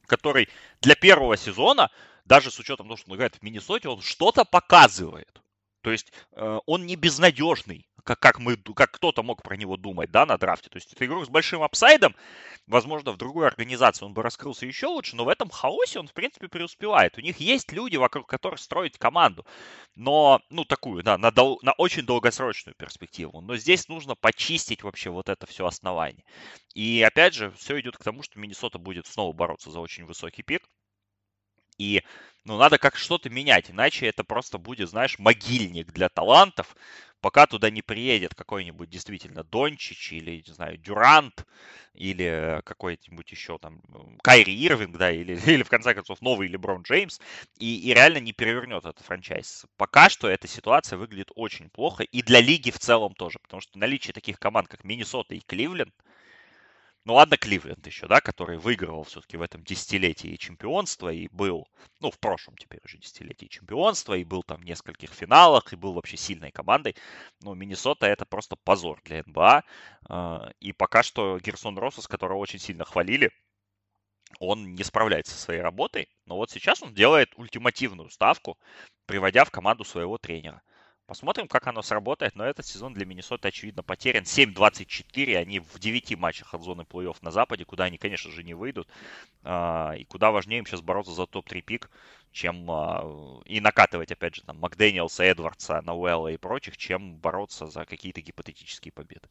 который 0.06 0.48
для 0.80 0.96
первого 0.96 1.36
сезона, 1.36 1.92
даже 2.24 2.52
с 2.52 2.60
учетом 2.60 2.86
того, 2.86 2.96
что 2.96 3.12
он 3.12 3.18
играет 3.18 3.36
в 3.36 3.42
Миннесоте, 3.42 3.90
он 3.90 4.02
что-то 4.02 4.46
показывает. 4.46 5.42
То 5.82 5.92
есть 5.92 6.14
э, 6.32 6.60
он 6.66 6.86
не 6.86 6.96
безнадежный 6.96 7.87
как, 8.08 8.20
как, 8.20 8.40
мы, 8.40 8.56
как 8.56 8.92
кто-то 8.92 9.22
мог 9.22 9.44
про 9.44 9.58
него 9.58 9.76
думать, 9.76 10.12
да, 10.12 10.26
на 10.26 10.38
драфте. 10.38 10.70
То 10.70 10.78
есть 10.78 10.94
это 10.94 11.06
игрок 11.06 11.26
с 11.26 11.30
большим 11.30 11.62
апсайдом, 11.62 12.16
возможно, 12.66 13.12
в 13.12 13.18
другой 13.18 13.48
организации 13.48 14.06
он 14.06 14.14
бы 14.14 14.24
раскрылся 14.24 14.66
еще 14.66 14.88
лучше, 14.88 15.18
но 15.18 15.26
в 15.26 15.30
этом 15.30 15.50
хаосе 15.50 16.00
он, 16.00 16.08
в 16.08 16.14
принципе, 16.14 16.48
преуспевает. 16.48 17.18
У 17.18 17.22
них 17.22 17.38
есть 17.42 17.74
люди, 17.74 17.98
вокруг 17.98 18.26
которых 18.26 18.60
строить 18.62 18.98
команду, 18.98 19.46
но, 19.96 20.42
ну, 20.50 20.64
такую, 20.64 21.04
да, 21.04 21.18
на, 21.18 21.32
дол- 21.32 21.60
на 21.64 21.74
очень 21.74 22.06
долгосрочную 22.06 22.76
перспективу. 22.76 23.42
Но 23.42 23.58
здесь 23.58 23.90
нужно 23.90 24.16
почистить 24.16 24.84
вообще 24.84 25.10
вот 25.10 25.28
это 25.28 25.46
все 25.46 25.66
основание. 25.66 26.24
И, 26.74 27.04
опять 27.06 27.34
же, 27.34 27.52
все 27.52 27.78
идет 27.82 27.98
к 27.98 28.04
тому, 28.04 28.24
что 28.24 28.40
Миннесота 28.40 28.80
будет 28.80 29.06
снова 29.06 29.34
бороться 29.34 29.70
за 29.70 29.82
очень 29.82 30.06
высокий 30.06 30.44
пик. 30.44 30.64
И 31.78 32.02
ну, 32.44 32.58
надо 32.58 32.78
как 32.78 32.96
что-то 32.96 33.30
менять, 33.30 33.70
иначе 33.70 34.08
это 34.08 34.24
просто 34.24 34.58
будет, 34.58 34.90
знаешь, 34.90 35.20
могильник 35.20 35.92
для 35.92 36.10
талантов, 36.10 36.76
пока 37.22 37.48
туда 37.48 37.70
не 37.70 37.82
приедет 37.82 38.36
какой-нибудь 38.36 38.90
действительно 38.90 39.44
Дончич 39.44 40.14
или, 40.14 40.44
не 40.46 40.54
знаю, 40.54 40.78
Дюрант 40.78 41.46
или 41.94 42.62
какой-нибудь 42.64 43.32
еще 43.32 43.58
там 43.58 43.82
Кайри 44.22 44.54
Ирвинг, 44.54 44.98
да, 44.98 45.12
или, 45.12 45.36
или 45.50 45.64
в 45.64 45.70
конце 45.70 45.94
концов 45.94 46.22
новый 46.22 46.48
Леброн 46.48 46.84
Джеймс, 46.84 47.20
и, 47.60 47.80
и 47.90 47.94
реально 47.94 48.20
не 48.20 48.34
перевернет 48.34 48.86
этот 48.86 49.06
франчайз. 49.06 49.66
Пока 49.78 50.10
что 50.10 50.28
эта 50.28 50.48
ситуация 50.48 50.98
выглядит 50.98 51.32
очень 51.36 51.70
плохо, 51.70 52.04
и 52.04 52.22
для 52.22 52.40
лиги 52.40 52.72
в 52.72 52.80
целом 52.80 53.14
тоже, 53.16 53.40
потому 53.40 53.62
что 53.62 53.78
наличие 53.80 54.14
таких 54.14 54.40
команд, 54.40 54.68
как 54.68 54.84
Миннесота 54.84 55.36
и 55.36 55.40
Кливленд, 55.40 55.94
ну 57.08 57.14
ладно, 57.14 57.38
Кливленд 57.38 57.88
еще, 57.88 58.06
да, 58.06 58.20
который 58.20 58.58
выигрывал 58.58 59.04
все-таки 59.06 59.38
в 59.38 59.42
этом 59.42 59.64
десятилетии 59.64 60.36
чемпионства 60.36 61.08
и 61.08 61.30
был, 61.30 61.66
ну, 62.02 62.12
в 62.12 62.20
прошлом 62.20 62.58
теперь 62.58 62.82
уже 62.84 62.98
десятилетии 62.98 63.46
чемпионства, 63.46 64.14
и 64.18 64.26
был 64.26 64.44
там 64.44 64.60
в 64.60 64.66
нескольких 64.66 65.12
финалах, 65.12 65.72
и 65.72 65.78
был 65.78 65.94
вообще 65.94 66.18
сильной 66.18 66.52
командой. 66.52 66.98
Но 67.42 67.54
Миннесота 67.56 68.08
это 68.08 68.26
просто 68.26 68.58
позор 68.58 69.00
для 69.06 69.24
НБА. 69.26 69.64
А, 70.10 70.52
и 70.60 70.74
пока 70.74 71.02
что 71.02 71.40
Герсон 71.40 71.78
Россос, 71.78 72.10
которого 72.10 72.40
очень 72.40 72.60
сильно 72.60 72.84
хвалили, 72.84 73.32
он 74.42 74.76
не 74.76 74.84
справляется 74.84 75.34
со 75.34 75.40
своей 75.40 75.62
работой, 75.62 76.10
но 76.26 76.36
вот 76.36 76.52
сейчас 76.52 76.84
он 76.84 76.94
делает 76.94 77.30
ультимативную 77.38 78.10
ставку, 78.10 78.58
приводя 79.06 79.46
в 79.46 79.52
команду 79.52 79.86
своего 79.86 80.18
тренера. 80.18 80.62
Посмотрим, 81.08 81.48
как 81.48 81.66
оно 81.68 81.82
сработает, 81.82 82.36
но 82.36 82.44
этот 82.44 82.66
сезон 82.66 82.94
для 82.94 83.06
Миннесоты, 83.06 83.48
очевидно, 83.48 83.82
потерян. 83.82 84.24
7-24, 84.24 85.38
они 85.38 85.62
в 85.62 85.80
9 85.80 86.18
матчах 86.18 86.54
от 86.54 86.62
зоны 86.62 86.82
плей-офф 86.82 87.16
на 87.22 87.32
Западе, 87.32 87.64
куда 87.64 87.86
они, 87.86 87.98
конечно 87.98 88.30
же, 88.30 88.44
не 88.44 88.54
выйдут. 88.54 88.90
А, 89.44 89.94
и 89.98 90.04
куда 90.04 90.32
важнее 90.32 90.60
им 90.60 90.66
сейчас 90.66 90.82
бороться 90.82 91.14
за 91.14 91.26
топ-3 91.26 91.62
пик, 91.62 91.90
чем 92.34 92.70
а, 92.70 93.42
и 93.46 93.62
накатывать, 93.62 94.12
опять 94.12 94.36
же, 94.36 94.42
там, 94.44 94.60
Макдэниелса, 94.60 95.24
Эдвардса, 95.24 95.82
Науэлла 95.82 96.28
и 96.28 96.38
прочих, 96.38 96.76
чем 96.76 97.16
бороться 97.16 97.68
за 97.68 97.86
какие-то 97.86 98.20
гипотетические 98.20 98.92
победы. 98.92 99.30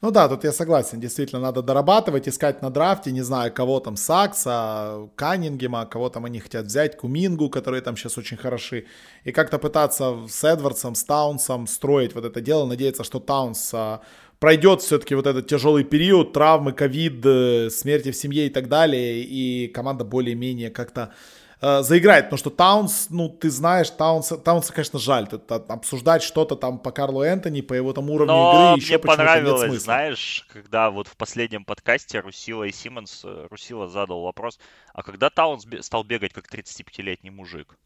Ну 0.00 0.10
да, 0.10 0.28
тут 0.28 0.44
я 0.44 0.52
согласен, 0.52 1.00
действительно 1.00 1.40
надо 1.40 1.62
дорабатывать, 1.62 2.28
искать 2.28 2.62
на 2.62 2.70
драфте, 2.70 3.12
не 3.12 3.22
знаю, 3.22 3.52
кого 3.52 3.80
там, 3.80 3.96
Сакса, 3.96 5.08
Каннингема, 5.16 5.86
кого 5.86 6.08
там 6.08 6.24
они 6.24 6.40
хотят 6.40 6.66
взять, 6.66 6.96
Кумингу, 6.96 7.50
которые 7.50 7.82
там 7.82 7.96
сейчас 7.96 8.18
очень 8.18 8.36
хороши, 8.36 8.86
и 9.24 9.32
как-то 9.32 9.58
пытаться 9.58 10.26
с 10.28 10.44
Эдвардсом, 10.44 10.94
с 10.94 11.04
Таунсом 11.04 11.66
строить 11.66 12.14
вот 12.14 12.24
это 12.24 12.40
дело, 12.40 12.66
надеяться, 12.66 13.04
что 13.04 13.20
Таунс 13.20 13.70
а, 13.74 14.00
пройдет 14.40 14.80
все-таки 14.80 15.14
вот 15.14 15.26
этот 15.26 15.46
тяжелый 15.46 15.84
период, 15.84 16.32
травмы, 16.32 16.72
ковид, 16.72 17.24
э, 17.24 17.70
смерти 17.70 18.10
в 18.10 18.16
семье 18.16 18.46
и 18.46 18.50
так 18.50 18.68
далее, 18.68 19.22
и 19.22 19.68
команда 19.68 20.04
более-менее 20.04 20.70
как-то 20.70 21.12
э, 21.60 21.82
заиграет, 21.82 22.26
потому 22.26 22.38
что 22.38 22.50
Таунс, 22.50 23.08
ну, 23.10 23.28
ты 23.28 23.50
знаешь, 23.50 23.90
Таунс, 23.90 24.32
Таунса, 24.44 24.72
конечно, 24.72 24.98
жаль, 24.98 25.28
это, 25.30 25.56
обсуждать 25.56 26.22
что-то 26.22 26.56
там 26.56 26.78
по 26.78 26.92
Карлу 26.92 27.22
Энтони, 27.22 27.60
по 27.60 27.74
его 27.74 27.92
там 27.92 28.10
уровню 28.10 28.32
Но 28.32 28.72
игры, 28.74 28.80
еще 28.80 28.94
мне 28.94 28.98
понравилось, 28.98 29.82
знаешь, 29.82 30.46
когда 30.52 30.90
вот 30.90 31.08
в 31.08 31.16
последнем 31.16 31.64
подкасте 31.64 32.20
Руссилло 32.20 32.64
и 32.64 32.72
Симмонс, 32.72 33.22
э, 33.24 33.46
Руссилло 33.50 33.88
задал 33.88 34.22
вопрос, 34.22 34.58
а 34.92 35.02
когда 35.02 35.30
Таунс 35.30 35.66
стал 35.80 36.04
бегать 36.04 36.32
как 36.32 36.46
35-летний 36.52 37.30
мужик? 37.30 37.76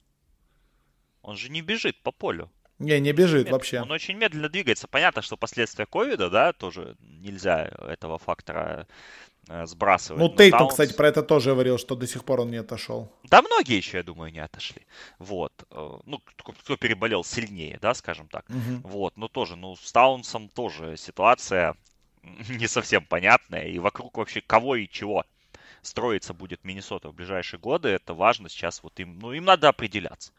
Он 1.22 1.37
же 1.37 1.49
не 1.49 1.62
бежит 1.62 2.03
по 2.03 2.12
полю. 2.12 2.51
Не, 2.79 3.01
не 3.01 3.12
бежит 3.12 3.51
вообще. 3.51 3.81
Он 3.81 3.91
очень 3.91 4.16
медленно 4.16 4.49
двигается. 4.49 4.89
Понятно, 4.89 5.22
что 5.22 5.37
последствия 5.37 5.87
ковида, 5.87 6.29
да, 6.29 6.53
тоже 6.53 6.97
нельзя 7.01 7.70
этого 7.89 8.18
фактора 8.18 8.87
сбрасывать. 9.64 10.20
Ну, 10.20 10.28
Тейтон, 10.28 10.59
Таунс... 10.59 10.72
кстати, 10.72 10.92
про 10.95 11.09
это 11.09 11.22
тоже 11.22 11.51
говорил, 11.51 11.78
что 11.78 11.97
до 11.97 12.07
сих 12.07 12.24
пор 12.24 12.40
он 12.40 12.51
не 12.51 12.57
отошел. 12.57 13.12
Да, 13.24 13.42
многие 13.42 13.76
еще, 13.76 13.99
я 13.99 14.03
думаю, 14.03 14.32
не 14.32 14.38
отошли. 14.38 14.82
Вот. 15.18 15.53
Э, 15.70 15.99
ну, 16.05 16.20
кто 16.36 16.76
переболел 16.76 17.24
сильнее, 17.24 17.78
да, 17.80 17.95
скажем 17.95 18.28
так. 18.28 18.45
Угу. 18.49 18.88
Вот. 18.88 19.16
Но 19.16 19.28
тоже, 19.28 19.57
ну, 19.57 19.76
с 19.76 19.92
Таунсом 19.92 20.49
тоже 20.49 20.97
ситуация 20.97 21.76
не 22.49 22.66
совсем 22.66 23.05
понятная. 23.05 23.64
И 23.64 23.78
вокруг 23.78 24.16
вообще 24.16 24.40
кого 24.40 24.76
и 24.76 24.88
чего 24.88 25.24
строиться 25.82 26.32
будет 26.32 26.64
Миннесота 26.64 27.11
в 27.11 27.14
ближайшие 27.14 27.61
годы, 27.61 27.88
это 27.88 28.14
важно 28.14 28.49
сейчас 28.49 28.82
вот 28.82 28.99
им, 29.01 29.18
ну, 29.18 29.32
им 29.32 29.45
надо 29.45 29.68
определяться. 29.68 30.32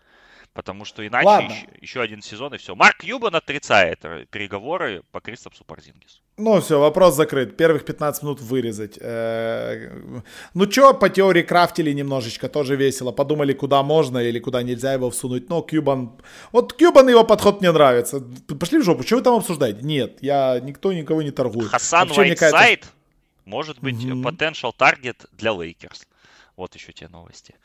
Потому 0.55 0.85
что 0.85 1.05
иначе 1.05 1.45
еще, 1.45 1.67
еще 1.81 2.01
один 2.01 2.21
сезон 2.21 2.53
и 2.53 2.57
все. 2.57 2.75
Марк 2.75 3.03
Кьюбан 3.03 3.35
отрицает 3.35 3.99
переговоры 4.29 5.03
по 5.11 5.19
Кристапсу 5.19 5.65
Порзингису. 5.65 6.21
Ну 6.37 6.61
все, 6.61 6.79
вопрос 6.79 7.15
закрыт. 7.15 7.57
Первых 7.57 7.83
15 7.83 8.23
минут 8.23 8.39
вырезать. 8.39 8.97
Э, 9.01 10.21
ну 10.53 10.71
что, 10.71 10.93
по 10.93 11.09
теории 11.09 11.41
крафтили 11.41 11.91
немножечко, 11.91 12.47
тоже 12.47 12.77
весело. 12.77 13.11
Подумали, 13.11 13.51
куда 13.51 13.83
можно 13.83 14.19
или 14.19 14.39
куда 14.39 14.63
нельзя 14.63 14.93
его 14.93 15.09
всунуть. 15.09 15.49
Но 15.49 15.61
Кьюбан... 15.61 16.11
Вот 16.53 16.71
Кьюбан 16.73 17.09
его 17.09 17.25
подход 17.25 17.59
мне 17.59 17.73
нравится. 17.73 18.21
Пошли 18.57 18.79
в 18.79 18.83
жопу, 18.83 19.03
что 19.03 19.17
вы 19.17 19.23
там 19.23 19.35
обсуждаете? 19.35 19.81
Нет, 19.81 20.19
я 20.21 20.61
никто 20.61 20.93
никого 20.93 21.21
не 21.21 21.31
торгует. 21.31 21.67
Хасан 21.69 22.07
кажется... 22.07 22.89
может 23.43 23.79
быть 23.81 23.95
potential 23.95 24.71
target 24.77 25.27
для 25.33 25.51
Лейкерс. 25.51 26.07
Вот 26.55 26.75
еще 26.75 26.93
те 26.93 27.09
новости. 27.09 27.55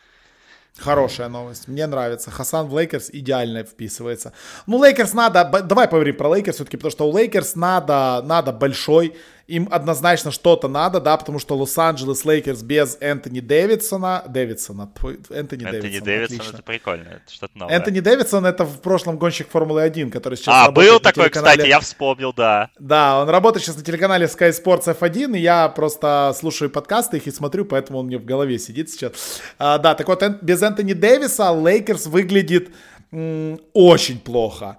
Хорошая 0.78 1.28
новость. 1.28 1.68
Мне 1.68 1.86
нравится. 1.86 2.30
Хасан 2.30 2.66
в 2.66 2.78
Лейкерс 2.78 3.10
идеально 3.12 3.64
вписывается. 3.64 4.32
Ну, 4.66 4.82
Лейкерс 4.82 5.12
надо... 5.12 5.44
Давай 5.62 5.86
поговорим 5.86 6.16
про 6.16 6.34
Лейкерс 6.34 6.56
все-таки, 6.56 6.76
потому 6.76 6.90
что 6.90 7.08
у 7.08 7.16
Лейкерс 7.16 7.54
надо, 7.56 8.22
надо 8.24 8.52
большой 8.52 9.16
им 9.50 9.68
однозначно 9.70 10.30
что-то 10.30 10.68
надо, 10.68 11.00
да, 11.00 11.16
потому 11.16 11.38
что 11.38 11.56
Лос-Анджелес 11.56 12.24
Лейкерс 12.24 12.62
без 12.62 12.96
Энтони 13.00 13.40
Дэвидсона, 13.40 14.22
Дэвидсона, 14.28 14.90
Энтони, 15.30 15.64
Энтони 15.66 15.98
Дэвидсон, 15.98 16.54
это 16.54 16.62
прикольно, 16.62 17.08
это 17.08 17.32
что-то 17.32 17.58
новое. 17.58 17.74
Энтони 17.74 18.00
Дэвидсон 18.00 18.46
это 18.46 18.64
в 18.64 18.80
прошлом 18.80 19.18
гонщик 19.18 19.48
Формулы-1, 19.50 20.10
который 20.10 20.36
сейчас 20.36 20.68
А, 20.68 20.70
был 20.70 21.00
такой, 21.00 21.24
телеканале... 21.24 21.56
кстати, 21.56 21.68
я 21.68 21.80
вспомнил, 21.80 22.32
да. 22.32 22.70
Да, 22.78 23.20
он 23.20 23.28
работает 23.28 23.64
сейчас 23.64 23.76
на 23.76 23.82
телеканале 23.82 24.26
Sky 24.26 24.50
Sports 24.50 24.96
F1, 24.98 25.36
и 25.36 25.40
я 25.40 25.68
просто 25.68 26.32
слушаю 26.38 26.70
подкасты 26.70 27.16
их 27.16 27.26
и 27.26 27.30
смотрю, 27.32 27.64
поэтому 27.64 27.98
он 27.98 28.06
мне 28.06 28.18
в 28.18 28.24
голове 28.24 28.58
сидит 28.58 28.90
сейчас. 28.90 29.40
А, 29.58 29.78
да, 29.78 29.94
так 29.94 30.06
вот, 30.08 30.22
без 30.42 30.62
Энтони 30.62 30.92
Дэвиса 30.92 31.50
Лейкерс 31.52 32.06
выглядит 32.06 32.70
м- 33.12 33.58
очень 33.72 34.20
плохо. 34.20 34.78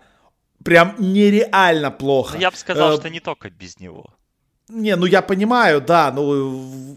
Прям 0.64 0.96
нереально 1.00 1.90
плохо. 1.92 2.36
Ну, 2.36 2.42
я 2.42 2.52
бы 2.52 2.58
сказал, 2.58 2.94
э- 2.94 2.98
что 2.98 3.10
не 3.10 3.20
только 3.20 3.50
без 3.50 3.80
него. 3.80 4.14
Не, 4.74 4.96
ну 4.96 5.06
я 5.06 5.22
понимаю, 5.22 5.82
да, 5.82 6.14
ну 6.16 6.50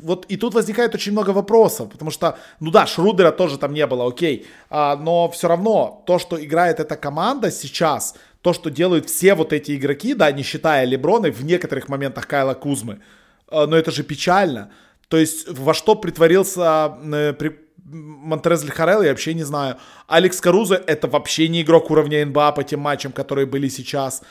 вот 0.02 0.26
и 0.26 0.36
тут 0.36 0.54
возникает 0.54 0.94
очень 0.94 1.10
много 1.10 1.30
вопросов, 1.30 1.90
потому 1.90 2.12
что, 2.12 2.38
ну 2.60 2.70
да, 2.70 2.86
Шрудера 2.86 3.32
тоже 3.32 3.58
там 3.58 3.74
не 3.74 3.84
было, 3.86 4.06
окей, 4.06 4.46
а, 4.70 4.94
но 4.96 5.28
все 5.28 5.48
равно 5.48 6.04
то, 6.06 6.20
что 6.20 6.42
играет 6.42 6.78
эта 6.78 6.94
команда 6.94 7.50
сейчас, 7.50 8.14
то, 8.42 8.52
что 8.52 8.70
делают 8.70 9.10
все 9.10 9.34
вот 9.34 9.52
эти 9.52 9.74
игроки, 9.74 10.14
да, 10.14 10.30
не 10.30 10.44
считая 10.44 10.84
Леброна 10.84 11.32
в 11.32 11.44
некоторых 11.44 11.88
моментах 11.88 12.28
Кайла 12.28 12.54
Кузмы, 12.54 13.00
а, 13.48 13.66
но 13.66 13.76
это 13.76 13.90
же 13.90 14.04
печально. 14.04 14.70
То 15.08 15.16
есть 15.16 15.48
во 15.48 15.74
что 15.74 15.96
притворился 15.96 16.96
э, 17.02 17.32
при, 17.32 17.58
Монтрезль 17.84 18.70
Харел, 18.70 19.02
я 19.02 19.10
вообще 19.10 19.34
не 19.34 19.42
знаю. 19.42 19.76
Алекс 20.06 20.40
Карузо 20.40 20.76
это 20.76 21.08
вообще 21.08 21.48
не 21.48 21.62
игрок 21.62 21.90
уровня 21.90 22.24
НБА 22.24 22.52
по 22.52 22.64
тем 22.64 22.80
матчам, 22.80 23.12
которые 23.12 23.46
были 23.46 23.68
сейчас. 23.68 24.22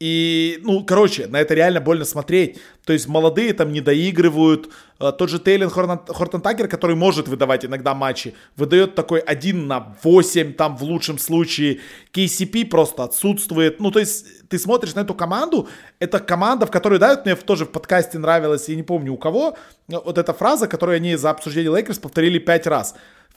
И, 0.00 0.58
ну, 0.62 0.82
короче, 0.82 1.26
на 1.26 1.38
это 1.38 1.52
реально 1.52 1.82
больно 1.82 2.06
смотреть. 2.06 2.58
То 2.86 2.94
есть 2.94 3.06
молодые 3.06 3.52
там 3.52 3.70
не 3.70 3.82
доигрывают. 3.82 4.70
А, 4.98 5.12
тот 5.12 5.28
же 5.28 5.38
Тейлен 5.38 5.68
Хортон 5.68 6.40
Такер, 6.40 6.68
который 6.68 6.96
может 6.96 7.28
выдавать 7.28 7.66
иногда 7.66 7.94
матчи, 7.94 8.34
выдает 8.56 8.94
такой 8.94 9.20
1 9.20 9.66
на 9.66 9.94
8, 10.02 10.54
там 10.54 10.78
в 10.78 10.82
лучшем 10.84 11.18
случае. 11.18 11.80
KCP 12.14 12.64
просто 12.64 13.04
отсутствует. 13.04 13.78
Ну, 13.78 13.90
то 13.90 13.98
есть 14.00 14.48
ты 14.48 14.58
смотришь 14.58 14.94
на 14.94 15.00
эту 15.00 15.12
команду, 15.12 15.68
это 15.98 16.18
команда, 16.18 16.64
в 16.64 16.70
которой, 16.70 16.98
да, 16.98 17.20
мне 17.22 17.36
тоже 17.36 17.66
в 17.66 17.70
подкасте 17.70 18.18
нравилось, 18.18 18.70
я 18.70 18.76
не 18.76 18.82
помню 18.82 19.12
у 19.12 19.18
кого, 19.18 19.58
вот 19.86 20.16
эта 20.16 20.32
фраза, 20.32 20.66
которую 20.66 20.96
они 20.96 21.14
за 21.16 21.28
обсуждение 21.28 21.70
Лейкерс 21.70 21.98
повторили 21.98 22.38
5 22.38 22.66
раз. 22.68 22.94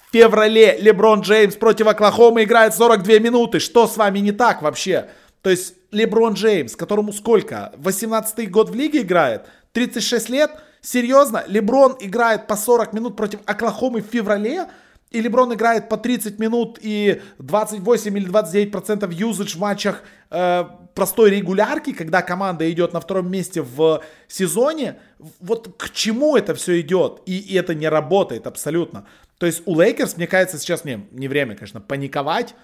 В 0.08 0.14
феврале 0.14 0.78
Леброн 0.80 1.22
Джеймс 1.22 1.56
против 1.56 1.88
Оклахомы 1.88 2.44
играет 2.44 2.74
42 2.74 3.20
минуты. 3.20 3.60
Что 3.60 3.86
с 3.86 3.98
вами 3.98 4.20
не 4.20 4.32
так 4.32 4.62
вообще? 4.62 5.10
То 5.42 5.50
есть 5.50 5.74
Леброн 5.94 6.34
Джеймс, 6.34 6.76
которому 6.76 7.14
сколько? 7.14 7.72
18-й 7.78 8.48
год 8.48 8.70
в 8.70 8.76
лиге 8.76 9.02
играет? 9.02 9.46
36 9.72 10.30
лет? 10.30 10.52
Серьезно? 10.82 11.44
Леброн 11.48 11.96
играет 12.00 12.48
по 12.48 12.58
40 12.58 12.94
минут 12.94 13.16
против 13.16 13.40
Оклахомы 13.46 14.02
в 14.02 14.08
феврале? 14.08 14.68
и 15.14 15.22
Леброн 15.22 15.54
играет 15.54 15.90
по 15.90 15.98
30 15.98 16.40
минут 16.40 16.80
и 16.82 17.22
28 17.38 18.18
или 18.18 18.26
29 18.26 18.72
процентов 18.72 19.14
usage 19.14 19.56
в 19.56 19.60
матчах 19.60 20.02
э, 20.32 20.64
простой 20.96 21.30
регулярки, 21.30 21.94
когда 21.94 22.24
команда 22.24 22.70
идет 22.70 22.94
на 22.94 23.00
втором 23.00 23.32
месте 23.32 23.62
в 23.62 24.02
сезоне, 24.28 24.98
вот 25.40 25.76
к 25.78 25.92
чему 25.92 26.36
это 26.36 26.56
все 26.56 26.82
идет? 26.82 27.22
И, 27.28 27.38
и 27.38 27.56
это 27.56 27.76
не 27.76 27.88
работает 27.88 28.48
абсолютно. 28.48 29.06
То 29.38 29.46
есть 29.46 29.62
у 29.66 29.80
Лейкерс, 29.80 30.18
мне 30.18 30.26
кажется, 30.26 30.58
сейчас 30.58 30.84
не, 30.84 31.06
не 31.12 31.28
время, 31.28 31.56
конечно, 31.56 31.80
паниковать. 31.80 32.56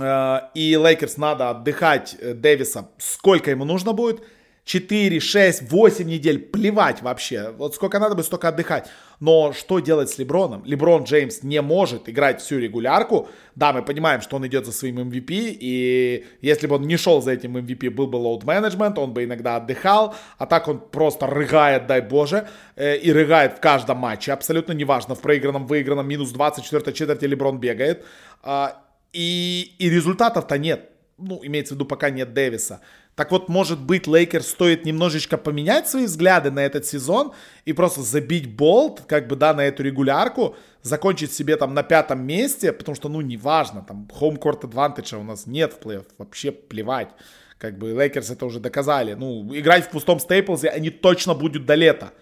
Э, 0.00 0.40
и 0.54 0.76
Лейкерс 0.76 1.16
надо 1.16 1.50
отдыхать 1.50 2.16
э, 2.20 2.34
Дэвиса 2.34 2.88
сколько 2.98 3.50
ему 3.50 3.64
нужно 3.64 3.92
будет. 3.92 4.22
4, 4.66 5.20
6, 5.20 5.70
8 5.70 6.08
недель, 6.08 6.40
плевать 6.40 7.00
вообще. 7.00 7.52
Вот 7.56 7.76
сколько 7.76 8.00
надо 8.00 8.16
бы, 8.16 8.24
столько 8.24 8.48
отдыхать. 8.48 8.88
Но 9.20 9.52
что 9.52 9.78
делать 9.78 10.10
с 10.10 10.18
Леброном? 10.18 10.64
Леброн 10.64 11.04
Джеймс 11.04 11.44
не 11.44 11.62
может 11.62 12.08
играть 12.08 12.40
всю 12.40 12.58
регулярку. 12.58 13.28
Да, 13.54 13.72
мы 13.72 13.82
понимаем, 13.82 14.20
что 14.20 14.34
он 14.36 14.46
идет 14.48 14.66
за 14.66 14.72
своим 14.72 14.98
MVP, 14.98 15.56
и 15.60 16.26
если 16.40 16.66
бы 16.66 16.74
он 16.74 16.82
не 16.82 16.96
шел 16.96 17.22
за 17.22 17.30
этим 17.30 17.56
MVP, 17.56 17.90
был 17.90 18.08
бы 18.08 18.18
management, 18.18 18.98
он 18.98 19.12
бы 19.12 19.22
иногда 19.22 19.56
отдыхал, 19.56 20.16
а 20.36 20.46
так 20.46 20.66
он 20.66 20.80
просто 20.80 21.28
рыгает, 21.28 21.86
дай 21.86 22.00
боже, 22.00 22.48
э, 22.74 22.96
и 22.96 23.12
рыгает 23.12 23.58
в 23.58 23.60
каждом 23.60 23.98
матче, 23.98 24.32
абсолютно 24.32 24.72
неважно, 24.72 25.14
в 25.14 25.20
проигранном, 25.20 25.66
выигранном, 25.66 26.08
минус 26.08 26.32
24 26.32 26.92
четверти 26.92 27.24
Леброн 27.24 27.60
бегает, 27.60 28.04
а, 28.42 28.82
и, 29.16 29.74
и 29.78 29.88
результатов-то 29.88 30.58
нет, 30.58 30.90
ну, 31.16 31.40
имеется 31.42 31.72
в 31.72 31.76
виду, 31.76 31.86
пока 31.86 32.10
нет 32.10 32.34
Дэвиса. 32.34 32.82
Так 33.14 33.32
вот, 33.32 33.48
может 33.48 33.80
быть, 33.80 34.06
Лейкерс 34.06 34.42
стоит 34.42 34.84
немножечко 34.84 35.38
поменять 35.38 35.88
свои 35.88 36.04
взгляды 36.04 36.50
на 36.50 36.60
этот 36.60 36.84
сезон 36.84 37.32
и 37.64 37.72
просто 37.72 38.02
забить 38.02 38.54
болт, 38.54 39.04
как 39.08 39.26
бы, 39.26 39.36
да, 39.36 39.54
на 39.54 39.62
эту 39.62 39.82
регулярку, 39.82 40.54
закончить 40.82 41.32
себе 41.32 41.56
там 41.56 41.72
на 41.72 41.82
пятом 41.82 42.26
месте, 42.26 42.72
потому 42.72 42.94
что, 42.94 43.08
ну, 43.08 43.22
неважно, 43.22 43.82
там, 43.88 44.06
home 44.20 44.38
court 44.38 44.60
advantage 44.60 45.18
у 45.18 45.22
нас 45.22 45.46
нет 45.46 45.72
в 45.72 45.78
плей 45.78 46.00
вообще 46.18 46.52
плевать. 46.52 47.08
Как 47.56 47.78
бы 47.78 47.94
Лейкерс 47.94 48.28
это 48.28 48.44
уже 48.44 48.60
доказали. 48.60 49.14
Ну, 49.14 49.48
играть 49.56 49.86
в 49.86 49.90
пустом 49.90 50.20
Стейплзе 50.20 50.68
они 50.68 50.90
точно 50.90 51.32
будут 51.32 51.64
до 51.64 51.74
лета. 51.74 52.12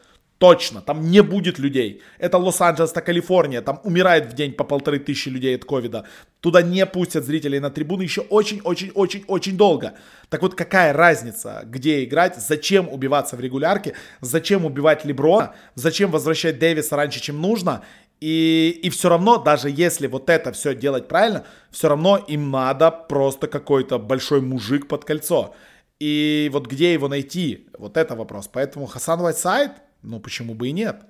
Точно, 0.44 0.82
там 0.82 1.10
не 1.10 1.22
будет 1.22 1.58
людей. 1.58 2.02
Это 2.18 2.36
Лос-Анджелес, 2.36 2.90
это 2.90 3.00
Калифорния, 3.00 3.62
там 3.62 3.80
умирает 3.82 4.30
в 4.30 4.34
день 4.34 4.52
по 4.52 4.62
полторы 4.62 4.98
тысячи 4.98 5.30
людей 5.30 5.56
от 5.56 5.64
ковида. 5.64 6.04
Туда 6.40 6.60
не 6.60 6.84
пустят 6.84 7.24
зрителей 7.24 7.60
на 7.60 7.70
трибуны 7.70 8.02
еще 8.02 8.20
очень-очень-очень-очень 8.20 9.56
долго. 9.56 9.94
Так 10.28 10.42
вот, 10.42 10.54
какая 10.54 10.92
разница, 10.92 11.62
где 11.64 12.04
играть, 12.04 12.36
зачем 12.36 12.90
убиваться 12.90 13.36
в 13.36 13.40
регулярке, 13.40 13.94
зачем 14.20 14.66
убивать 14.66 15.06
Леброна, 15.06 15.54
зачем 15.76 16.10
возвращать 16.10 16.58
Дэвиса 16.58 16.94
раньше, 16.94 17.22
чем 17.22 17.40
нужно. 17.40 17.82
И, 18.20 18.80
и 18.82 18.90
все 18.90 19.08
равно, 19.08 19.38
даже 19.38 19.70
если 19.70 20.08
вот 20.08 20.28
это 20.28 20.52
все 20.52 20.74
делать 20.74 21.08
правильно, 21.08 21.46
все 21.70 21.88
равно 21.88 22.18
им 22.18 22.50
надо 22.50 22.90
просто 22.90 23.46
какой-то 23.46 23.98
большой 23.98 24.42
мужик 24.42 24.88
под 24.88 25.06
кольцо. 25.06 25.54
И 26.00 26.50
вот 26.52 26.66
где 26.66 26.92
его 26.92 27.08
найти, 27.08 27.66
вот 27.78 27.96
это 27.96 28.14
вопрос. 28.14 28.46
Поэтому 28.52 28.84
Хасан 28.84 29.20
Вайтсайд, 29.20 29.72
ну, 30.04 30.20
почему 30.20 30.54
бы 30.54 30.68
и 30.68 30.72
нет? 30.72 31.04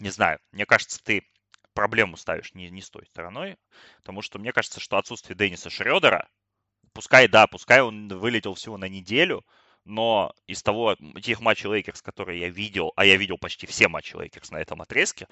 Не 0.00 0.10
знаю. 0.10 0.38
Мне 0.52 0.66
кажется, 0.66 1.02
ты 1.02 1.24
проблему 1.74 2.16
ставишь 2.16 2.54
не, 2.54 2.70
не 2.70 2.80
с 2.80 2.88
той 2.88 3.06
стороной, 3.06 3.56
потому 3.98 4.22
что 4.22 4.38
мне 4.38 4.52
кажется, 4.52 4.80
что 4.80 4.96
отсутствие 4.96 5.36
Денниса 5.36 5.68
Шредера, 5.68 6.28
пускай, 6.92 7.26
да, 7.26 7.46
пускай 7.46 7.82
он 7.82 8.08
вылетел 8.08 8.54
всего 8.54 8.78
на 8.78 8.88
неделю, 8.88 9.44
но 9.84 10.32
из 10.46 10.62
того, 10.62 10.96
тех 11.20 11.40
матчей 11.40 11.68
Лейкерс, 11.68 12.00
которые 12.00 12.40
я 12.40 12.48
видел, 12.48 12.92
а 12.96 13.04
я 13.04 13.16
видел 13.16 13.36
почти 13.36 13.66
все 13.66 13.88
матчи 13.88 14.14
Лейкерс 14.16 14.50
на 14.50 14.58
этом 14.58 14.80
отрезке, 14.80 15.26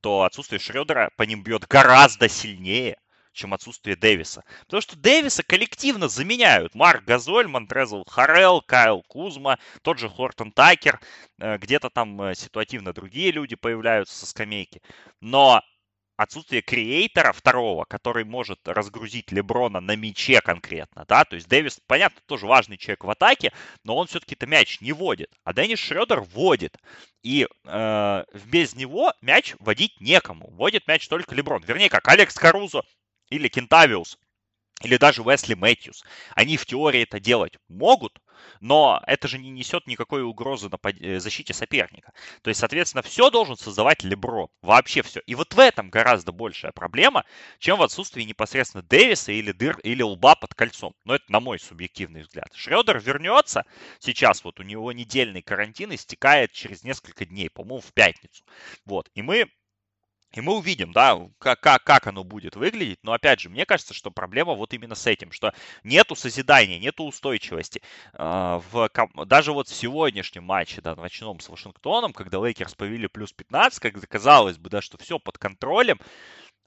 то 0.00 0.24
отсутствие 0.24 0.58
Шредера 0.58 1.10
по 1.16 1.22
ним 1.22 1.42
бьет 1.42 1.66
гораздо 1.66 2.28
сильнее, 2.28 2.98
чем 3.36 3.54
отсутствие 3.54 3.96
Дэвиса. 3.96 4.44
Потому 4.62 4.80
что 4.80 4.96
Дэвиса 4.96 5.42
коллективно 5.42 6.08
заменяют. 6.08 6.74
Марк 6.74 7.04
Газоль, 7.04 7.46
Монтрезл 7.46 8.04
Харрелл, 8.04 8.62
Кайл 8.62 9.02
Кузма, 9.02 9.58
тот 9.82 9.98
же 9.98 10.08
Хортон 10.08 10.50
Такер. 10.52 11.00
Э, 11.38 11.58
где-то 11.58 11.90
там 11.90 12.20
э, 12.22 12.34
ситуативно 12.34 12.92
другие 12.92 13.30
люди 13.30 13.54
появляются 13.54 14.16
со 14.16 14.26
скамейки. 14.26 14.82
Но 15.20 15.62
отсутствие 16.16 16.62
креатора 16.62 17.32
второго, 17.32 17.84
который 17.84 18.24
может 18.24 18.66
разгрузить 18.66 19.30
Леброна 19.32 19.80
на 19.80 19.96
мяче 19.96 20.40
конкретно, 20.40 21.04
да, 21.06 21.24
то 21.24 21.36
есть 21.36 21.48
Дэвис, 21.48 21.80
понятно, 21.86 22.20
тоже 22.26 22.46
важный 22.46 22.78
человек 22.78 23.04
в 23.04 23.10
атаке, 23.10 23.52
но 23.84 23.96
он 23.96 24.06
все-таки-то 24.06 24.46
мяч 24.46 24.80
не 24.80 24.92
водит, 24.92 25.30
а 25.44 25.52
Деннис 25.52 25.78
Шредер 25.78 26.20
водит, 26.20 26.76
и 27.22 27.46
э, 27.64 28.24
без 28.44 28.74
него 28.74 29.12
мяч 29.20 29.54
водить 29.58 30.00
некому, 30.00 30.50
водит 30.52 30.86
мяч 30.88 31.06
только 31.08 31.34
Леброн, 31.34 31.62
вернее, 31.62 31.90
как 31.90 32.08
Алекс 32.08 32.34
Карузо 32.34 32.82
или 33.30 33.48
Кентавиус, 33.48 34.18
или 34.82 34.96
даже 34.98 35.22
Уэсли 35.22 35.54
Мэтьюс. 35.54 36.04
Они 36.34 36.56
в 36.56 36.66
теории 36.66 37.02
это 37.02 37.18
делать 37.18 37.56
могут, 37.68 38.18
но 38.60 39.02
это 39.06 39.26
же 39.26 39.38
не 39.38 39.50
несет 39.50 39.86
никакой 39.86 40.22
угрозы 40.22 40.68
на 40.68 40.78
э, 41.00 41.18
защите 41.18 41.54
соперника. 41.54 42.12
То 42.42 42.48
есть, 42.48 42.60
соответственно, 42.60 43.02
все 43.02 43.30
должен 43.30 43.56
создавать 43.56 44.04
Леброн. 44.04 44.48
Вообще 44.60 45.02
все. 45.02 45.20
И 45.20 45.34
вот 45.34 45.54
в 45.54 45.58
этом 45.58 45.88
гораздо 45.88 46.32
большая 46.32 46.72
проблема, 46.72 47.24
чем 47.58 47.78
в 47.78 47.82
отсутствии 47.82 48.22
непосредственно 48.22 48.82
Дэвиса 48.82 49.32
или, 49.32 49.52
дыр, 49.52 49.78
или 49.80 50.02
лба 50.02 50.34
под 50.34 50.54
кольцом. 50.54 50.94
Но 51.04 51.14
это 51.14 51.24
на 51.32 51.40
мой 51.40 51.58
субъективный 51.58 52.22
взгляд. 52.22 52.48
Шредер 52.54 52.98
вернется. 52.98 53.64
Сейчас 53.98 54.44
вот 54.44 54.60
у 54.60 54.62
него 54.62 54.92
недельный 54.92 55.42
карантин 55.42 55.94
истекает 55.94 56.52
через 56.52 56.84
несколько 56.84 57.24
дней, 57.24 57.48
по-моему, 57.48 57.80
в 57.80 57.92
пятницу. 57.92 58.44
Вот. 58.84 59.08
И 59.14 59.22
мы 59.22 59.48
и 60.36 60.40
мы 60.40 60.56
увидим, 60.56 60.92
да, 60.92 61.18
как, 61.38 61.60
как, 61.60 61.82
как 61.84 62.06
оно 62.06 62.22
будет 62.24 62.56
выглядеть. 62.56 62.98
Но 63.02 63.12
опять 63.12 63.40
же, 63.40 63.48
мне 63.48 63.64
кажется, 63.64 63.94
что 63.94 64.10
проблема 64.10 64.52
вот 64.54 64.74
именно 64.74 64.94
с 64.94 65.06
этим, 65.06 65.32
что 65.32 65.54
нету 65.82 66.14
созидания, 66.14 66.78
нету 66.78 67.04
устойчивости. 67.04 67.82
А, 68.12 68.62
в, 68.70 68.90
даже 69.26 69.52
вот 69.52 69.68
в 69.68 69.74
сегодняшнем 69.74 70.44
матче, 70.44 70.80
да, 70.82 70.94
ночном 70.94 71.40
с 71.40 71.48
Вашингтоном, 71.48 72.12
когда 72.12 72.38
Лейкерс 72.38 72.74
повели 72.74 73.08
плюс 73.08 73.32
15, 73.32 73.80
как 73.80 74.08
казалось 74.08 74.58
бы, 74.58 74.68
да, 74.70 74.82
что 74.82 74.98
все 74.98 75.18
под 75.18 75.38
контролем, 75.38 75.98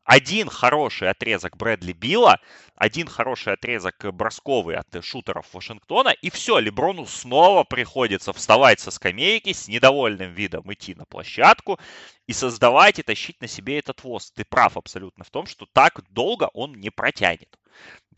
один 0.04 0.50
хороший 0.50 1.10
отрезок 1.10 1.56
Брэдли 1.58 1.94
Билла, 1.94 2.40
один 2.76 3.08
хороший 3.08 3.54
отрезок 3.54 3.96
бросковый 4.14 4.76
от 4.76 5.04
шутеров 5.04 5.54
Вашингтона, 5.54 6.10
и 6.10 6.30
все, 6.30 6.60
Леброну 6.60 7.06
снова 7.06 7.64
приходится 7.64 8.34
вставать 8.34 8.80
со 8.80 8.92
скамейки 8.92 9.54
с 9.54 9.68
недовольным 9.68 10.34
видом 10.34 10.72
идти 10.74 10.96
на 10.96 11.06
площадку 11.06 11.80
и 12.28 12.34
создавать 12.34 13.00
и 13.00 13.04
тащить 13.04 13.40
на 13.42 13.48
себе 13.48 13.80
этот 13.80 14.04
воз. 14.04 14.32
Ты 14.32 14.46
прав 14.46 14.78
абсолютно 14.78 15.24
в 15.24 15.30
том, 15.30 15.46
что 15.46 15.66
так 15.74 16.02
долго 16.10 16.50
он 16.54 16.74
не 16.74 16.90
протянет. 16.90 17.58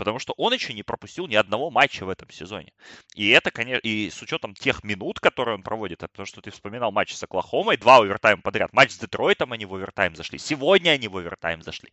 Потому 0.01 0.17
что 0.17 0.33
он 0.35 0.51
еще 0.51 0.73
не 0.73 0.81
пропустил 0.81 1.27
ни 1.27 1.35
одного 1.35 1.69
матча 1.69 2.07
в 2.07 2.09
этом 2.09 2.27
сезоне. 2.31 2.73
И 3.13 3.29
это, 3.29 3.51
конечно, 3.51 3.81
и 3.83 4.09
с 4.09 4.19
учетом 4.23 4.55
тех 4.55 4.83
минут, 4.83 5.19
которые 5.19 5.53
он 5.53 5.61
проводит, 5.61 5.99
потому 5.99 6.25
что 6.25 6.41
ты 6.41 6.49
вспоминал 6.49 6.91
матч 6.91 7.13
с 7.13 7.21
Оклахомой, 7.21 7.77
два 7.77 7.97
овертайма 7.97 8.41
подряд. 8.41 8.73
Матч 8.73 8.93
с 8.93 8.97
Детройтом 8.97 9.51
они 9.51 9.67
в 9.67 9.75
овертайм 9.75 10.15
зашли. 10.15 10.39
Сегодня 10.39 10.89
они 10.89 11.07
в 11.07 11.15
овертайм 11.15 11.61
зашли. 11.61 11.91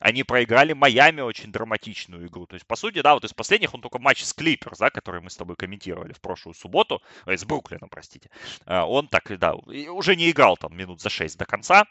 Они 0.00 0.24
проиграли 0.24 0.72
Майами 0.72 1.20
очень 1.20 1.52
драматичную 1.52 2.26
игру. 2.26 2.48
То 2.48 2.54
есть, 2.54 2.66
по 2.66 2.74
сути, 2.74 3.00
да, 3.00 3.14
вот 3.14 3.22
из 3.22 3.32
последних 3.32 3.74
он 3.74 3.80
только 3.80 4.00
матч 4.00 4.24
с 4.24 4.32
Клиперс, 4.32 4.78
да, 4.78 4.90
который 4.90 5.20
мы 5.20 5.30
с 5.30 5.36
тобой 5.36 5.54
комментировали 5.54 6.14
в 6.14 6.20
прошлую 6.20 6.56
субботу, 6.56 7.00
ой, 7.26 7.38
с 7.38 7.44
Бруклином, 7.44 7.88
простите. 7.88 8.28
А, 8.64 8.86
он 8.86 9.06
так, 9.06 9.38
да, 9.38 9.54
уже 9.54 10.16
не 10.16 10.32
играл 10.32 10.56
там 10.56 10.76
минут 10.76 11.00
за 11.00 11.10
6 11.10 11.38
до 11.38 11.46
конца 11.46 11.86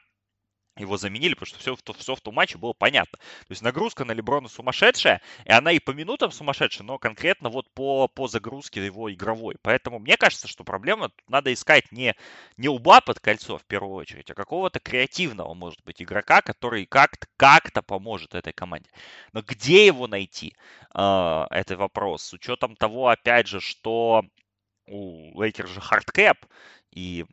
его 0.77 0.97
заменили, 0.97 1.33
потому 1.33 1.47
что 1.47 1.59
все, 1.59 1.75
все 1.97 2.15
в 2.15 2.21
том 2.21 2.35
матче 2.35 2.57
было 2.57 2.73
понятно. 2.73 3.17
То 3.17 3.51
есть 3.51 3.61
нагрузка 3.61 4.05
на 4.05 4.11
Леброна 4.11 4.47
сумасшедшая, 4.47 5.21
и 5.45 5.51
она 5.51 5.71
и 5.71 5.79
по 5.79 5.91
минутам 5.91 6.31
сумасшедшая, 6.31 6.85
но 6.85 6.97
конкретно 6.97 7.49
вот 7.49 7.69
по, 7.73 8.07
по 8.07 8.27
загрузке 8.27 8.85
его 8.85 9.11
игровой. 9.13 9.55
Поэтому 9.61 9.99
мне 9.99 10.17
кажется, 10.17 10.47
что 10.47 10.63
проблема 10.63 11.11
надо 11.27 11.53
искать 11.53 11.91
не, 11.91 12.15
не 12.57 12.67
уба 12.67 13.01
под 13.01 13.19
кольцо 13.19 13.57
в 13.57 13.65
первую 13.65 13.95
очередь, 13.95 14.29
а 14.31 14.33
какого-то 14.33 14.79
креативного, 14.79 15.53
может 15.53 15.83
быть, 15.83 16.01
игрока, 16.01 16.41
который 16.41 16.85
как-то 16.85 17.27
как 17.37 17.71
поможет 17.85 18.35
этой 18.35 18.53
команде. 18.53 18.89
Но 19.33 19.41
где 19.41 19.85
его 19.85 20.07
найти? 20.07 20.55
Э, 20.93 21.45
это 21.49 21.77
вопрос. 21.77 22.23
С 22.23 22.33
учетом 22.33 22.75
того, 22.75 23.09
опять 23.09 23.47
же, 23.47 23.59
что 23.59 24.23
у 24.87 25.39
Лейкерс 25.41 25.67
же 25.67 25.81
hard 25.81 26.13
cap, 26.13 26.45
и 26.91 27.25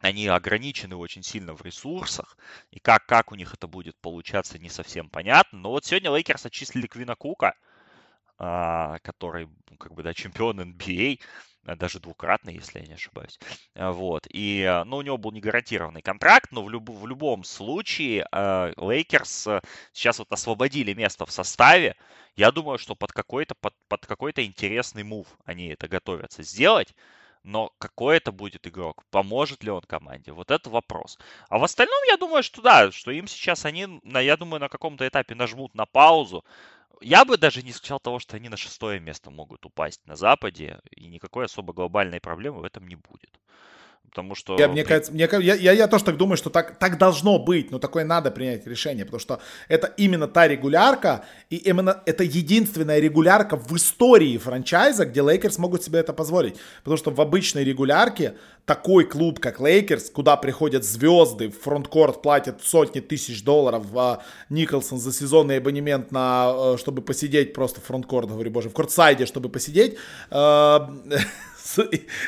они 0.00 0.26
ограничены 0.28 0.96
очень 0.96 1.22
сильно 1.22 1.54
в 1.54 1.62
ресурсах, 1.62 2.36
и 2.70 2.78
как, 2.78 3.06
как 3.06 3.32
у 3.32 3.34
них 3.34 3.54
это 3.54 3.66
будет 3.66 3.96
получаться, 4.00 4.58
не 4.58 4.68
совсем 4.68 5.08
понятно. 5.10 5.58
Но 5.58 5.70
вот 5.70 5.84
сегодня 5.84 6.10
Лейкерс 6.10 6.46
отчислили 6.46 6.86
Квина 6.86 7.16
Кука, 7.16 7.54
а, 8.38 8.98
который, 9.00 9.48
ну, 9.68 9.76
как 9.76 9.94
бы, 9.94 10.04
да, 10.04 10.14
чемпион 10.14 10.60
NBA, 10.60 11.18
а, 11.66 11.74
даже 11.74 11.98
двукратный, 11.98 12.54
если 12.54 12.78
я 12.78 12.86
не 12.86 12.94
ошибаюсь. 12.94 13.38
А, 13.74 13.90
вот. 13.90 14.28
И, 14.30 14.82
ну, 14.86 14.98
у 14.98 15.02
него 15.02 15.18
был 15.18 15.32
не 15.32 15.40
гарантированный 15.40 16.02
контракт, 16.02 16.52
но 16.52 16.62
в, 16.62 16.70
люб, 16.70 16.88
в 16.88 17.06
любом 17.06 17.42
случае 17.42 18.26
Лейкерс 18.32 19.48
сейчас 19.92 20.20
вот 20.20 20.30
освободили 20.32 20.94
место 20.94 21.26
в 21.26 21.32
составе. 21.32 21.96
Я 22.36 22.52
думаю, 22.52 22.78
что 22.78 22.94
под 22.94 23.10
какой-то 23.10 23.56
под, 23.56 23.74
под 23.88 24.06
какой-то 24.06 24.44
интересный 24.46 25.02
мув 25.02 25.26
они 25.44 25.66
это 25.68 25.88
готовятся 25.88 26.44
сделать. 26.44 26.94
Но 27.48 27.72
какой 27.78 28.18
это 28.18 28.30
будет 28.30 28.66
игрок? 28.66 29.04
Поможет 29.10 29.64
ли 29.64 29.70
он 29.70 29.80
команде? 29.80 30.32
Вот 30.32 30.50
это 30.50 30.68
вопрос. 30.68 31.18
А 31.48 31.56
в 31.56 31.64
остальном, 31.64 31.98
я 32.06 32.18
думаю, 32.18 32.42
что 32.42 32.60
да, 32.60 32.92
что 32.92 33.10
им 33.10 33.26
сейчас 33.26 33.64
они, 33.64 34.02
я 34.04 34.36
думаю, 34.36 34.60
на 34.60 34.68
каком-то 34.68 35.08
этапе 35.08 35.34
нажмут 35.34 35.74
на 35.74 35.86
паузу. 35.86 36.44
Я 37.00 37.24
бы 37.24 37.38
даже 37.38 37.62
не 37.62 37.70
исключал 37.70 38.00
того, 38.00 38.18
что 38.18 38.36
они 38.36 38.50
на 38.50 38.58
шестое 38.58 39.00
место 39.00 39.30
могут 39.30 39.64
упасть 39.64 40.06
на 40.06 40.14
Западе, 40.14 40.80
и 40.90 41.06
никакой 41.06 41.46
особо 41.46 41.72
глобальной 41.72 42.20
проблемы 42.20 42.60
в 42.60 42.64
этом 42.64 42.86
не 42.86 42.96
будет. 42.96 43.40
Потому 44.10 44.34
что... 44.34 44.56
Я, 44.58 44.68
мне 44.68 44.84
кажется, 44.84 45.12
мне, 45.12 45.28
я, 45.30 45.54
я, 45.54 45.72
я 45.72 45.86
тоже 45.86 46.04
так 46.04 46.16
думаю, 46.16 46.36
что 46.36 46.50
так, 46.50 46.78
так 46.78 46.98
должно 46.98 47.38
быть, 47.38 47.70
но 47.70 47.78
такое 47.78 48.04
надо 48.04 48.30
принять 48.30 48.66
решение, 48.66 49.04
потому 49.04 49.20
что 49.20 49.40
это 49.68 49.92
именно 49.96 50.26
та 50.26 50.48
регулярка, 50.48 51.24
и 51.50 51.56
именно 51.56 52.02
это 52.06 52.24
единственная 52.24 53.00
регулярка 53.00 53.56
в 53.56 53.76
истории 53.76 54.38
franchise 54.38 54.92
а, 54.92 55.04
где 55.04 55.22
Лейкерс 55.22 55.58
могут 55.58 55.82
себе 55.82 55.98
это 56.00 56.12
позволить. 56.12 56.56
Потому 56.78 56.96
что 56.96 57.10
в 57.10 57.20
обычной 57.20 57.64
регулярке 57.64 58.34
такой 58.64 59.04
клуб, 59.04 59.40
как 59.40 59.60
Лейкерс, 59.60 60.10
куда 60.10 60.36
приходят 60.36 60.84
звезды, 60.84 61.48
в 61.48 61.58
front 61.58 61.90
court 61.90 62.22
платят 62.22 62.62
сотни 62.62 63.00
тысяч 63.00 63.42
долларов 63.42 63.86
а 63.94 64.22
Николсон 64.50 64.98
за 64.98 65.12
сезонный 65.12 65.58
абонемент, 65.58 66.12
на, 66.12 66.52
э, 66.54 66.76
чтобы 66.78 67.02
посидеть 67.02 67.52
просто 67.52 67.80
в 67.80 67.84
front 67.84 68.04
court, 68.04 68.28
говорю, 68.28 68.50
боже, 68.50 68.68
в 68.68 68.72
courtside 68.72 69.16
е, 69.16 69.26
чтобы 69.26 69.48
посидеть, 69.48 69.96
э, 70.30 70.78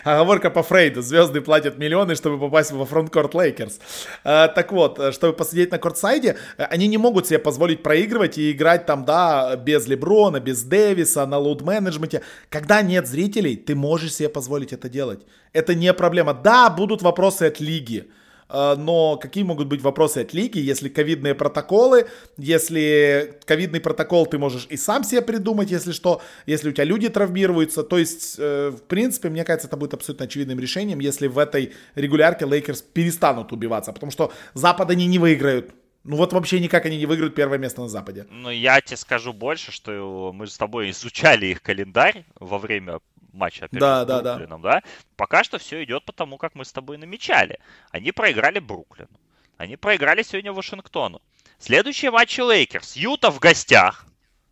Оговорка 0.04 0.50
по 0.50 0.62
Фрейду. 0.62 1.02
Звезды 1.02 1.40
платят 1.40 1.78
миллионы, 1.78 2.14
чтобы 2.14 2.38
попасть 2.38 2.72
во 2.72 2.84
front 2.84 3.09
court 3.09 3.34
Лейкерс. 3.34 3.80
Так 4.22 4.72
вот, 4.72 4.98
э, 4.98 5.12
чтобы 5.12 5.32
посидеть 5.32 5.70
на 5.70 5.78
courtside 5.78 6.26
е, 6.26 6.36
э, 6.58 6.64
они 6.64 6.88
не 6.88 6.98
могут 6.98 7.26
себе 7.26 7.38
позволить 7.38 7.82
проигрывать 7.82 8.38
и 8.38 8.52
играть 8.52 8.86
там, 8.86 9.04
да, 9.04 9.56
без 9.56 9.86
Леброна, 9.86 10.40
без 10.40 10.62
Дэвиса, 10.62 11.26
на 11.26 11.38
load 11.38 11.59
management 11.59 12.12
е. 12.12 12.22
Когда 12.48 12.82
нет 12.82 13.06
зрителей, 13.06 13.56
ты 13.56 13.74
можешь 13.74 14.14
себе 14.14 14.28
позволить 14.28 14.72
это 14.72 14.88
делать. 14.88 15.20
Это 15.52 15.74
не 15.74 15.92
проблема. 15.92 16.34
Да, 16.34 16.70
будут 16.70 17.02
вопросы 17.02 17.44
от 17.44 17.60
лиги. 17.60 18.10
Э, 18.50 18.74
но 18.76 19.16
какие 19.16 19.44
могут 19.44 19.68
быть 19.68 19.80
вопросы 19.80 20.18
от 20.18 20.34
лиги, 20.34 20.58
если 20.58 20.88
ковидные 20.88 21.34
протоколы, 21.34 22.08
если 22.36 23.38
ковидный 23.46 23.80
протокол 23.80 24.26
ты 24.26 24.38
можешь 24.38 24.66
и 24.68 24.76
сам 24.76 25.04
себе 25.04 25.22
придумать, 25.22 25.70
если 25.70 25.92
что, 25.92 26.20
если 26.46 26.70
у 26.70 26.72
тебя 26.72 26.84
люди 26.84 27.08
травмируются, 27.08 27.82
то 27.82 27.98
есть, 27.98 28.36
э, 28.38 28.70
в 28.70 28.82
принципе, 28.82 29.28
мне 29.28 29.44
кажется, 29.44 29.68
это 29.68 29.76
будет 29.76 29.94
абсолютно 29.94 30.26
очевидным 30.26 30.58
решением, 30.58 31.00
если 31.00 31.28
в 31.28 31.38
этой 31.38 31.72
регулярке 31.94 32.44
Лейкерс 32.46 32.82
перестанут 32.82 33.52
убиваться, 33.52 33.92
потому 33.92 34.10
что 34.10 34.32
Запад 34.54 34.90
они 34.90 35.06
не 35.06 35.18
выиграют, 35.18 35.70
ну 36.02 36.16
вот 36.16 36.32
вообще 36.32 36.60
никак 36.60 36.86
они 36.86 36.96
не 36.96 37.06
выиграют 37.06 37.34
первое 37.34 37.58
место 37.58 37.82
на 37.82 37.88
Западе. 37.88 38.26
Ну 38.30 38.50
я 38.50 38.80
тебе 38.80 38.96
скажу 38.96 39.32
больше, 39.32 39.70
что 39.70 40.32
мы 40.34 40.46
с 40.46 40.56
тобой 40.56 40.90
изучали 40.90 41.46
их 41.46 41.62
календарь 41.62 42.24
во 42.38 42.58
время 42.58 43.00
матча 43.32 43.66
опять 43.66 43.80
да, 43.80 44.04
да, 44.04 44.22
Бруклином, 44.22 44.62
да. 44.62 44.80
да, 44.80 44.82
пока 45.16 45.44
что 45.44 45.58
все 45.58 45.82
идет 45.84 46.04
по 46.04 46.12
тому, 46.12 46.38
как 46.38 46.54
мы 46.54 46.64
с 46.64 46.72
тобой 46.72 46.98
намечали. 46.98 47.58
Они 47.90 48.12
проиграли 48.12 48.58
Бруклину. 48.58 49.10
Они 49.56 49.76
проиграли 49.76 50.22
сегодня 50.22 50.52
Вашингтону. 50.52 51.20
Следующий 51.58 52.08
матч 52.08 52.38
Лейкерс. 52.38 52.96
Юта 52.96 53.30
в 53.30 53.38
гостях. 53.38 54.06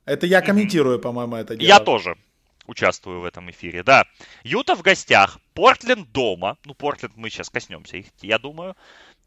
Это 0.04 0.26
я 0.26 0.40
комментирую, 0.40 0.98
по-моему, 0.98 1.36
это 1.36 1.56
дело. 1.56 1.68
Я 1.68 1.80
тоже 1.80 2.16
участвую 2.66 3.20
в 3.20 3.24
этом 3.24 3.50
эфире, 3.50 3.82
да. 3.82 4.04
Юта 4.44 4.76
в 4.76 4.82
гостях, 4.82 5.38
Портленд 5.54 6.12
дома, 6.12 6.58
ну, 6.64 6.74
Портленд 6.74 7.16
мы 7.16 7.30
сейчас 7.30 7.50
коснемся 7.50 7.96
их, 7.96 8.06
я 8.20 8.38
думаю. 8.38 8.76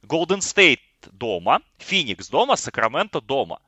Голден 0.04 0.42
Стейт 0.42 0.80
дома, 1.12 1.62
Феникс 1.80 2.30
дома, 2.30 2.56
Сакраменто 2.56 3.22
дома. 3.22 3.60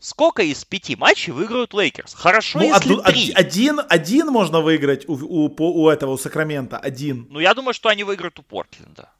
Сколько 0.00 0.42
из 0.42 0.64
пяти 0.64 0.96
матчей 0.96 1.32
выиграют 1.32 1.74
Лейкерс? 1.74 2.14
Хорошо, 2.14 2.58
ну, 2.58 2.64
если 2.64 2.92
одну, 2.92 3.02
три. 3.02 3.32
Один, 3.32 3.80
один 3.88 4.28
можно 4.28 4.60
выиграть 4.60 5.08
у, 5.08 5.12
у, 5.14 5.54
у 5.58 5.88
этого, 5.88 6.12
у 6.12 6.18
Сакрамента, 6.18 6.78
один. 6.78 7.26
Ну, 7.30 7.38
я 7.38 7.54
думаю, 7.54 7.74
что 7.74 7.88
они 7.90 8.04
выиграют 8.04 8.38
у 8.38 8.42
Портленда. 8.42 9.10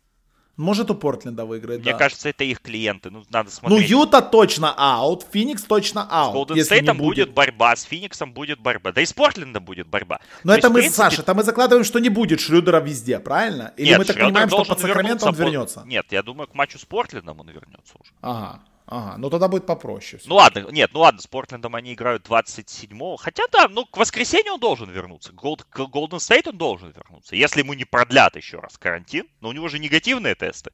Может, 0.56 0.90
у 0.90 0.94
Портленда 0.94 1.46
выиграет, 1.46 1.80
Мне 1.80 1.92
да. 1.92 1.98
кажется, 1.98 2.28
это 2.28 2.44
их 2.44 2.60
клиенты. 2.60 3.10
Ну, 3.10 3.24
надо 3.30 3.50
смотреть. 3.50 3.80
Ну, 3.80 3.86
Юта 3.86 4.20
точно 4.20 4.74
аут, 4.76 5.24
Феникс 5.32 5.62
точно 5.62 6.06
аут. 6.10 6.32
С 6.32 6.34
Голден 6.34 6.64
Стейтом 6.64 6.98
будет. 6.98 7.28
будет 7.28 7.34
борьба, 7.34 7.74
с 7.74 7.84
Фениксом 7.84 8.32
будет 8.34 8.60
борьба. 8.60 8.92
Да 8.92 9.00
и 9.00 9.06
с 9.06 9.12
Портленда 9.14 9.60
будет 9.60 9.86
борьба. 9.86 10.20
Но 10.44 10.52
То 10.52 10.58
это 10.58 10.66
есть, 10.66 10.74
мы, 10.74 10.80
принципе... 10.80 10.96
Саша, 10.96 11.22
это 11.22 11.32
мы 11.32 11.44
закладываем, 11.44 11.84
что 11.84 11.98
не 11.98 12.10
будет 12.10 12.40
Шрюдера 12.40 12.80
везде, 12.80 13.18
правильно? 13.20 13.72
Или 13.78 13.88
Нет, 13.88 13.98
мы 13.98 14.04
так 14.04 14.16
Шрёдер 14.16 14.28
понимаем, 14.28 14.48
что 14.50 14.64
под 14.64 14.80
Сакраментом 14.80 15.28
он 15.30 15.34
вернется? 15.34 15.82
Нет, 15.86 16.06
я 16.10 16.22
думаю, 16.22 16.46
к 16.46 16.54
матчу 16.54 16.78
с 16.78 16.84
Портлендом 16.84 17.40
он 17.40 17.48
вернется 17.48 17.94
уже. 17.98 18.12
Ага. 18.20 18.60
Ага, 18.90 19.18
ну 19.18 19.30
тогда 19.30 19.46
будет 19.46 19.66
попроще. 19.66 20.20
Ну 20.26 20.34
ладно, 20.34 20.66
нет, 20.72 20.90
ну 20.92 21.00
ладно, 21.00 21.20
с 21.20 21.26
Портлендом 21.28 21.76
они 21.76 21.94
играют 21.94 22.26
27-го. 22.26 23.16
Хотя 23.18 23.44
да, 23.52 23.68
ну 23.68 23.86
к 23.86 23.96
воскресенью 23.96 24.54
он 24.54 24.60
должен 24.60 24.90
вернуться. 24.90 25.32
Голд, 25.32 25.62
к 25.62 25.86
Голден 25.86 26.18
Стейт 26.18 26.48
он 26.48 26.58
должен 26.58 26.90
вернуться. 26.90 27.36
Если 27.36 27.60
ему 27.60 27.74
не 27.74 27.84
продлят 27.84 28.34
еще 28.34 28.58
раз 28.58 28.76
карантин, 28.78 29.28
но 29.40 29.50
у 29.50 29.52
него 29.52 29.68
же 29.68 29.78
негативные 29.78 30.34
тесты. 30.34 30.72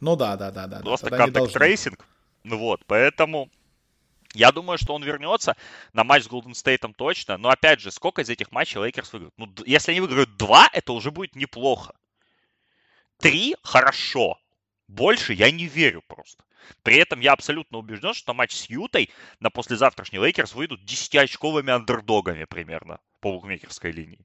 Ну 0.00 0.14
да, 0.14 0.36
да, 0.36 0.50
да, 0.50 0.66
да. 0.66 0.80
Просто 0.80 1.08
contact 1.08 1.54
tracing. 1.54 2.06
Ну 2.42 2.58
вот, 2.58 2.84
поэтому 2.84 3.48
я 4.34 4.52
думаю, 4.52 4.76
что 4.76 4.92
он 4.94 5.02
вернется 5.02 5.56
на 5.94 6.04
матч 6.04 6.24
с 6.24 6.28
Голден 6.28 6.54
Стейтом 6.54 6.92
точно. 6.92 7.38
Но 7.38 7.48
опять 7.48 7.80
же, 7.80 7.90
сколько 7.90 8.20
из 8.20 8.28
этих 8.28 8.52
матчей 8.52 8.78
Лейкерс 8.78 9.10
выиграют? 9.14 9.34
Ну, 9.38 9.50
если 9.64 9.92
они 9.92 10.02
выиграют 10.02 10.36
два, 10.36 10.68
это 10.70 10.92
уже 10.92 11.10
будет 11.10 11.34
неплохо. 11.34 11.94
Три– 13.16 13.56
хорошо. 13.62 14.36
Больше 14.94 15.32
я 15.32 15.50
не 15.50 15.66
верю 15.66 16.02
просто. 16.06 16.44
При 16.84 16.98
этом 16.98 17.18
я 17.18 17.32
абсолютно 17.32 17.78
убежден, 17.78 18.14
что 18.14 18.32
матч 18.32 18.52
с 18.52 18.70
Ютой 18.70 19.10
на 19.40 19.50
послезавтрашний 19.50 20.20
Лейкерс 20.20 20.54
выйдут 20.54 20.82
10-очковыми 20.84 21.70
андердогами 21.70 22.44
примерно 22.44 23.00
по 23.20 23.32
букмекерской 23.32 23.90
линии. 23.90 24.24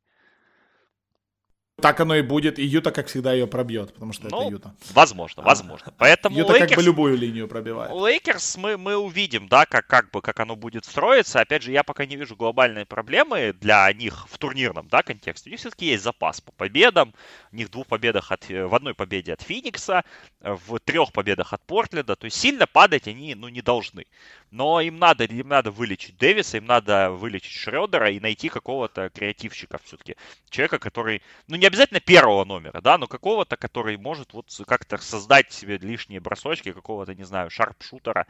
Так 1.82 2.00
оно 2.00 2.16
и 2.16 2.22
будет, 2.22 2.60
и 2.60 2.64
Юта, 2.64 2.92
как 2.92 3.08
всегда, 3.08 3.34
ее 3.34 3.48
пробьет, 3.48 3.94
потому 3.94 4.14
что 4.14 4.28
ну, 4.30 4.42
это 4.42 4.52
Юта. 4.52 4.76
Возможно, 4.94 5.44
возможно. 5.44 5.88
А, 5.88 5.94
Поэтому 5.98 6.38
Юта 6.38 6.54
Лейкерс, 6.54 6.70
как 6.70 6.78
бы 6.78 6.84
любую 6.84 7.18
линию 7.18 7.48
пробивает. 7.48 7.92
Лейкерс 7.92 8.58
мы, 8.58 8.78
мы 8.78 8.98
увидим, 8.98 9.48
да, 9.48 9.66
как, 9.66 9.88
как 9.88 10.12
бы, 10.12 10.22
как 10.22 10.40
оно 10.40 10.56
будет 10.56 10.86
строиться. 10.86 11.40
Опять 11.40 11.64
же, 11.64 11.72
я 11.72 11.84
пока 11.84 12.06
не 12.06 12.16
вижу 12.16 12.36
глобальной 12.36 12.86
проблемы 12.86 13.54
для 13.60 13.92
них 13.94 14.28
в 14.30 14.38
турнирном, 14.38 14.88
да, 14.90 15.04
контексте. 15.04 15.50
У 15.50 15.52
них 15.52 15.60
все-таки 15.60 15.88
есть 15.88 16.04
запас 16.04 16.42
по 16.42 16.52
победам. 16.52 17.14
У 17.52 17.56
них 17.56 17.68
в 17.68 17.72
двух 17.72 17.88
победах 17.88 18.32
от, 18.32 18.48
в 18.50 18.76
одной 18.76 18.94
победе 18.94 19.34
от 19.34 19.42
Феникса, 19.42 20.04
в 20.42 20.80
трех 20.80 21.12
победах 21.12 21.54
от 21.54 21.62
Портленда. 21.62 22.16
То 22.16 22.26
есть 22.26 22.38
сильно 22.38 22.68
падать 22.68 23.08
они, 23.08 23.36
ну, 23.36 23.50
не 23.50 23.62
должны. 23.62 24.06
Но 24.52 24.82
им 24.82 24.98
надо, 24.98 25.26
им 25.26 25.48
надо 25.48 25.72
вылечить 25.72 26.18
Дэвиса, 26.18 26.58
им 26.58 26.66
надо 26.66 27.12
вылечить 27.12 27.52
Шредера 27.52 28.10
и 28.10 28.20
найти 28.20 28.50
какого-то 28.50 29.10
креативщика 29.10 29.80
все-таки. 29.84 30.16
Человека, 30.50 30.80
который, 30.80 31.22
ну, 31.48 31.56
не 31.56 31.66
обязательно 31.70 32.00
первого 32.00 32.46
номера, 32.46 32.82
да, 32.82 32.98
но 32.98 33.08
какого-то, 33.08 33.56
который 33.58 33.98
может 33.98 34.34
вот 34.34 34.48
как-то 34.68 34.98
создать 34.98 35.52
себе 35.52 35.78
лишние 35.78 36.20
бросочки, 36.20 36.74
какого-то, 36.74 37.16
не 37.16 37.24
знаю, 37.24 37.50
шарпшутера, 37.50 38.28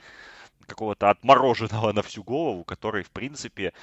какого-то 0.68 1.10
отмороженного 1.10 1.92
на 1.94 2.02
всю 2.02 2.24
голову, 2.24 2.64
который, 2.64 3.04
в 3.04 3.12
принципе, 3.12 3.74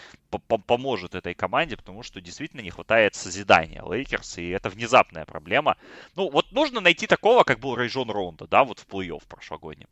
поможет 0.67 1.15
этой 1.15 1.35
команде, 1.35 1.77
потому 1.77 2.03
что 2.03 2.21
действительно 2.21 2.61
не 2.61 2.71
хватает 2.71 3.15
созидания 3.15 3.83
Лейкерс, 3.83 4.39
и 4.39 4.49
это 4.51 4.71
внезапная 4.71 5.25
проблема. 5.25 5.77
Ну, 6.15 6.31
вот 6.31 6.53
нужно 6.53 6.81
найти 6.81 7.07
такого, 7.07 7.45
как 7.45 7.59
был 7.59 7.75
Рэджон 7.75 8.11
Рондо, 8.11 8.47
да, 8.47 8.65
вот 8.65 8.79
в 8.79 8.87
плей-офф 8.87 9.23
прошлогоднем 9.29 9.89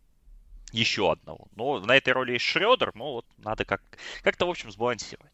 еще 0.72 1.12
одного. 1.12 1.46
Но 1.56 1.78
на 1.80 1.96
этой 1.96 2.12
роли 2.12 2.32
есть 2.32 2.44
Шредер, 2.44 2.90
но 2.94 3.14
вот 3.14 3.26
надо 3.38 3.64
как- 3.64 3.82
как-то, 4.22 4.46
в 4.46 4.50
общем, 4.50 4.70
сбалансировать. 4.72 5.33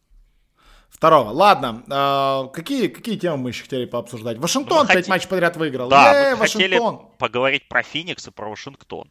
Второго. 0.91 1.31
Ладно, 1.31 1.83
э, 1.89 2.53
какие, 2.53 2.87
какие 2.87 3.17
темы 3.17 3.37
мы 3.37 3.49
еще 3.49 3.63
хотели 3.63 3.85
пообсуждать? 3.85 4.37
Вашингтон 4.37 4.85
ну, 4.87 4.93
пять 4.93 5.07
матчей 5.07 5.27
подряд 5.27 5.57
выиграл. 5.57 5.89
Да, 5.89 6.29
Е, 6.29 6.35
мы 6.35 6.41
Вашингтон. 6.41 6.97
хотели 6.97 7.07
поговорить 7.17 7.67
про 7.67 7.81
Феникс 7.81 8.27
и 8.27 8.31
про 8.31 8.49
Вашингтон. 8.49 9.09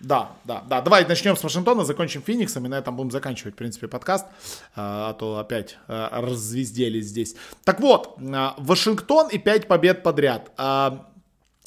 Да, 0.00 0.32
да, 0.44 0.64
да. 0.66 0.80
Давай 0.80 1.06
начнем 1.06 1.36
с 1.36 1.42
Вашингтона, 1.44 1.84
закончим 1.84 2.22
Фениксом, 2.22 2.64
и 2.64 2.68
на 2.68 2.78
этом 2.78 2.96
будем 2.96 3.10
заканчивать, 3.10 3.54
в 3.54 3.58
принципе, 3.58 3.86
подкаст, 3.86 4.26
а 4.74 5.12
то 5.12 5.36
опять 5.38 5.76
развезделись 5.88 7.04
здесь. 7.06 7.36
Так 7.64 7.80
вот, 7.80 8.14
Вашингтон 8.16 9.28
и 9.28 9.36
5 9.36 9.68
побед 9.68 10.02
подряд. 10.02 10.50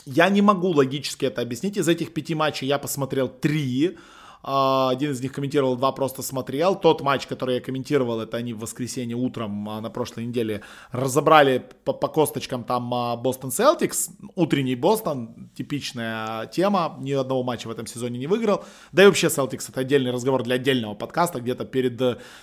Я 0.06 0.30
не 0.30 0.42
могу 0.42 0.70
логически 0.70 1.26
это 1.26 1.42
объяснить. 1.42 1.78
Из 1.78 1.88
этих 1.88 2.14
пяти 2.14 2.34
матчей 2.36 2.68
я 2.68 2.80
посмотрел 2.80 3.30
три. 3.30 3.98
А, 3.98 4.02
один 4.44 5.12
из 5.12 5.22
них 5.22 5.32
комментировал, 5.32 5.78
два 5.78 5.94
просто 5.94 6.22
смотрел. 6.22 6.76
Тот 6.76 7.02
матч, 7.02 7.28
который 7.28 7.56
я 7.56 7.62
комментировал, 7.62 8.20
это 8.20 8.36
они 8.36 8.54
в 8.54 8.60
воскресенье 8.60 9.16
утром 9.16 9.70
а, 9.70 9.80
на 9.80 9.90
прошлой 9.90 10.26
неделе 10.26 10.62
разобрали 10.92 11.66
по, 11.86 11.94
по 11.94 12.10
косточкам 12.10 12.66
там 12.66 12.90
Бостон 13.22 13.52
Селтикс. 13.52 14.10
Утренний 14.36 14.76
Бостон, 14.76 15.50
типичная 15.56 16.48
тема. 16.48 16.98
Ни 17.00 17.14
одного 17.14 17.44
матча 17.44 17.68
в 17.68 17.72
этом 17.72 17.88
сезоне 17.88 18.20
не 18.20 18.28
выиграл. 18.28 18.66
Да 18.92 19.04
и 19.04 19.06
вообще 19.06 19.30
Селтикс 19.30 19.70
это 19.70 19.80
отдельный 19.80 20.12
разговор 20.12 20.44
для 20.44 20.56
отдельного 20.56 20.94
подкаста. 20.94 21.40
Где-то 21.40 21.64
перед, 21.64 21.98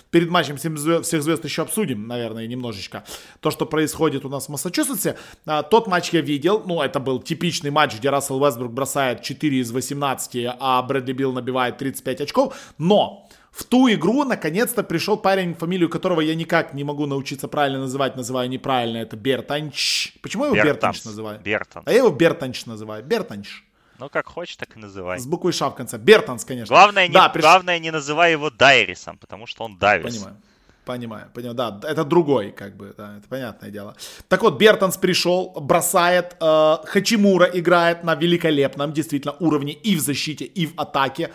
перед 0.09 0.29
матчем 0.29 0.57
всех 0.57 1.23
звезд, 1.23 1.45
еще 1.45 1.61
обсудим, 1.61 2.07
наверное, 2.07 2.47
немножечко. 2.47 3.03
То, 3.41 3.51
что 3.51 3.67
происходит 3.67 4.25
у 4.25 4.29
нас 4.29 4.47
в 4.47 4.49
Массачусетсе. 4.49 5.17
А, 5.45 5.61
тот 5.61 5.85
матч 5.85 6.09
я 6.13 6.21
видел. 6.21 6.63
Ну, 6.65 6.81
это 6.81 6.99
был 6.99 7.21
типичный 7.21 7.69
матч, 7.69 7.95
где 7.95 8.09
Рассел 8.09 8.43
Вестбрук 8.43 8.73
бросает 8.73 9.21
4 9.21 9.59
из 9.59 9.71
18, 9.71 10.55
а 10.59 10.81
Брэдли 10.81 11.13
Билл 11.13 11.31
набивает 11.31 11.77
3 11.77 11.90
35 11.91 12.21
очков, 12.21 12.55
но 12.77 13.27
В 13.51 13.65
ту 13.65 13.89
игру 13.91 14.23
наконец-то 14.23 14.81
пришел 14.81 15.17
парень, 15.17 15.55
фамилию 15.55 15.89
которого 15.89 16.21
я 16.21 16.35
никак 16.35 16.73
не 16.73 16.83
могу 16.85 17.05
научиться 17.05 17.47
правильно 17.49 17.79
называть, 17.79 18.15
называю 18.15 18.49
неправильно, 18.49 18.99
это 18.99 19.17
Бертанч. 19.17 20.13
Почему 20.21 20.45
я 20.45 20.51
его 20.51 20.55
Бертанс. 20.55 20.97
Бертанч 20.97 21.05
называю? 21.05 21.39
Бертанс. 21.41 21.87
А 21.87 21.91
я 21.91 21.97
его 21.97 22.09
Бертанч 22.11 22.65
называю. 22.65 23.03
Бертанч. 23.03 23.63
Ну, 23.99 24.09
как 24.09 24.27
хочешь, 24.27 24.55
так 24.55 24.69
и 24.77 24.79
называй. 24.79 25.19
С 25.19 25.25
буквой 25.25 25.51
Ш 25.51 25.69
в 25.69 25.75
конце. 25.75 25.97
Бертанс, 25.97 26.45
конечно. 26.45 26.73
Главное, 26.73 27.07
не, 27.07 27.13
Да, 27.13 27.29
приш- 27.35 27.41
главное, 27.41 27.77
не 27.79 27.91
называй 27.91 28.31
его 28.31 28.49
Дайрисом, 28.49 29.17
потому 29.17 29.45
что 29.47 29.65
он 29.65 29.77
Дайрис. 29.77 30.15
Понимаю. 30.15 30.37
Понимаю, 30.85 31.27
понимаю, 31.33 31.55
да, 31.55 31.79
это 31.83 32.03
другой, 32.03 32.51
как 32.51 32.75
бы, 32.75 32.95
да, 32.97 33.17
это 33.17 33.27
понятное 33.29 33.69
дело. 33.69 33.95
Так 34.27 34.41
вот, 34.41 34.57
Бертонс 34.57 34.97
пришел, 34.97 35.51
бросает, 35.61 36.35
э, 36.41 36.77
Хачимура 36.85 37.45
играет 37.45 38.03
на 38.03 38.15
великолепном, 38.15 38.91
действительно, 38.91 39.35
уровне 39.39 39.73
и 39.73 39.95
в 39.95 39.99
защите, 39.99 40.45
и 40.45 40.65
в 40.65 40.73
атаке. 40.77 41.29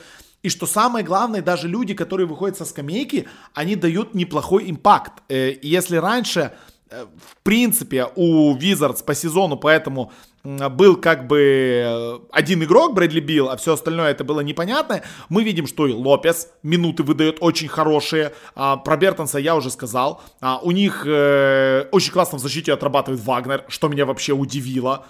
И 0.47 0.49
что 0.49 0.66
самое 0.66 1.05
главное, 1.05 1.42
даже 1.42 1.66
люди, 1.66 1.92
которые 1.92 2.28
выходят 2.28 2.57
со 2.57 2.64
скамейки, 2.64 3.26
они 3.53 3.74
дают 3.74 4.14
неплохой 4.14 4.70
импакт. 4.70 5.24
Э, 5.28 5.51
и 5.51 5.66
если 5.66 5.97
раньше, 5.97 6.53
э, 6.88 7.05
в 7.05 7.42
принципе, 7.42 8.07
у 8.14 8.57
Wizards 8.57 9.03
по 9.05 9.12
сезону, 9.12 9.57
поэтому 9.57 10.12
был 10.44 11.01
как 11.01 11.26
бы 11.26 11.40
э, 11.84 12.18
один 12.30 12.62
игрок, 12.62 12.94
Брэдли 12.94 13.18
Билл, 13.18 13.49
а 13.49 13.57
все 13.57 13.72
остальное 13.72 14.12
это 14.12 14.22
было 14.22 14.38
непонятно. 14.38 15.03
Мы 15.28 15.42
видим, 15.42 15.66
что 15.66 15.88
и 15.88 15.92
Лопес 15.92 16.51
минуты 16.62 17.03
выдает 17.03 17.38
очень 17.40 17.66
хорошие. 17.66 18.32
А, 18.55 18.76
про 18.76 18.97
Бертонса 18.97 19.40
я 19.40 19.57
уже 19.57 19.70
сказал. 19.70 20.22
А, 20.40 20.61
у 20.62 20.70
них 20.70 21.05
э, 21.09 21.88
очень 21.90 22.12
классно 22.12 22.38
в 22.38 22.40
защите 22.40 22.72
отрабатывает 22.72 23.20
Вагнер, 23.24 23.64
что 23.66 23.88
меня 23.88 24.07
вообще 24.07 24.32
удивило. 24.32 25.07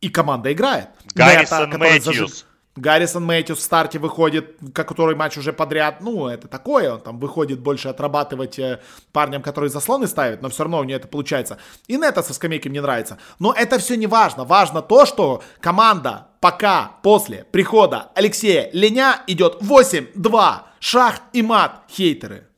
И 0.00 0.08
команда 0.08 0.52
играет. 0.52 0.88
Гаррисон 1.14 1.70
Мэтьюс. 1.78 2.04
зажи- 2.04 2.44
Гаррисон 2.76 3.24
Мэтьюс 3.24 3.58
в 3.58 3.62
старте 3.62 3.98
выходит, 3.98 4.56
который 4.72 5.14
матч 5.14 5.36
уже 5.36 5.52
подряд, 5.52 6.00
ну, 6.00 6.28
это 6.28 6.48
такое, 6.48 6.94
он 6.94 7.00
там 7.00 7.18
выходит 7.18 7.60
больше 7.60 7.88
отрабатывать 7.88 8.58
э, 8.58 8.80
парням, 9.12 9.42
которые 9.42 9.68
заслоны 9.68 10.06
ставят, 10.06 10.40
но 10.40 10.48
все 10.48 10.62
равно 10.62 10.78
у 10.78 10.84
нее 10.84 10.96
это 10.96 11.06
получается. 11.06 11.58
И 11.86 11.98
Нета 11.98 12.22
со 12.22 12.32
скамейки 12.32 12.68
мне 12.68 12.80
нравится. 12.80 13.18
Но 13.38 13.52
это 13.52 13.78
все 13.78 13.96
не 13.96 14.06
важно. 14.06 14.44
Важно 14.44 14.80
то, 14.80 15.04
что 15.04 15.42
команда 15.60 16.28
пока 16.40 16.92
после 17.02 17.44
прихода 17.50 18.10
Алексея 18.14 18.70
Леня 18.72 19.22
идет 19.26 19.60
8-2. 19.60 20.62
Шах 20.80 21.20
и 21.32 21.42
мат, 21.42 21.82
хейтеры. 21.90 22.48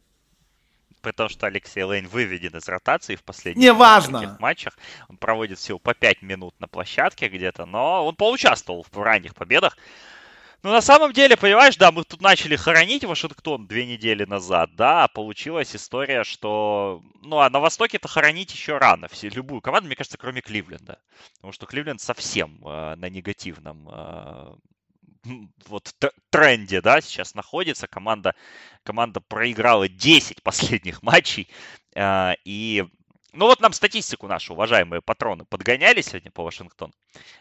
При 1.05 1.13
том, 1.13 1.29
что 1.29 1.47
Алексей 1.47 1.83
Лейн 1.83 2.09
выведен 2.09 2.57
из 2.57 2.67
ротации 2.67 3.15
в 3.15 3.23
последних 3.23 3.63
Неважно. 3.63 4.39
матчах. 4.41 4.79
Он 5.11 5.19
проводит 5.19 5.59
всего 5.59 5.79
по 5.79 5.93
5 5.93 6.23
минут 6.23 6.59
на 6.61 6.67
площадке 6.67 7.29
где-то, 7.29 7.67
но 7.67 8.07
он 8.07 8.17
поучаствовал 8.17 8.87
в 8.91 9.03
ранних 9.03 9.35
победах. 9.35 9.77
Ну, 10.63 10.71
на 10.71 10.81
самом 10.81 11.13
деле, 11.13 11.37
понимаешь, 11.37 11.77
да, 11.77 11.93
мы 11.93 12.05
тут 12.05 12.23
начали 12.23 12.57
хоронить 12.57 13.05
Вашингтон 13.05 13.67
две 13.67 13.85
недели 13.85 14.25
назад, 14.25 14.71
да, 14.77 15.05
а 15.05 15.09
получилась 15.09 15.77
история, 15.77 16.25
что, 16.25 17.03
ну, 17.21 17.41
а 17.41 17.51
на 17.51 17.61
Востоке-то 17.61 18.09
хоронить 18.09 18.51
еще 18.51 18.79
рано, 18.79 19.09
все, 19.09 19.29
любую 19.29 19.61
команду, 19.61 19.89
мне 19.89 19.97
кажется, 19.97 20.17
кроме 20.17 20.41
Кливленда, 20.41 20.99
потому 21.35 21.53
что 21.53 21.67
Кливленд 21.67 22.01
совсем 22.01 22.67
э, 22.67 22.95
на 22.97 23.11
негативном 23.11 23.91
э, 23.93 24.55
вот 25.67 25.93
тренде, 26.31 26.81
да, 26.81 27.01
сейчас 27.01 27.35
находится, 27.35 27.87
команда, 27.87 28.35
команда 28.83 29.21
проиграла 29.21 29.89
10 29.89 30.43
последних 30.43 31.03
матчей, 31.03 31.49
э, 31.95 32.35
и 32.45 32.85
ну 33.35 33.47
вот 33.47 33.61
нам 33.61 33.73
статистику 33.73 34.29
нашу, 34.29 34.53
уважаемые 34.55 35.03
патроны, 35.03 35.45
подгоняли 35.45 36.01
сегодня 36.03 36.31
по 36.31 36.45
Вашингтону. 36.45 36.93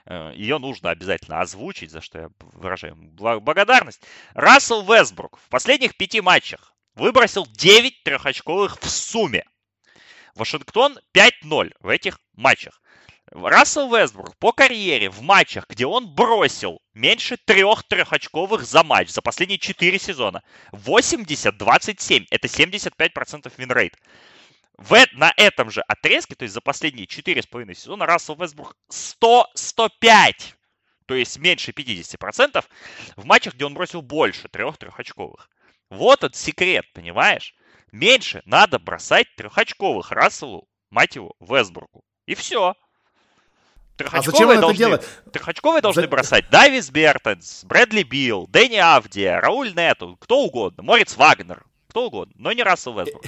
Э, 0.05 0.33
Ее 0.35 0.57
нужно 0.57 0.89
обязательно 0.89 1.39
озвучить, 1.39 1.91
за 1.91 2.01
что 2.01 2.19
я 2.19 2.29
выражаю 2.39 2.95
благодарность. 2.95 4.01
Рассел 4.33 4.81
Вестбрук 4.83 5.37
в 5.37 5.49
последних 5.49 5.95
пяти 5.95 6.21
матчах 6.21 6.73
выбросил 6.95 7.45
9 7.45 8.03
трехочковых 8.03 8.79
в 8.81 8.89
сумме. 8.89 9.45
Вашингтон 10.35 10.99
5-0 11.15 11.73
в 11.79 11.87
этих 11.87 12.19
матчах. 12.33 12.81
Рассел 13.35 13.89
Вестбрук 13.89 14.37
по 14.37 14.51
карьере 14.51 15.09
в 15.09 15.21
матчах, 15.21 15.65
где 15.67 15.87
он 15.87 16.07
бросил 16.13 16.81
меньше 16.93 17.35
трех 17.35 17.83
трехочковых 17.83 18.63
за 18.63 18.83
матч 18.83 19.09
за 19.09 19.23
последние 19.23 19.57
4 19.57 19.97
сезона, 19.97 20.43
80-27, 20.71 22.27
это 22.29 22.47
75% 22.47 23.51
win 23.57 23.72
rate. 23.72 23.97
В, 24.77 24.93
э- 24.93 25.07
на 25.13 25.33
этом 25.35 25.71
же 25.71 25.81
отрезке, 25.81 26.35
то 26.35 26.43
есть 26.43 26.53
за 26.53 26.61
последние 26.61 27.07
4,5 27.07 27.73
сезона, 27.73 28.05
Рассел 28.05 28.35
Вестбрук 28.35 28.77
100-105, 28.91 30.33
то 31.07 31.15
есть 31.15 31.39
меньше 31.39 31.71
50% 31.71 32.63
в 33.15 33.25
матчах, 33.25 33.55
где 33.55 33.65
он 33.65 33.73
бросил 33.73 34.03
больше 34.03 34.47
трех 34.47 34.77
трехочковых. 34.77 35.49
Вот 35.89 36.23
этот 36.23 36.35
секрет, 36.35 36.85
понимаешь? 36.93 37.55
Меньше 37.91 38.43
надо 38.45 38.77
бросать 38.77 39.27
трехочковых 39.35 40.11
Расселу, 40.11 40.67
мать 40.91 41.15
его, 41.15 41.33
Вестбруку. 41.39 42.03
И 42.27 42.35
все. 42.35 42.75
А 44.11 44.21
зачем 44.21 44.47
он 44.47 44.53
это 44.53 44.61
должны, 44.61 44.77
делает? 44.77 45.07
Трехочковые 45.31 45.81
должны 45.81 46.03
За- 46.03 46.07
бросать 46.07 46.49
Давис 46.49 46.89
Бертонс, 46.89 47.63
Брэдли 47.63 48.03
Билл, 48.03 48.47
Дэнни 48.47 48.77
Авдия, 48.77 49.39
Рауль 49.39 49.73
Нету, 49.75 50.17
кто 50.19 50.41
угодно, 50.41 50.83
Морец 50.83 51.15
Вагнер, 51.15 51.63
кто 51.89 52.07
угодно, 52.07 52.33
но 52.37 52.51
не 52.53 52.63
Рассел 52.63 52.93
Вестбрук. 52.99 53.23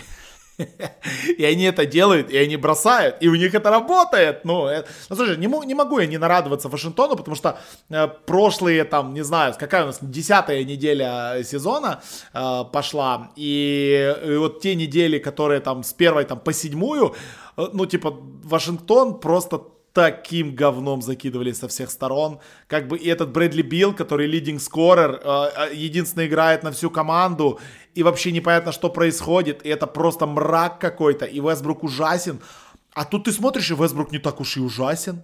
И 1.37 1.43
они 1.43 1.65
это 1.65 1.85
делают, 1.85 2.29
и 2.31 2.37
они 2.37 2.55
бросают, 2.55 3.17
и 3.19 3.27
у 3.27 3.35
них 3.35 3.53
это 3.53 3.69
работает. 3.69 4.45
Ну, 4.45 4.67
э, 4.67 4.85
ну 5.09 5.15
слушай, 5.15 5.35
не, 5.37 5.47
не 5.65 5.75
могу 5.75 5.99
я 5.99 6.07
не 6.07 6.17
нарадоваться 6.17 6.69
Вашингтону, 6.69 7.17
потому 7.17 7.35
что 7.35 7.59
э, 7.89 8.07
прошлые, 8.25 8.85
там, 8.85 9.13
не 9.13 9.21
знаю, 9.23 9.53
какая 9.59 9.83
у 9.83 9.87
нас 9.87 9.97
десятая 10.01 10.63
неделя 10.63 11.43
сезона 11.43 12.01
э, 12.33 12.63
пошла, 12.71 13.31
и, 13.35 14.15
и 14.25 14.35
вот 14.37 14.61
те 14.61 14.75
недели, 14.75 15.19
которые 15.19 15.59
там 15.59 15.83
с 15.83 15.93
первой 15.93 16.23
там 16.23 16.39
по 16.39 16.53
седьмую, 16.53 17.13
э, 17.57 17.67
ну, 17.73 17.85
типа, 17.85 18.15
Вашингтон 18.43 19.19
просто 19.19 19.61
таким 19.95 20.53
говном 20.53 21.01
закидывали 21.01 21.53
со 21.53 21.69
всех 21.69 21.89
сторон. 21.89 22.39
Как 22.67 22.89
бы 22.89 22.97
и 22.97 23.07
этот 23.07 23.31
Брэдли 23.31 23.61
Билл, 23.61 23.93
который 23.93 24.27
лидинг 24.27 24.61
скорер, 24.61 25.21
э, 25.23 25.73
единственный 25.73 26.27
играет 26.27 26.63
на 26.63 26.71
всю 26.71 26.89
команду, 26.89 27.59
и 27.95 28.03
вообще 28.03 28.33
непонятно, 28.33 28.73
что 28.73 28.89
происходит, 28.89 29.65
и 29.65 29.69
это 29.69 29.87
просто 29.87 30.25
мрак 30.25 30.79
какой-то, 30.79 31.25
и 31.25 31.39
Вестбрук 31.39 31.83
ужасен. 31.83 32.41
А 32.93 33.05
тут 33.05 33.23
ты 33.23 33.31
смотришь, 33.31 33.71
и 33.71 33.73
Вестбрук 33.73 34.11
не 34.11 34.19
так 34.19 34.41
уж 34.41 34.57
и 34.57 34.59
ужасен. 34.59 35.21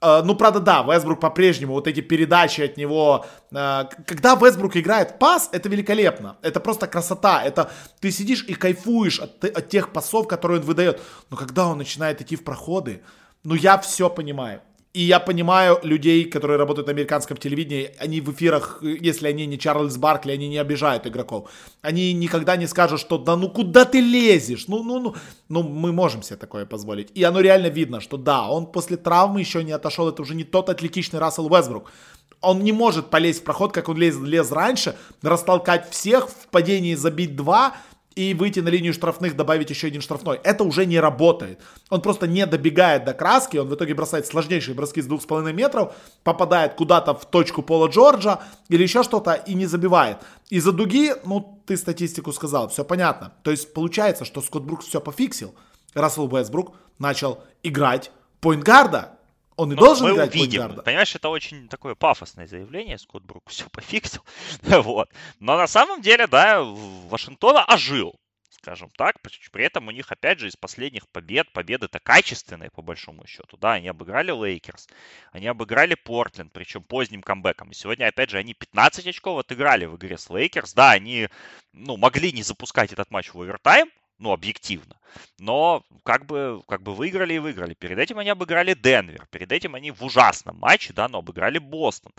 Э, 0.00 0.22
ну, 0.22 0.36
правда, 0.36 0.60
да, 0.60 0.84
Вестбрук 0.84 1.18
по-прежнему, 1.18 1.72
вот 1.72 1.88
эти 1.88 2.00
передачи 2.00 2.60
от 2.60 2.76
него, 2.76 3.26
э, 3.50 3.84
когда 4.06 4.36
Вестбрук 4.36 4.76
играет 4.76 5.18
пас, 5.18 5.48
это 5.50 5.68
великолепно, 5.68 6.36
это 6.42 6.60
просто 6.60 6.86
красота, 6.86 7.42
это 7.42 7.72
ты 7.98 8.12
сидишь 8.12 8.44
и 8.44 8.54
кайфуешь 8.54 9.18
от, 9.18 9.44
от 9.44 9.68
тех 9.68 9.92
пасов, 9.92 10.28
которые 10.28 10.60
он 10.60 10.64
выдает, 10.64 11.00
но 11.28 11.36
когда 11.36 11.66
он 11.66 11.78
начинает 11.78 12.20
идти 12.20 12.36
в 12.36 12.44
проходы, 12.44 13.02
ну, 13.46 13.54
я 13.54 13.78
все 13.78 14.10
понимаю. 14.10 14.60
И 14.92 15.02
я 15.02 15.20
понимаю 15.20 15.78
людей, 15.82 16.24
которые 16.24 16.56
работают 16.56 16.88
на 16.88 16.92
американском 16.92 17.36
телевидении, 17.36 17.90
они 18.00 18.20
в 18.20 18.32
эфирах, 18.32 18.82
если 18.82 19.28
они 19.28 19.46
не 19.46 19.56
Чарльз 19.56 19.96
Баркли, 19.98 20.32
они 20.32 20.48
не 20.48 20.58
обижают 20.58 21.06
игроков. 21.06 21.50
Они 21.80 22.12
никогда 22.12 22.56
не 22.56 22.66
скажут, 22.66 22.98
что 22.98 23.18
да 23.18 23.36
ну 23.36 23.48
куда 23.50 23.84
ты 23.84 24.00
лезешь? 24.00 24.66
Ну, 24.66 24.82
ну, 24.82 24.98
ну, 24.98 25.14
ну 25.48 25.62
мы 25.62 25.92
можем 25.92 26.22
себе 26.22 26.36
такое 26.36 26.66
позволить. 26.66 27.10
И 27.14 27.22
оно 27.22 27.40
реально 27.40 27.68
видно, 27.68 28.00
что 28.00 28.16
да, 28.16 28.48
он 28.48 28.66
после 28.66 28.96
травмы 28.96 29.40
еще 29.40 29.62
не 29.62 29.72
отошел, 29.72 30.08
это 30.08 30.22
уже 30.22 30.34
не 30.34 30.44
тот 30.44 30.68
атлетичный 30.68 31.20
Рассел 31.20 31.46
Уэсбрук. 31.46 31.92
Он 32.40 32.64
не 32.64 32.72
может 32.72 33.10
полезть 33.10 33.42
в 33.42 33.44
проход, 33.44 33.72
как 33.72 33.88
он 33.88 33.96
лез, 33.98 34.16
лез 34.18 34.50
раньше, 34.50 34.96
растолкать 35.22 35.88
всех, 35.90 36.28
в 36.28 36.48
падении 36.48 36.94
забить 36.94 37.36
два, 37.36 37.76
и 38.16 38.32
выйти 38.32 38.60
на 38.60 38.70
линию 38.70 38.94
штрафных, 38.94 39.36
добавить 39.36 39.70
еще 39.70 39.86
один 39.88 40.00
штрафной. 40.00 40.40
Это 40.42 40.64
уже 40.64 40.86
не 40.86 40.98
работает. 40.98 41.60
Он 41.90 42.00
просто 42.00 42.26
не 42.26 42.46
добегает 42.46 43.04
до 43.04 43.12
краски, 43.12 43.58
он 43.58 43.68
в 43.68 43.74
итоге 43.74 43.94
бросает 43.94 44.26
сложнейшие 44.26 44.74
броски 44.74 45.02
с 45.02 45.06
2,5 45.06 45.52
метров, 45.52 45.94
попадает 46.24 46.74
куда-то 46.74 47.14
в 47.14 47.26
точку 47.26 47.62
Пола 47.62 47.88
Джорджа 47.88 48.40
или 48.70 48.82
еще 48.82 49.02
что-то 49.02 49.34
и 49.34 49.54
не 49.54 49.66
забивает. 49.66 50.16
Из-за 50.48 50.72
дуги, 50.72 51.12
ну, 51.24 51.62
ты 51.66 51.76
статистику 51.76 52.32
сказал, 52.32 52.68
все 52.68 52.84
понятно. 52.84 53.34
То 53.42 53.50
есть 53.50 53.74
получается, 53.74 54.24
что 54.24 54.40
Скотт 54.40 54.64
Брукс 54.64 54.86
все 54.86 55.00
пофиксил. 55.00 55.54
Рассел 55.92 56.32
Уэстбрук 56.32 56.74
начал 56.98 57.44
играть 57.62 58.10
поинтгарда. 58.40 59.15
Он 59.56 59.72
и 59.72 59.74
Ну, 59.74 59.80
должен 59.80 60.06
мы 60.08 60.14
играть 60.14 60.30
увидим. 60.34 60.60
поинтгарда. 60.60 60.82
Понимаешь, 60.82 61.14
это 61.14 61.28
очень 61.30 61.68
такое 61.68 61.94
пафосное 61.94 62.46
заявление. 62.46 62.98
Скотт 62.98 63.24
Брукс 63.24 63.48
все 63.48 63.68
пофиксил. 63.70 64.22
вот. 64.62 65.10
Но 65.40 65.56
на 65.56 65.66
самом 65.66 66.02
деле, 66.02 66.26
да, 66.26 66.62
в- 66.62 67.08
Вашингтон 67.08 67.56
ожил, 67.66 68.20
скажем 68.50 68.90
так. 68.98 69.20
При 69.22 69.32
при 69.50 69.64
этом 69.64 69.88
у 69.88 69.90
них, 69.92 70.12
опять 70.12 70.40
же, 70.40 70.48
из 70.48 70.56
последних 70.56 71.08
побед, 71.08 71.50
победы-то 71.52 71.98
качественные, 72.00 72.70
по 72.70 72.82
большому 72.82 73.26
счету. 73.26 73.56
Да, 73.56 73.72
они 73.74 73.88
обыграли 73.88 74.30
Лейкерс, 74.30 74.88
они 75.32 75.46
обыграли 75.46 75.94
Портленд, 75.94 76.52
причем 76.52 76.82
поздним 76.82 77.22
камбэком. 77.22 77.70
И 77.70 77.74
сегодня, 77.74 78.08
опять 78.08 78.28
же, 78.30 78.36
они 78.38 78.52
15 78.52 79.06
очков 79.06 79.38
отыграли 79.38 79.86
в 79.86 79.96
игре 79.96 80.18
с 80.18 80.28
Лейкерс. 80.28 80.74
Да, 80.74 80.90
они, 80.90 81.28
ну, 81.72 81.96
могли 81.96 82.30
не 82.32 82.42
запускать 82.42 82.92
этот 82.92 83.10
матч 83.10 83.32
в 83.32 83.40
овертайм, 83.40 83.90
ну, 84.18 84.32
объективно. 84.32 84.96
Но 85.38 85.82
как 86.04 86.26
бы, 86.26 86.62
как 86.68 86.82
бы 86.82 86.94
выиграли 86.94 87.34
и 87.34 87.38
выиграли. 87.38 87.74
Перед 87.74 87.98
этим 87.98 88.18
они 88.18 88.30
обыграли 88.30 88.74
Денвер. 88.74 89.26
Перед 89.30 89.52
этим 89.52 89.74
они 89.74 89.90
в 89.90 90.02
ужасном 90.02 90.58
матче, 90.58 90.92
да, 90.92 91.08
но 91.08 91.18
обыграли 91.18 91.58
Бостон. 91.58 92.12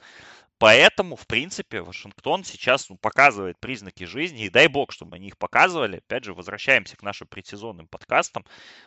Поэтому, 0.59 1.15
в 1.15 1.27
принципе, 1.27 1.81
Вашингтон 1.81 2.43
сейчас 2.43 2.89
ну, 2.89 2.97
показывает 2.97 3.59
признаки 3.59 4.05
жизни, 4.05 4.45
и 4.45 4.49
дай 4.49 4.67
бог, 4.67 4.91
чтобы 4.91 5.15
они 5.15 5.27
их 5.27 5.37
показывали. 5.37 5.97
Опять 5.97 6.23
же, 6.23 6.33
возвращаемся 6.33 6.97
к 6.97 7.03
нашим 7.03 7.27
предсезонным 7.27 7.87
подкастам. 7.87 8.43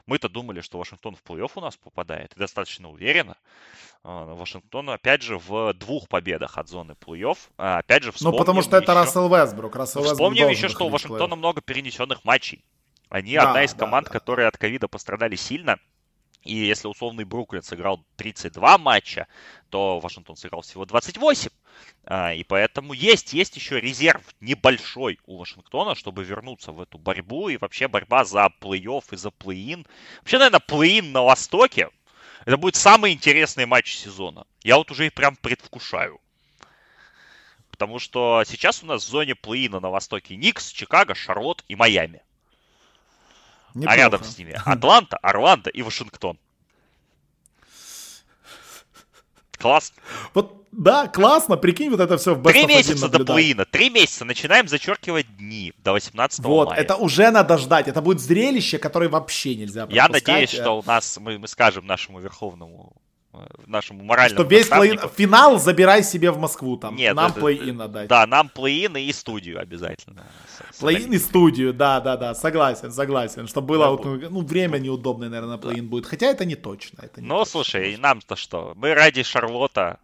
Мы-то 0.07 0.29
думали, 0.29 0.63
что 0.63 0.79
Вашингтон 0.79 1.15
в 1.15 1.23
плей-офф 1.23 1.53
у 1.55 1.61
нас 1.61 1.77
попадает, 1.77 2.33
и 2.35 2.41
достаточно 2.41 2.91
уверенно. 2.91 3.37
А, 4.03 4.35
Вашингтон, 4.35 4.91
опять 4.91 5.23
же, 5.23 5.39
в 5.39 5.73
двух 5.75 6.09
победах 6.09 6.59
от 6.59 6.69
зоны 6.69 6.95
плей-офф. 6.95 7.39
А, 7.57 7.79
опять 7.79 8.03
же, 8.03 8.13
Ну, 8.21 8.37
потому 8.37 8.63
что 8.63 8.77
это 8.77 8.93
Рассел 8.93 9.29
Вестбрук. 9.29 9.77
Рассел 9.77 10.03
вспомним 10.03 10.49
еще, 10.49 10.69
что 10.69 10.87
у 10.87 10.89
Вашингтона 10.89 11.37
много 11.37 11.61
перенесенных 11.61 12.25
матчей. 12.25 12.65
Они 13.11 13.35
да, 13.35 13.49
одна 13.49 13.65
из 13.65 13.75
команд, 13.75 14.07
да, 14.07 14.13
которые 14.13 14.49
от 14.49 14.57
ковида 14.57 14.89
пострадали 14.89 15.37
сильно. 15.37 15.79
И 16.43 16.55
если 16.55 16.89
условный 16.89 17.25
Бруклин 17.25 17.63
сыграл 17.63 18.03
32 18.17 18.79
матча, 18.79 19.27
то 19.69 20.01
Вашингтон 20.01 20.37
сыграл 20.37 20.63
всего 20.63 20.87
28. 20.87 21.51
А, 22.05 22.33
и 22.33 22.43
поэтому 22.45 22.95
есть, 22.95 23.35
есть 23.35 23.57
еще 23.57 23.79
резерв 23.79 24.23
небольшой 24.41 25.19
у 25.27 25.37
Вашингтона, 25.37 25.95
чтобы 25.95 26.25
вернуться 26.25 26.73
в 26.73 26.81
эту 26.81 26.97
борьбу. 26.97 27.51
И 27.51 27.59
вообще 27.59 27.89
борьба 27.89 28.25
за 28.25 28.49
плей-офф 28.61 29.05
и 29.11 29.17
за 29.17 29.29
плей-ин. 29.29 29.87
Вообще, 30.21 30.39
наверное, 30.39 30.61
плей-ин 30.61 31.13
на 31.13 31.23
Востоке 31.23 31.91
это 32.47 32.57
будет 32.57 32.77
самый 32.77 33.13
интересный 33.13 33.67
матч 33.67 33.95
сезона. 33.95 34.47
Я 34.63 34.77
вот 34.77 34.91
уже 34.91 35.07
и 35.07 35.11
прям 35.11 35.37
предвкушаю. 35.37 36.21
Потому 37.71 37.99
что 37.99 38.45
сейчас 38.47 38.83
у 38.83 38.87
нас 38.87 39.05
в 39.05 39.09
зоне 39.09 39.35
плей-ина 39.35 39.81
на 39.81 39.91
Востоке 39.91 40.37
Никс, 40.37 40.71
Чикаго, 40.71 41.15
Шарлотт 41.15 41.65
и 41.69 41.77
Майами. 41.77 42.23
Неплохо. 43.75 43.93
А 43.93 43.97
рядом 43.97 44.25
с 44.25 44.39
ними 44.39 44.61
Атланта, 44.65 45.17
Орландо 45.19 45.71
и 45.71 45.83
Вашингтон. 45.83 46.39
Класс. 49.59 49.93
Вот, 50.33 50.65
да, 50.73 51.07
классно. 51.09 51.57
Прикинь, 51.57 51.91
вот 51.91 52.01
это 52.01 52.17
все 52.17 52.35
в 52.35 52.43
Три 52.43 52.67
месяца 52.67 53.09
до 53.09 53.25
плей 53.25 53.55
Три 53.71 53.91
месяца. 53.91 54.25
Начинаем 54.25 54.69
зачеркивать 54.69 55.37
дни 55.37 55.75
до 55.79 55.93
18 55.93 56.41
вот, 56.41 56.69
мая. 56.69 56.81
это 56.81 56.97
уже 56.97 57.31
надо 57.31 57.59
ждать. 57.59 57.87
Это 57.87 58.01
будет 58.01 58.21
зрелище, 58.21 58.79
которое 58.79 59.09
вообще 59.11 59.55
нельзя 59.55 59.87
пропускать. 59.87 59.97
Я 59.97 60.09
надеюсь, 60.09 60.51
что 60.51 60.79
у 60.79 60.83
нас, 60.83 61.19
мы, 61.21 61.39
мы 61.39 61.47
скажем 61.47 61.87
нашему 61.87 62.21
верховному 62.21 62.97
нашему 63.67 64.03
моральному 64.05 64.45
Что 64.45 64.49
весь 64.49 64.67
плей 64.67 64.99
финал 65.17 65.59
забирай 65.59 66.03
себе 66.03 66.31
в 66.31 66.39
Москву 66.39 66.77
там. 66.77 66.97
Нет, 66.97 67.15
нам 67.15 67.33
плей-ин 67.33 67.81
отдать. 67.81 68.09
Да, 68.09 68.27
нам 68.27 68.51
плей-ин 68.53 68.97
и 68.97 69.13
студию 69.13 69.61
обязательно. 69.61 70.27
Плей-ин 70.81 71.13
и 71.13 71.19
студию, 71.19 71.73
да, 71.73 72.01
да, 72.01 72.17
да, 72.17 72.35
согласен, 72.35 72.91
согласен. 72.93 73.47
Чтобы 73.47 73.69
было, 73.69 73.85
да, 73.85 73.91
вот, 73.91 74.31
ну, 74.31 74.45
время 74.45 74.79
неудобное, 74.79 75.29
наверное, 75.29 75.57
на 75.57 75.63
плей-ин 75.63 75.85
да. 75.85 75.91
будет. 75.91 76.07
Хотя 76.07 76.27
это 76.27 76.45
не 76.45 76.57
точно. 76.57 77.01
Это 77.03 77.21
не 77.21 77.29
ну, 77.29 77.39
точно. 77.39 77.53
слушай, 77.53 77.97
нам-то 77.97 78.37
что? 78.37 78.73
Мы 78.77 78.95
ради 78.95 79.23
Шарлота 79.23 80.01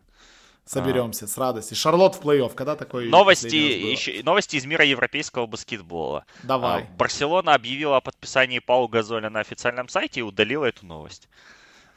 Соберемся 0.66 1.27
а. 1.27 1.29
с 1.29 1.39
радостью. 1.39 1.77
Шарлот 1.77 2.16
в 2.16 2.20
плей-офф, 2.20 2.53
когда 2.55 2.74
такой... 2.74 3.09
Новости, 3.09 3.55
еще, 3.55 4.20
новости 4.24 4.57
из 4.57 4.66
мира 4.66 4.85
европейского 4.85 5.47
баскетбола. 5.47 6.27
Давай. 6.43 6.83
А, 6.83 6.87
Барселона 6.97 7.55
объявила 7.55 7.99
о 7.99 8.01
подписании 8.01 8.59
Пау 8.59 8.89
Газоля 8.89 9.31
на 9.31 9.39
официальном 9.39 9.89
сайте 9.89 10.20
и 10.20 10.22
удалила 10.24 10.64
эту 10.64 10.85
новость. 10.85 11.29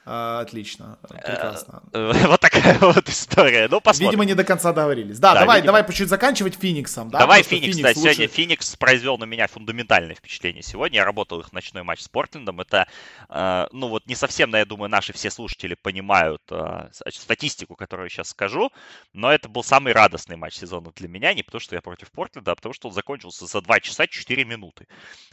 А, 0.06 0.40
отлично, 0.40 0.98
прекрасно. 1.08 1.84
Э, 1.94 2.12
вот 2.28 2.40
такая 2.40 2.78
вот 2.80 3.08
история. 3.10 3.68
Ну, 3.70 3.82
посмотрим. 3.82 4.10
Видимо, 4.10 4.26
не 4.26 4.34
до 4.34 4.44
конца 4.44 4.74
договорились. 4.74 5.20
Да, 5.20 5.34
да 5.34 5.42
давай, 5.42 5.58
видимо... 5.58 5.68
давай 5.68 5.84
по 5.84 5.94
чуть 5.94 6.10
заканчивать 6.10 6.56
Фениксом. 6.56 7.10
Да? 7.10 7.20
Давай 7.20 7.44
Феникс, 7.44 7.78
Феникс 7.78 7.82
да, 7.82 7.90
лучше... 7.90 8.14
сегодня 8.16 8.28
Феникс 8.28 8.76
произвел 8.76 9.18
на 9.18 9.26
меня 9.26 9.48
фундаментальное 9.48 10.16
впечатление 10.16 10.64
сегодня. 10.64 10.98
Я 10.98 11.06
работал 11.06 11.40
их 11.42 11.52
ночной 11.54 11.84
матч 11.84 12.02
с 12.02 12.08
Портлендом. 12.08 12.62
Это, 12.62 12.88
э, 13.30 13.68
ну 13.72 13.90
вот 13.90 14.08
не 14.08 14.16
совсем, 14.16 14.56
я 14.56 14.66
думаю, 14.66 14.90
наши 14.90 15.14
все 15.14 15.30
слушатели 15.30 15.76
понимают 15.76 16.42
э, 16.50 16.90
статистику, 16.92 17.76
которую 17.76 18.06
я 18.06 18.10
сейчас 18.10 18.30
скажу, 18.30 18.72
но 19.14 19.32
это 19.32 19.50
был 19.50 19.64
самый 19.64 19.94
радостный 19.94 20.38
матч 20.38 20.56
сезона 20.56 20.92
для 20.96 21.08
меня, 21.08 21.34
не 21.34 21.44
потому 21.44 21.60
что 21.60 21.76
я 21.76 21.82
против 21.82 22.12
Портленда, 22.12 22.54
а 22.54 22.56
потому 22.56 22.74
что 22.74 22.88
он 22.88 22.94
закончился 22.94 23.46
за 23.46 23.62
2 23.62 23.80
часа 23.82 24.08
4 24.08 24.44
минуты. 24.46 24.88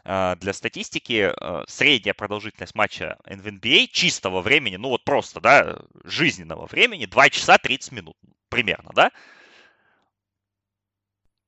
Для 0.04 0.52
статистики 0.52 1.32
средняя 1.68 2.14
продолжительность 2.14 2.74
матча 2.74 3.16
NBA 3.26 3.88
чистого 3.90 4.40
времени 4.42 4.55
времени, 4.56 4.76
ну 4.76 4.88
вот 4.88 5.04
просто, 5.04 5.40
да, 5.40 5.78
жизненного 6.04 6.66
времени 6.66 7.06
2 7.06 7.30
часа 7.30 7.58
30 7.58 7.92
минут 7.92 8.16
примерно, 8.48 8.90
да? 8.94 9.10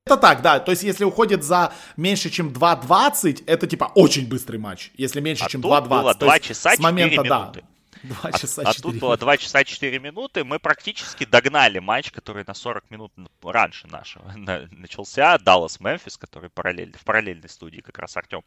Это 0.05 0.17
так, 0.17 0.41
да. 0.41 0.59
То 0.59 0.71
есть, 0.71 0.83
если 0.83 1.03
уходит 1.03 1.43
за 1.43 1.71
меньше, 1.97 2.29
чем 2.29 2.49
2.20, 2.49 3.43
это 3.45 3.67
типа 3.67 3.91
очень 3.95 4.27
быстрый 4.27 4.57
матч. 4.57 4.91
Если 4.95 5.21
меньше, 5.21 5.45
а 5.45 5.49
чем 5.49 5.61
2.20. 5.61 5.87
Было 5.87 6.15
2 6.15 6.39
часа 6.39 6.71
4 6.71 6.83
момента, 6.83 7.23
минуты. 7.23 7.61
Да. 7.61 7.67
2 8.03 8.31
часа 8.33 8.61
а, 8.63 8.69
а 8.69 8.73
тут 8.73 8.95
было 8.97 9.17
2 9.17 9.37
часа 9.37 9.63
4 9.63 9.99
минуты. 9.99 10.43
Мы 10.43 10.59
практически 10.59 11.25
догнали 11.25 11.79
матч, 11.79 12.11
который 12.11 12.43
на 12.45 12.53
40 12.53 12.89
минут 12.89 13.11
раньше 13.43 13.87
нашего 13.87 14.31
начался. 14.71 15.37
Даллас 15.37 15.79
Мемфис, 15.79 16.17
который 16.17 16.49
параллель, 16.49 16.95
в 16.97 17.03
параллельной 17.03 17.49
студии 17.49 17.81
как 17.81 17.99
раз 17.99 18.15
Артем 18.17 18.43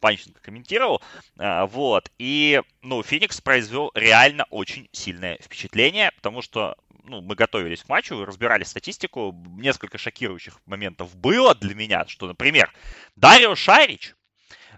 Панченко 0.00 0.40
комментировал. 0.40 1.02
А, 1.38 1.66
вот. 1.66 2.10
И, 2.18 2.60
ну, 2.82 3.02
Феникс 3.02 3.40
произвел 3.40 3.90
реально 3.94 4.46
очень 4.50 4.88
сильное 4.92 5.38
впечатление, 5.42 6.10
потому 6.16 6.42
что 6.42 6.76
ну, 7.04 7.20
мы 7.20 7.34
готовились 7.34 7.84
к 7.84 7.88
матчу, 7.88 8.24
разбирали 8.24 8.64
статистику, 8.64 9.32
несколько 9.56 9.98
шокирующих 9.98 10.60
моментов 10.66 11.16
было 11.16 11.54
для 11.54 11.74
меня, 11.74 12.04
что, 12.08 12.26
например, 12.26 12.72
Дарио 13.14 13.54
Шарич 13.54 14.15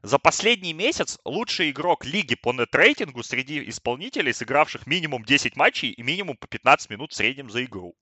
за 0.02 0.18
последний 0.18 0.72
месяц 0.72 1.18
лучший 1.24 1.70
игрок 1.70 2.04
лиги 2.04 2.34
по 2.34 2.52
нетрейтингу 2.52 3.22
среди 3.22 3.68
исполнителей, 3.68 4.32
сыгравших 4.32 4.86
минимум 4.86 5.24
10 5.24 5.56
матчей 5.56 5.90
и 5.90 6.02
минимум 6.02 6.36
по 6.36 6.46
15 6.46 6.90
минут 6.90 7.12
в 7.12 7.16
среднем 7.16 7.50
за 7.50 7.64
игру. 7.64 7.94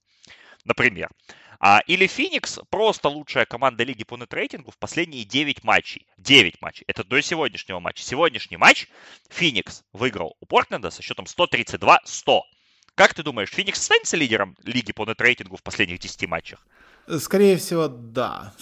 Например. 0.65 1.11
А, 1.59 1.81
или 1.87 2.07
Феникс 2.07 2.59
просто 2.71 3.09
лучшая 3.09 3.47
команда 3.47 3.85
лиги 3.85 4.05
по 4.05 4.17
нетрейтингу 4.17 4.71
в 4.71 4.79
последние 4.79 5.25
9 5.25 5.65
матчей. 5.65 6.07
9 6.19 6.61
матчей. 6.61 6.85
Это 6.87 7.05
до 7.05 7.21
сегодняшнего 7.23 7.81
матча. 7.81 8.03
Сегодняшний 8.03 8.57
матч 8.57 8.89
Феникс 9.31 9.85
выиграл 9.93 10.37
у 10.41 10.47
Портленда 10.47 10.91
со 10.91 11.03
счетом 11.03 11.25
132-100. 11.25 12.41
Как 12.95 13.15
ты 13.15 13.23
думаешь, 13.23 13.51
Феникс 13.51 13.81
останется 13.81 14.17
лидером 14.17 14.57
лиги 14.65 14.93
по 14.93 15.07
нетрейтингу 15.07 15.57
в 15.57 15.63
последних 15.63 15.99
10 15.99 16.27
матчах? 16.29 16.67
Скорее 17.19 17.57
всего, 17.57 17.89
да. 17.89 18.53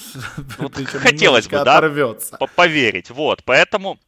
Вот 0.58 0.76
хотелось 0.86 1.46
бы, 1.46 1.52
да, 1.64 1.78
оторвется. 1.78 2.36
поверить. 2.54 3.10
Вот, 3.10 3.42
поэтому 3.44 3.98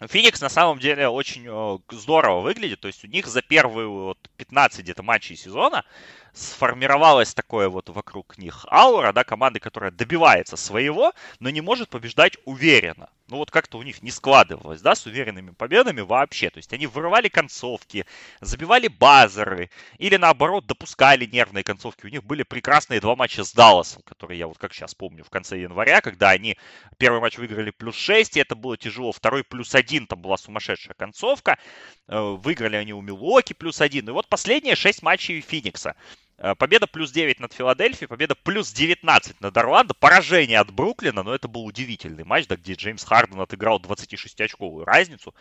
Феникс 0.00 0.40
на 0.40 0.48
самом 0.48 0.78
деле 0.78 1.08
очень 1.08 1.46
э, 1.46 1.78
здорово 1.90 2.40
выглядит. 2.40 2.80
То 2.80 2.88
есть 2.88 3.04
у 3.04 3.08
них 3.08 3.26
за 3.26 3.42
первые 3.42 3.88
вот 3.88 4.18
15 4.36 4.80
где-то 4.80 5.02
матчей 5.02 5.36
сезона 5.36 5.84
сформировалось 6.32 7.32
такое 7.32 7.68
вот 7.68 7.88
вокруг 7.88 8.38
них 8.38 8.66
аура, 8.70 9.12
да, 9.12 9.22
команды, 9.24 9.60
которая 9.60 9.92
добивается 9.92 10.56
своего, 10.56 11.12
но 11.38 11.50
не 11.50 11.60
может 11.60 11.88
побеждать 11.88 12.38
уверенно. 12.44 13.08
Ну 13.34 13.38
вот 13.38 13.50
как-то 13.50 13.78
у 13.78 13.82
них 13.82 14.00
не 14.00 14.12
складывалось, 14.12 14.80
да, 14.80 14.94
с 14.94 15.06
уверенными 15.06 15.50
победами 15.50 16.02
вообще. 16.02 16.50
То 16.50 16.58
есть 16.58 16.72
они 16.72 16.86
вырывали 16.86 17.26
концовки, 17.26 18.06
забивали 18.40 18.86
базеры, 18.86 19.70
или 19.98 20.14
наоборот 20.14 20.68
допускали 20.68 21.26
нервные 21.26 21.64
концовки. 21.64 22.06
У 22.06 22.10
них 22.10 22.22
были 22.22 22.44
прекрасные 22.44 23.00
два 23.00 23.16
матча 23.16 23.42
с 23.42 23.52
Далласом, 23.52 24.02
которые 24.02 24.38
я 24.38 24.46
вот 24.46 24.58
как 24.58 24.72
сейчас 24.72 24.94
помню 24.94 25.24
в 25.24 25.30
конце 25.30 25.58
января, 25.58 26.00
когда 26.00 26.30
они 26.30 26.56
первый 26.96 27.20
матч 27.20 27.36
выиграли 27.36 27.72
плюс 27.72 27.96
6, 27.96 28.36
и 28.36 28.40
это 28.40 28.54
было 28.54 28.76
тяжело, 28.76 29.10
второй 29.10 29.42
плюс 29.42 29.74
1, 29.74 30.06
там 30.06 30.20
была 30.20 30.36
сумасшедшая 30.36 30.94
концовка. 30.94 31.58
Э, 32.06 32.36
выиграли 32.40 32.76
они 32.76 32.92
у 32.92 33.00
Милуоки 33.00 33.52
плюс 33.52 33.80
1. 33.80 34.08
И 34.08 34.12
вот 34.12 34.28
последние 34.28 34.76
6 34.76 35.02
матчей 35.02 35.40
Феникса. 35.40 35.96
Э, 36.36 36.54
победа 36.54 36.86
плюс 36.86 37.12
9 37.12 37.40
над 37.40 37.52
Филадельфией, 37.52 38.08
победа 38.08 38.34
плюс 38.34 38.72
19 38.72 39.40
над 39.40 39.56
Орландо, 39.56 39.94
поражение 39.94 40.58
от 40.58 40.72
Бруклина, 40.72 41.22
но 41.22 41.34
это 41.34 41.48
был 41.48 41.64
удивительный 41.64 42.24
матч, 42.24 42.46
да, 42.48 42.56
где 42.56 42.74
Джеймс 42.74 43.04
Харден 43.04 43.40
отыграл 43.40 43.80
26-очковую 43.80 44.84
разницу 44.84 45.34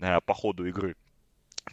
э, 0.00 0.20
по 0.22 0.34
ходу 0.34 0.66
игры 0.66 0.96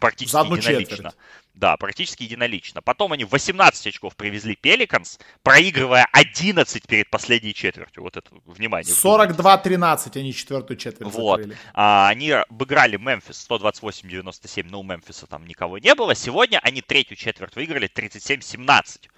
практически 0.00 0.32
За 0.32 0.40
одну 0.40 0.56
единолично. 0.56 0.96
Четверть. 0.96 1.14
Да, 1.58 1.76
практически 1.76 2.22
единолично. 2.22 2.82
Потом 2.82 3.12
они 3.12 3.24
18 3.24 3.88
очков 3.88 4.14
привезли 4.14 4.54
Пеликанс, 4.54 5.18
проигрывая 5.42 6.06
11 6.12 6.86
перед 6.86 7.10
последней 7.10 7.52
четвертью. 7.52 8.04
Вот 8.04 8.16
это, 8.16 8.30
внимание. 8.46 8.94
42-13 8.94 10.16
они 10.20 10.32
четвертую 10.32 10.76
четверть 10.76 11.12
Вот. 11.12 11.40
А, 11.74 12.08
они 12.08 12.30
обыграли 12.30 12.96
Мемфис 12.96 13.44
128-97, 13.50 14.68
но 14.70 14.80
у 14.80 14.82
Мемфиса 14.84 15.26
там 15.26 15.44
никого 15.46 15.78
не 15.78 15.96
было. 15.96 16.14
Сегодня 16.14 16.60
они 16.62 16.80
третью 16.80 17.16
четверть 17.16 17.56
выиграли 17.56 17.90
37-17 17.92 19.08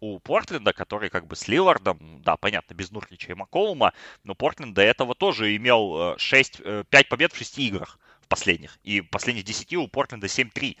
у 0.00 0.18
Портленда, 0.18 0.72
который 0.72 1.10
как 1.10 1.28
бы 1.28 1.36
с 1.36 1.46
Лилардом, 1.46 2.20
да, 2.24 2.36
понятно, 2.36 2.74
без 2.74 2.90
Нурлича 2.90 3.32
и 3.32 3.36
Маколума, 3.36 3.92
но 4.24 4.34
Портленд 4.34 4.74
до 4.74 4.82
этого 4.82 5.14
тоже 5.14 5.54
имел 5.54 6.18
6, 6.18 6.60
э, 6.64 6.84
5 6.90 7.06
э, 7.06 7.08
побед 7.08 7.32
в 7.32 7.38
6 7.38 7.58
играх 7.58 8.00
последних. 8.34 8.80
И 8.82 9.00
последних 9.00 9.44
10 9.44 9.74
у 9.74 9.86
Портленда 9.86 10.26
7-3. 10.26 10.76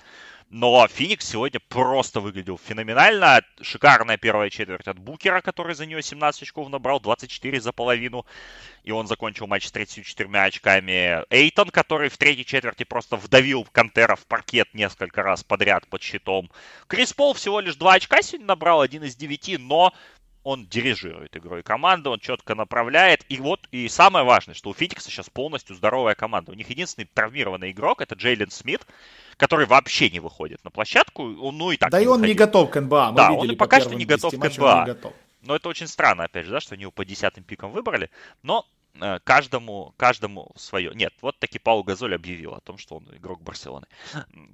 Но 0.50 0.86
Феникс 0.88 1.28
сегодня 1.28 1.60
просто 1.68 2.20
выглядел 2.20 2.58
феноменально. 2.58 3.42
Шикарная 3.60 4.16
первая 4.16 4.50
четверть 4.50 4.88
от 4.88 4.98
Букера, 4.98 5.40
который 5.40 5.74
за 5.74 5.86
нее 5.86 6.02
17 6.02 6.42
очков 6.42 6.68
набрал, 6.68 7.00
24 7.00 7.60
за 7.60 7.72
половину. 7.72 8.26
И 8.82 8.90
он 8.90 9.06
закончил 9.06 9.46
матч 9.46 9.66
с 9.66 9.72
34 9.72 10.28
очками. 10.40 11.24
Эйтон, 11.30 11.70
который 11.70 12.08
в 12.08 12.18
третьей 12.18 12.44
четверти 12.44 12.82
просто 12.82 13.16
вдавил 13.16 13.64
Кантера 13.70 14.16
в 14.16 14.26
паркет 14.26 14.74
несколько 14.74 15.22
раз 15.22 15.44
подряд 15.44 15.86
под 15.86 16.02
щитом. 16.02 16.50
Крис 16.88 17.12
Пол 17.12 17.34
всего 17.34 17.60
лишь 17.60 17.76
2 17.76 17.94
очка 17.94 18.20
сегодня 18.20 18.48
набрал, 18.48 18.80
один 18.80 19.04
из 19.04 19.14
9, 19.14 19.60
но 19.60 19.94
он 20.44 20.66
дирижирует 20.66 21.36
игрой 21.36 21.62
команды, 21.62 22.10
он 22.10 22.20
четко 22.20 22.54
направляет. 22.54 23.24
И 23.30 23.38
вот, 23.38 23.66
и 23.72 23.88
самое 23.88 24.24
важное, 24.24 24.54
что 24.54 24.70
у 24.70 24.74
Фитикса 24.74 25.10
сейчас 25.10 25.30
полностью 25.30 25.74
здоровая 25.74 26.14
команда. 26.14 26.52
У 26.52 26.54
них 26.54 26.68
единственный 26.68 27.08
травмированный 27.12 27.72
игрок, 27.72 28.02
это 28.02 28.14
Джейлен 28.14 28.50
Смит, 28.50 28.86
который 29.38 29.66
вообще 29.66 30.10
не 30.10 30.20
выходит 30.20 30.62
на 30.62 30.70
площадку. 30.70 31.22
Он, 31.40 31.56
ну 31.56 31.72
и 31.72 31.78
так 31.78 31.90
Да 31.90 32.00
и 32.00 32.06
он 32.06 32.20
выходил. 32.20 32.28
не 32.28 32.38
готов 32.38 32.70
к 32.70 32.80
НБА. 32.80 33.10
Мы 33.10 33.16
да, 33.16 33.32
он 33.32 33.50
и 33.50 33.56
пока 33.56 33.80
что 33.80 33.94
не 33.94 34.04
готов 34.04 34.38
к 34.38 34.58
НБА. 34.58 34.96
Но 35.40 35.56
это 35.56 35.68
очень 35.68 35.88
странно, 35.88 36.24
опять 36.24 36.46
же, 36.46 36.52
да, 36.52 36.60
что 36.60 36.74
они 36.74 36.82
его 36.82 36.92
по 36.92 37.04
десятым 37.04 37.42
пикам 37.42 37.70
выбрали. 37.70 38.10
Но 38.42 38.66
э, 39.00 39.18
каждому, 39.24 39.94
каждому 39.96 40.52
свое. 40.56 40.92
Нет, 40.94 41.14
вот 41.22 41.38
таки 41.38 41.58
Паул 41.58 41.82
Газоль 41.84 42.14
объявил 42.14 42.54
о 42.54 42.60
том, 42.60 42.78
что 42.78 42.96
он 42.96 43.08
игрок 43.14 43.42
Барселоны. 43.42 43.86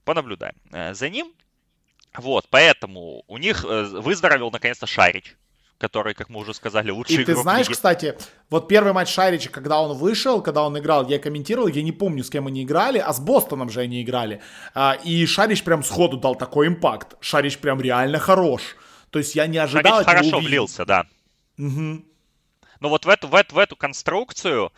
Понаблюдаем 0.05 0.55
э, 0.73 0.95
за 0.95 1.09
ним. 1.09 1.33
Вот, 2.15 2.49
поэтому 2.49 3.25
у 3.29 3.39
них 3.39 3.65
э, 3.65 3.85
выздоровел 3.85 4.51
наконец-то 4.51 4.87
Шарич, 4.87 5.37
который, 5.81 6.13
как 6.13 6.29
мы 6.29 6.41
уже 6.41 6.53
сказали, 6.53 6.91
лучший 6.91 7.23
И 7.23 7.25
ты 7.25 7.35
знаешь, 7.35 7.67
лиги. 7.67 7.75
кстати, 7.75 8.15
вот 8.51 8.69
первый 8.69 8.93
матч 8.93 9.09
Шарича, 9.09 9.49
когда 9.49 9.81
он 9.81 9.97
вышел, 9.97 10.43
когда 10.43 10.63
он 10.65 10.79
играл, 10.79 11.09
я 11.09 11.19
комментировал, 11.19 11.69
я 11.69 11.83
не 11.83 11.91
помню, 11.91 12.23
с 12.23 12.29
кем 12.29 12.47
они 12.47 12.63
играли, 12.63 12.99
а 12.99 13.13
с 13.13 13.19
Бостоном 13.19 13.71
же 13.71 13.81
они 13.81 14.03
играли. 14.03 14.43
А, 14.75 14.99
и 15.03 15.25
Шарич 15.25 15.65
прям 15.65 15.83
сходу 15.83 16.19
дал 16.19 16.37
такой 16.37 16.67
импакт. 16.67 17.17
Шарич 17.21 17.59
прям 17.59 17.81
реально 17.81 18.19
хорош. 18.19 18.77
То 19.09 19.19
есть 19.19 19.35
я 19.35 19.47
не 19.47 19.57
ожидал 19.57 20.05
Шарич 20.05 20.07
хорошо 20.07 20.37
увидеть. 20.37 20.49
влился, 20.51 20.85
да. 20.85 21.07
Угу. 21.59 22.05
Но 22.81 22.89
вот 22.89 23.07
в 23.07 23.09
эту, 23.09 23.29
в 23.29 23.35
эту, 23.35 23.55
в 23.55 23.59
эту 23.59 23.75
конструкцию 23.75 24.73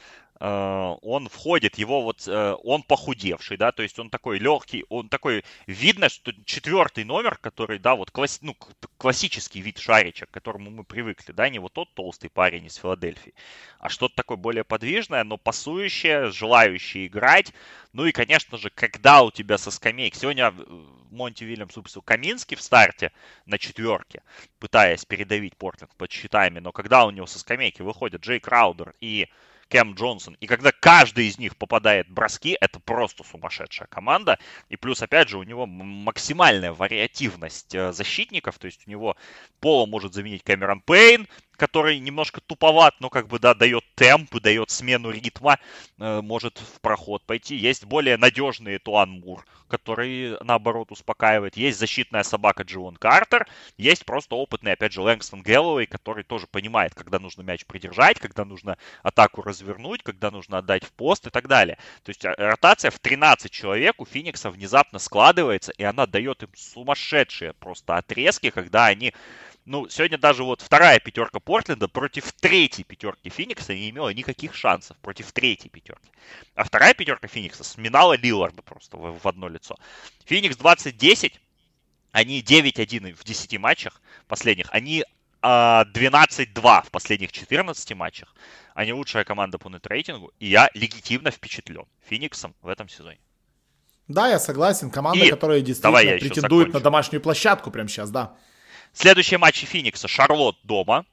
он 0.44 1.28
входит, 1.28 1.78
его 1.78 2.02
вот, 2.02 2.26
э, 2.26 2.56
он 2.64 2.82
похудевший, 2.82 3.56
да, 3.56 3.70
то 3.70 3.84
есть 3.84 4.00
он 4.00 4.10
такой 4.10 4.40
легкий, 4.40 4.84
он 4.88 5.08
такой, 5.08 5.44
видно, 5.68 6.08
что 6.08 6.32
четвертый 6.44 7.04
номер, 7.04 7.38
который, 7.38 7.78
да, 7.78 7.94
вот 7.94 8.10
класс, 8.10 8.40
ну, 8.42 8.56
классический 8.98 9.60
вид 9.60 9.78
шарича, 9.78 10.26
к 10.26 10.32
которому 10.32 10.70
мы 10.70 10.82
привыкли, 10.82 11.30
да, 11.30 11.48
не 11.48 11.60
вот 11.60 11.74
тот 11.74 11.94
толстый 11.94 12.28
парень 12.28 12.66
из 12.66 12.74
Филадельфии, 12.74 13.34
а 13.78 13.88
что-то 13.88 14.16
такое 14.16 14.36
более 14.36 14.64
подвижное, 14.64 15.22
но 15.22 15.36
пасующее, 15.36 16.32
желающее 16.32 17.06
играть, 17.06 17.52
ну 17.92 18.04
и, 18.06 18.10
конечно 18.10 18.58
же, 18.58 18.70
когда 18.70 19.22
у 19.22 19.30
тебя 19.30 19.58
со 19.58 19.70
скамейки, 19.70 20.18
сегодня 20.18 20.52
э, 20.56 20.84
Монти 21.12 21.44
Вильямс 21.44 21.76
выпустил 21.76 22.02
Каминский 22.02 22.56
в 22.56 22.62
старте 22.62 23.12
на 23.46 23.58
четверке, 23.58 24.22
пытаясь 24.58 25.04
передавить 25.04 25.56
Портленд 25.56 25.94
под 25.94 26.10
щитами, 26.10 26.58
но 26.58 26.72
когда 26.72 27.04
у 27.04 27.10
него 27.10 27.26
со 27.26 27.38
скамейки 27.38 27.82
выходят 27.82 28.22
Джей 28.22 28.40
Краудер 28.40 28.94
и 29.00 29.28
Кэм 29.72 29.94
Джонсон. 29.94 30.36
И 30.38 30.46
когда 30.46 30.70
каждый 30.70 31.28
из 31.28 31.38
них 31.38 31.56
попадает 31.56 32.06
в 32.06 32.12
броски, 32.12 32.58
это 32.60 32.78
просто 32.78 33.24
сумасшедшая 33.24 33.88
команда. 33.88 34.38
И 34.68 34.76
плюс, 34.76 35.00
опять 35.00 35.30
же, 35.30 35.38
у 35.38 35.44
него 35.44 35.64
максимальная 35.64 36.74
вариативность 36.74 37.74
э, 37.74 37.90
защитников. 37.90 38.58
То 38.58 38.66
есть 38.66 38.86
у 38.86 38.90
него 38.90 39.16
Пола 39.60 39.86
может 39.86 40.12
заменить 40.12 40.42
Кэмерон 40.42 40.82
Пейн, 40.82 41.26
который 41.62 42.00
немножко 42.00 42.40
туповат, 42.40 42.96
но 42.98 43.08
как 43.08 43.28
бы, 43.28 43.38
да, 43.38 43.54
дает 43.54 43.84
темп, 43.94 44.34
дает 44.40 44.68
смену 44.72 45.10
ритма, 45.10 45.60
э, 46.00 46.20
может 46.20 46.58
в 46.58 46.80
проход 46.80 47.22
пойти. 47.22 47.54
Есть 47.54 47.84
более 47.84 48.16
надежный 48.16 48.80
Туан 48.80 49.10
Мур, 49.10 49.46
который, 49.68 50.36
наоборот, 50.42 50.90
успокаивает. 50.90 51.56
Есть 51.56 51.78
защитная 51.78 52.24
собака 52.24 52.64
Дживон 52.64 52.96
Картер. 52.96 53.46
Есть 53.76 54.04
просто 54.04 54.34
опытный, 54.34 54.72
опять 54.72 54.92
же, 54.92 55.02
Лэнгстон 55.02 55.42
Гэллоуэй, 55.42 55.86
который 55.86 56.24
тоже 56.24 56.48
понимает, 56.48 56.96
когда 56.96 57.20
нужно 57.20 57.42
мяч 57.42 57.64
придержать, 57.64 58.18
когда 58.18 58.44
нужно 58.44 58.76
атаку 59.04 59.42
развернуть, 59.42 60.02
когда 60.02 60.32
нужно 60.32 60.58
отдать 60.58 60.82
в 60.82 60.90
пост 60.90 61.28
и 61.28 61.30
так 61.30 61.46
далее. 61.46 61.78
То 62.02 62.10
есть 62.10 62.24
э, 62.24 62.34
ротация 62.36 62.90
в 62.90 62.98
13 62.98 63.52
человек 63.52 64.00
у 64.00 64.04
Феникса 64.04 64.50
внезапно 64.50 64.98
складывается, 64.98 65.70
и 65.78 65.84
она 65.84 66.08
дает 66.08 66.42
им 66.42 66.50
сумасшедшие 66.56 67.52
просто 67.52 67.98
отрезки, 67.98 68.50
когда 68.50 68.86
они 68.86 69.14
ну, 69.64 69.88
сегодня 69.88 70.18
даже 70.18 70.42
вот 70.42 70.60
вторая 70.60 70.98
пятерка 70.98 71.38
Портленда 71.38 71.88
против 71.88 72.32
третьей 72.32 72.84
пятерки 72.84 73.28
Феникса 73.28 73.74
не 73.74 73.90
имела 73.90 74.12
никаких 74.12 74.54
шансов 74.54 74.96
против 74.98 75.30
третьей 75.32 75.70
пятерки. 75.70 76.10
А 76.54 76.64
вторая 76.64 76.94
пятерка 76.94 77.28
Феникса 77.28 77.62
сминала 77.62 78.16
Лиларда 78.16 78.62
просто 78.62 78.96
в, 78.96 79.18
в 79.18 79.26
одно 79.26 79.48
лицо. 79.48 79.76
Феникс 80.24 80.56
20-10, 80.56 81.34
они 82.10 82.40
9-1 82.42 83.14
в 83.14 83.24
10 83.24 83.58
матчах 83.58 84.00
последних, 84.26 84.66
они 84.70 85.04
а, 85.42 85.84
12-2 85.92 86.86
в 86.86 86.90
последних 86.90 87.32
14 87.32 87.94
матчах. 87.94 88.34
Они 88.74 88.92
лучшая 88.92 89.24
команда 89.24 89.58
по 89.58 89.68
нет-рейтингу, 89.68 90.32
и 90.38 90.46
я 90.46 90.70
легитимно 90.74 91.30
впечатлен 91.30 91.84
Фениксом 92.08 92.54
в 92.62 92.68
этом 92.68 92.88
сезоне. 92.88 93.18
Да, 94.08 94.28
я 94.28 94.38
согласен. 94.38 94.90
Команда, 94.90 95.24
и 95.24 95.30
которая 95.30 95.60
действительно 95.60 96.18
претендует 96.18 96.72
на 96.72 96.80
домашнюю 96.80 97.20
площадку 97.20 97.70
прямо 97.70 97.88
сейчас, 97.88 98.10
да. 98.10 98.36
Следующие 98.92 99.38
матчи 99.38 99.66
Феникса. 99.66 100.08
Шарлотт 100.08 100.56
дома. 100.64 101.04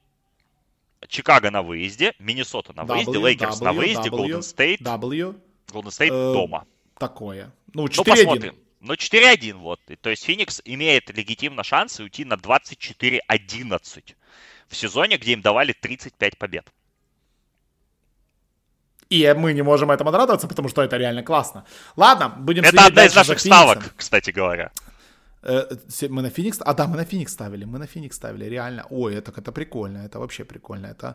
Чикаго 1.08 1.50
на 1.50 1.62
выезде. 1.62 2.14
Миннесота 2.18 2.72
на 2.74 2.84
выезде. 2.84 3.18
Лейкерс 3.18 3.60
на 3.60 3.72
выезде. 3.72 4.10
Голден 4.10 4.42
Стейт. 4.42 4.80
W. 4.82 5.40
Голден 5.72 5.90
Стейт 5.90 6.12
дома. 6.12 6.66
Такое. 6.98 7.52
Ну, 7.72 7.86
4-1. 7.86 7.94
Ну, 7.96 8.04
посмотрим. 8.04 8.56
Но 8.80 8.94
4-1 8.94 9.54
вот. 9.54 9.80
То 10.00 10.10
есть 10.10 10.24
Феникс 10.24 10.62
имеет 10.64 11.10
легитимно 11.16 11.62
шансы 11.62 12.02
уйти 12.02 12.24
на 12.24 12.34
24-11 12.34 14.14
в 14.68 14.76
сезоне, 14.76 15.16
где 15.16 15.32
им 15.32 15.42
давали 15.42 15.72
35 15.72 16.38
побед. 16.38 16.72
И 19.10 19.34
мы 19.36 19.52
не 19.52 19.62
можем 19.62 19.90
этому 19.90 20.12
радоваться, 20.12 20.46
потому 20.46 20.68
что 20.68 20.82
это 20.82 20.96
реально 20.96 21.22
классно. 21.24 21.64
Ладно, 21.96 22.28
будем 22.28 22.62
Это 22.62 22.86
одна 22.86 23.04
из 23.04 23.14
наших 23.14 23.40
ставок, 23.40 23.94
кстати 23.96 24.30
говоря. 24.30 24.70
Э, 25.42 25.66
мы 26.10 26.22
на 26.22 26.30
Феникс... 26.30 26.60
А, 26.64 26.74
да, 26.74 26.86
мы 26.86 26.96
на 26.96 27.04
Феникс 27.04 27.32
ставили. 27.32 27.64
Мы 27.64 27.78
на 27.78 27.86
Феникс 27.86 28.16
ставили, 28.16 28.44
реально. 28.44 28.84
Ой, 28.90 29.14
это, 29.14 29.32
это 29.36 29.52
прикольно. 29.52 30.04
Это 30.04 30.18
вообще 30.18 30.44
прикольно. 30.44 30.86
Это... 30.86 31.14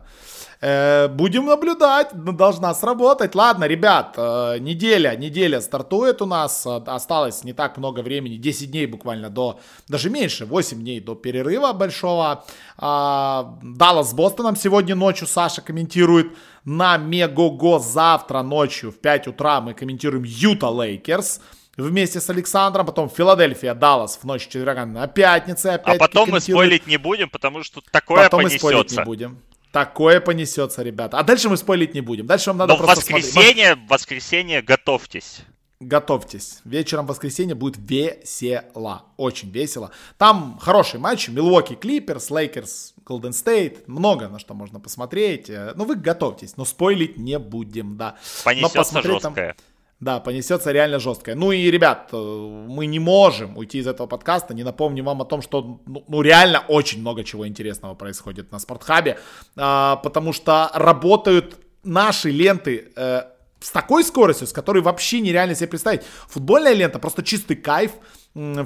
Э, 0.60 1.08
будем 1.08 1.46
наблюдать. 1.46 2.08
Должна 2.36 2.74
сработать. 2.74 3.34
Ладно, 3.34 3.66
ребят, 3.68 4.14
э, 4.16 4.58
неделя, 4.58 5.16
неделя 5.16 5.60
стартует 5.60 6.22
у 6.22 6.26
нас. 6.26 6.66
Осталось 6.66 7.44
не 7.44 7.52
так 7.52 7.78
много 7.78 8.02
времени. 8.02 8.36
10 8.36 8.70
дней 8.70 8.86
буквально 8.86 9.30
до... 9.30 9.60
Даже 9.88 10.10
меньше, 10.10 10.44
8 10.46 10.80
дней 10.80 11.00
до 11.00 11.14
перерыва 11.14 11.72
большого. 11.72 12.44
Э, 12.78 13.44
Даллас 13.62 14.10
с 14.10 14.14
Бостоном 14.14 14.56
сегодня 14.56 14.94
ночью 14.94 15.26
Саша 15.26 15.62
комментирует. 15.62 16.26
На 16.64 16.96
Megogo 16.96 17.78
завтра 17.78 18.42
ночью 18.42 18.90
в 18.90 18.98
5 18.98 19.28
утра 19.28 19.60
мы 19.60 19.72
комментируем 19.72 20.24
Юта 20.24 20.68
Лейкерс 20.68 21.40
вместе 21.76 22.20
с 22.20 22.30
Александром, 22.30 22.86
потом 22.86 23.08
Филадельфия, 23.08 23.74
Даллас 23.74 24.18
в 24.20 24.24
ночь 24.24 24.42
четверга 24.42 24.86
на 24.86 25.06
пятнице. 25.06 25.66
Опять 25.68 25.96
а 25.96 25.98
потом 25.98 26.30
мы 26.30 26.40
спойлить 26.40 26.86
не 26.86 26.96
будем, 26.96 27.28
потому 27.30 27.62
что 27.62 27.80
такое 27.90 28.24
потом 28.24 28.42
понесется. 28.42 28.66
Потом 28.66 28.78
мы 28.78 28.84
спойлить 28.84 28.98
не 28.98 29.04
будем. 29.04 29.42
Такое 29.72 30.20
понесется, 30.20 30.82
ребята. 30.82 31.18
А 31.18 31.22
дальше 31.22 31.50
мы 31.50 31.56
спойлить 31.56 31.92
не 31.92 32.00
будем. 32.00 32.26
Дальше 32.26 32.50
вам 32.50 32.58
надо 32.58 32.72
Но 32.72 32.78
просто 32.78 32.96
воскресенье, 32.96 33.72
смотреть. 33.72 33.90
воскресенье 33.90 34.62
готовьтесь. 34.62 35.40
Готовьтесь. 35.80 36.60
Вечером 36.64 37.04
в 37.04 37.08
воскресенье 37.08 37.54
будет 37.54 37.76
весело. 37.76 39.04
Очень 39.18 39.50
весело. 39.50 39.90
Там 40.16 40.56
хороший 40.58 40.98
матч. 40.98 41.28
Милуоки 41.28 41.74
Клиперс, 41.74 42.30
Лейкерс, 42.30 42.94
Голден 43.04 43.34
Стейт. 43.34 43.86
Много 43.86 44.28
на 44.28 44.38
что 44.38 44.54
можно 44.54 44.80
посмотреть. 44.80 45.50
Ну, 45.50 45.84
вы 45.84 45.96
готовьтесь. 45.96 46.56
Но 46.56 46.64
спойлить 46.64 47.18
не 47.18 47.38
будем, 47.38 47.98
да. 47.98 48.16
Понесется 48.44 49.02
жесткое. 49.02 49.48
Там... 49.48 49.56
Да, 50.00 50.20
понесется 50.20 50.72
реально 50.72 50.98
жесткое. 50.98 51.34
Ну 51.34 51.52
и, 51.52 51.70
ребят, 51.70 52.10
э, 52.12 52.16
мы 52.16 52.84
не 52.84 52.98
можем 52.98 53.56
уйти 53.56 53.78
из 53.78 53.86
этого 53.86 54.06
подкаста, 54.06 54.52
не 54.52 54.62
напомним 54.62 55.06
вам 55.06 55.22
о 55.22 55.24
том, 55.24 55.40
что 55.40 55.80
ну, 55.86 56.04
ну 56.06 56.20
реально 56.20 56.62
очень 56.68 57.00
много 57.00 57.24
чего 57.24 57.48
интересного 57.48 57.94
происходит 57.94 58.52
на 58.52 58.58
Спортхабе, 58.58 59.18
а, 59.56 59.96
потому 59.96 60.34
что 60.34 60.70
работают 60.74 61.56
наши 61.82 62.30
ленты 62.30 62.92
э, 62.94 63.22
с 63.60 63.70
такой 63.70 64.04
скоростью, 64.04 64.46
с 64.46 64.52
которой 64.52 64.82
вообще 64.82 65.20
нереально 65.20 65.54
себе 65.54 65.68
представить. 65.68 66.02
Футбольная 66.28 66.74
лента 66.74 66.98
просто 66.98 67.22
чистый 67.22 67.56
кайф. 67.56 67.92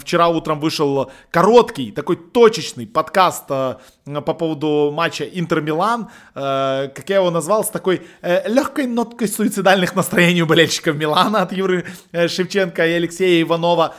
Вчера 0.01 0.29
утром 0.29 0.59
вышел 0.59 1.13
короткий, 1.31 1.93
такой 1.93 2.17
точечный 2.17 2.89
подкаст 2.89 3.45
э, 3.51 3.77
по 4.25 4.35
поводу 4.35 4.91
матча 4.93 5.25
Интер-Милан, 5.25 6.09
э, 6.35 6.89
как 6.95 7.09
я 7.09 7.17
его 7.17 7.31
назвал, 7.31 7.65
с 7.65 7.69
такой 7.69 8.03
э, 8.23 8.49
легкой 8.49 8.87
ноткой 8.87 9.29
суицидальных 9.29 9.95
настроений 9.95 10.43
у 10.43 10.47
болельщиков 10.47 10.97
Милана 10.97 11.43
от 11.43 11.53
Юры 11.53 11.87
э, 12.13 12.29
Шевченко 12.29 12.87
и 12.87 12.93
Алексея 12.93 13.43
Иванова. 13.43 13.95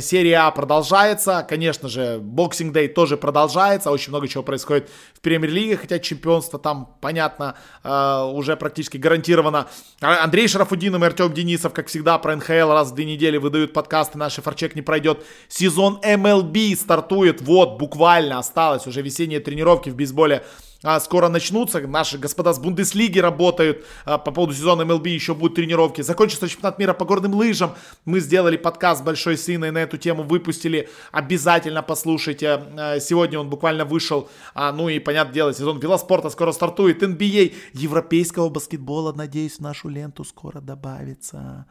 Серия 0.00 0.42
А 0.42 0.52
продолжается, 0.52 1.44
конечно 1.48 1.88
же, 1.88 2.20
Boxing 2.22 2.72
Day 2.72 2.86
тоже 2.86 3.16
продолжается, 3.16 3.90
очень 3.90 4.10
много 4.10 4.28
чего 4.28 4.44
происходит 4.44 4.88
в 5.12 5.20
премьер-лиге, 5.20 5.76
хотя 5.76 5.98
чемпионство 5.98 6.56
там, 6.56 6.94
понятно, 7.00 7.56
э, 7.82 8.22
уже 8.32 8.56
практически 8.56 8.96
гарантировано. 8.96 9.66
А, 10.00 10.22
Андрей 10.22 10.46
Шарафудинов 10.46 11.02
и 11.02 11.06
Артем 11.06 11.32
Денисов, 11.32 11.72
как 11.72 11.88
всегда, 11.88 12.16
про 12.18 12.36
НХЛ 12.36 12.70
раз 12.70 12.92
в 12.92 12.94
две 12.94 13.06
недели 13.06 13.38
выдают 13.38 13.72
подкасты, 13.72 14.18
наш 14.18 14.34
форчек 14.34 14.76
не 14.76 14.82
пройдет. 14.82 15.24
Сезон 15.48 15.98
MLB 16.00 16.76
стартует, 16.76 17.40
вот, 17.40 17.76
буквально 17.76 18.38
осталось 18.38 18.86
уже 18.86 19.02
весенние 19.02 19.40
тренировки 19.46 19.88
в 19.88 19.96
бейсболе 19.96 20.44
а, 20.82 21.00
скоро 21.00 21.28
начнутся. 21.28 21.80
Наши 21.80 22.18
господа 22.18 22.52
с 22.52 22.58
Бундеслиги 22.58 23.18
работают 23.18 23.84
а, 24.04 24.18
по 24.18 24.30
поводу 24.30 24.54
сезона 24.54 24.84
МЛБ, 24.84 25.06
еще 25.06 25.34
будут 25.34 25.56
тренировки. 25.56 26.02
Закончится 26.02 26.48
чемпионат 26.48 26.78
мира 26.78 26.92
по 26.92 27.04
горным 27.04 27.34
лыжам. 27.34 27.74
Мы 28.04 28.20
сделали 28.20 28.56
подкаст 28.56 29.00
с 29.00 29.04
Большой 29.04 29.38
Сыной 29.38 29.70
на 29.70 29.78
эту 29.78 29.96
тему, 29.96 30.22
выпустили. 30.22 30.88
Обязательно 31.12 31.82
послушайте. 31.82 32.62
А, 32.76 33.00
сегодня 33.00 33.38
он 33.38 33.48
буквально 33.48 33.84
вышел. 33.84 34.28
Ну 34.54 34.88
и, 34.88 34.98
понятное 34.98 35.34
дело, 35.34 35.54
сезон 35.54 35.78
велоспорта 35.78 36.30
скоро 36.30 36.52
стартует. 36.52 37.02
NBA 37.02 37.54
европейского 37.72 38.48
баскетбола, 38.48 39.12
надеюсь, 39.12 39.56
в 39.56 39.60
нашу 39.60 39.88
ленту 39.88 40.24
скоро 40.24 40.60
добавится. 40.60 41.66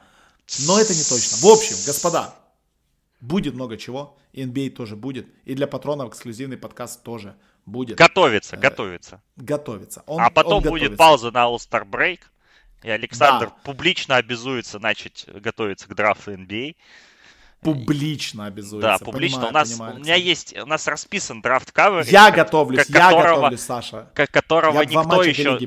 Но 0.67 0.80
это 0.80 0.93
не 0.93 1.03
точно. 1.03 1.38
В 1.38 1.45
общем, 1.45 1.76
господа, 1.86 2.36
будет 3.19 3.53
много 3.53 3.78
чего. 3.78 4.17
NBA 4.34 4.71
тоже 4.71 4.95
будет. 4.95 5.28
И 5.45 5.53
для 5.55 5.67
патронов 5.67 6.09
эксклюзивный 6.09 6.57
подкаст 6.57 7.03
тоже 7.03 7.36
будет. 7.66 7.97
Готовится, 7.97 8.55
э, 8.55 8.59
готовится. 8.59 9.22
Готовится. 9.36 10.03
Он, 10.05 10.22
а 10.22 10.30
потом 10.30 10.63
он 10.63 10.70
будет 10.70 10.97
пауза 10.97 11.32
на 11.32 11.45
All-Star 11.45 11.88
Break. 11.89 12.22
И 12.84 12.89
Александр 12.89 13.47
да. 13.47 13.55
публично 13.63 14.17
обязуется 14.17 14.79
начать 14.79 15.25
готовиться 15.28 15.87
к 15.87 15.96
драфту 15.96 16.33
NBA. 16.33 16.75
Публично 17.62 18.46
обязуется. 18.46 18.87
Да, 18.87 18.97
публично. 19.00 19.37
Понимаю, 19.37 19.50
у 19.50 19.54
нас 19.54 19.71
понимаю, 19.71 19.96
у 19.96 20.00
меня 20.00 20.16
есть, 20.16 20.55
у 20.55 20.66
нас 20.67 20.87
расписан 20.87 21.42
драфт 21.42 21.71
кавер. 21.71 22.05
Я 22.05 22.29
готовлюсь, 22.29 22.87
я 22.87 23.09
которого, 23.09 23.36
готовлюсь, 23.36 23.62
Саша. 23.62 24.12
Как, 24.13 24.29
которого 24.29 24.82
я 24.82 24.86
никто 24.86 25.24
еще, 25.24 25.58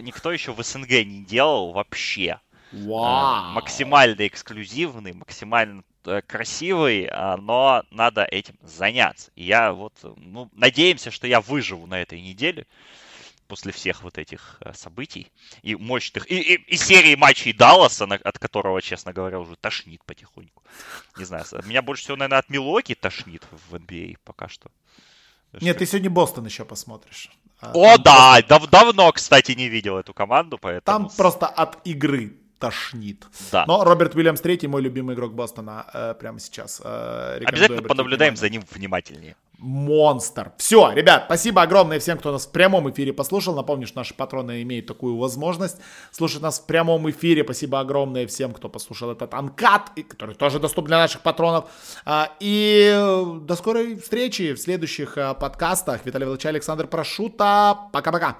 никто 0.00 0.32
еще 0.32 0.52
в 0.52 0.62
СНГ 0.62 0.88
не 0.88 1.24
делал 1.24 1.72
вообще. 1.72 2.40
Вау. 2.72 3.52
Максимально 3.52 4.26
эксклюзивный, 4.26 5.12
максимально 5.12 5.82
Э, 5.82 5.95
красивый, 6.26 7.08
а, 7.10 7.36
но 7.36 7.84
надо 7.90 8.24
этим 8.24 8.56
заняться. 8.62 9.30
И 9.34 9.44
я 9.44 9.72
вот, 9.72 9.94
ну, 10.16 10.48
надеемся, 10.52 11.10
что 11.10 11.26
я 11.26 11.40
выживу 11.40 11.86
на 11.86 12.00
этой 12.00 12.20
неделе 12.20 12.66
после 13.46 13.72
всех 13.72 14.02
вот 14.02 14.18
этих 14.18 14.58
э, 14.60 14.72
событий 14.74 15.30
и 15.62 15.76
мощных, 15.76 16.30
и, 16.30 16.40
и, 16.40 16.54
и 16.54 16.76
серии 16.76 17.14
матчей 17.14 17.52
Далласа, 17.52 18.04
от 18.04 18.38
которого, 18.38 18.82
честно 18.82 19.12
говоря, 19.12 19.38
уже 19.38 19.56
тошнит 19.56 20.02
потихоньку. 20.04 20.62
Не 21.16 21.24
знаю, 21.24 21.44
меня 21.64 21.82
больше 21.82 22.04
всего, 22.04 22.16
наверное, 22.16 22.38
от 22.38 22.50
Милоки 22.50 22.94
тошнит 22.94 23.46
в 23.68 23.74
NBA 23.74 24.14
а 24.14 24.18
пока 24.24 24.48
что. 24.48 24.70
Нет, 25.60 25.78
ты 25.78 25.86
сегодня 25.86 26.10
Бостон 26.10 26.44
еще 26.44 26.64
посмотришь. 26.64 27.30
А, 27.60 27.72
О, 27.72 27.96
да, 27.98 28.32
просто... 28.34 28.48
дав- 28.48 28.70
давно, 28.70 29.12
кстати, 29.12 29.52
не 29.52 29.68
видел 29.68 29.96
эту 29.96 30.12
команду, 30.12 30.58
поэтому... 30.58 31.08
Там 31.08 31.16
просто 31.16 31.46
от 31.46 31.86
игры 31.86 32.36
тошнит. 32.58 33.26
Да. 33.52 33.64
Но 33.66 33.84
Роберт 33.84 34.14
Уильямс 34.14 34.40
третий, 34.40 34.66
мой 34.68 34.82
любимый 34.82 35.14
игрок 35.14 35.34
Бостона 35.34 35.86
э, 35.92 36.14
прямо 36.18 36.38
сейчас. 36.40 36.80
Э, 36.84 37.40
Обязательно 37.44 37.82
понаблюдаем 37.82 38.34
внимание. 38.34 38.36
за 38.36 38.48
ним 38.50 38.64
внимательнее. 38.70 39.36
Монстр. 39.58 40.52
Все, 40.58 40.92
ребят, 40.92 41.24
спасибо 41.26 41.62
огромное 41.62 41.98
всем, 41.98 42.18
кто 42.18 42.30
нас 42.30 42.46
в 42.46 42.52
прямом 42.52 42.90
эфире 42.90 43.12
послушал. 43.12 43.54
Напомню, 43.54 43.86
что 43.86 43.98
наши 43.98 44.12
патроны 44.12 44.62
имеют 44.62 44.86
такую 44.86 45.16
возможность 45.16 45.78
слушать 46.10 46.42
нас 46.42 46.60
в 46.60 46.66
прямом 46.66 47.08
эфире. 47.10 47.42
Спасибо 47.42 47.80
огромное 47.80 48.26
всем, 48.26 48.52
кто 48.52 48.68
послушал 48.68 49.12
этот 49.12 49.32
анкат, 49.32 49.92
который 50.08 50.34
тоже 50.34 50.58
доступен 50.58 50.88
для 50.88 50.98
наших 50.98 51.22
патронов. 51.22 51.70
А, 52.04 52.32
и 52.38 52.92
э, 52.94 53.40
до 53.40 53.56
скорой 53.56 53.96
встречи 53.96 54.52
в 54.52 54.58
следующих 54.58 55.16
э, 55.16 55.34
подкастах. 55.34 56.04
Виталий 56.04 56.26
Владимирович 56.26 56.46
Александр 56.46 56.86
Прошута. 56.86 57.78
Пока-пока. 57.92 58.36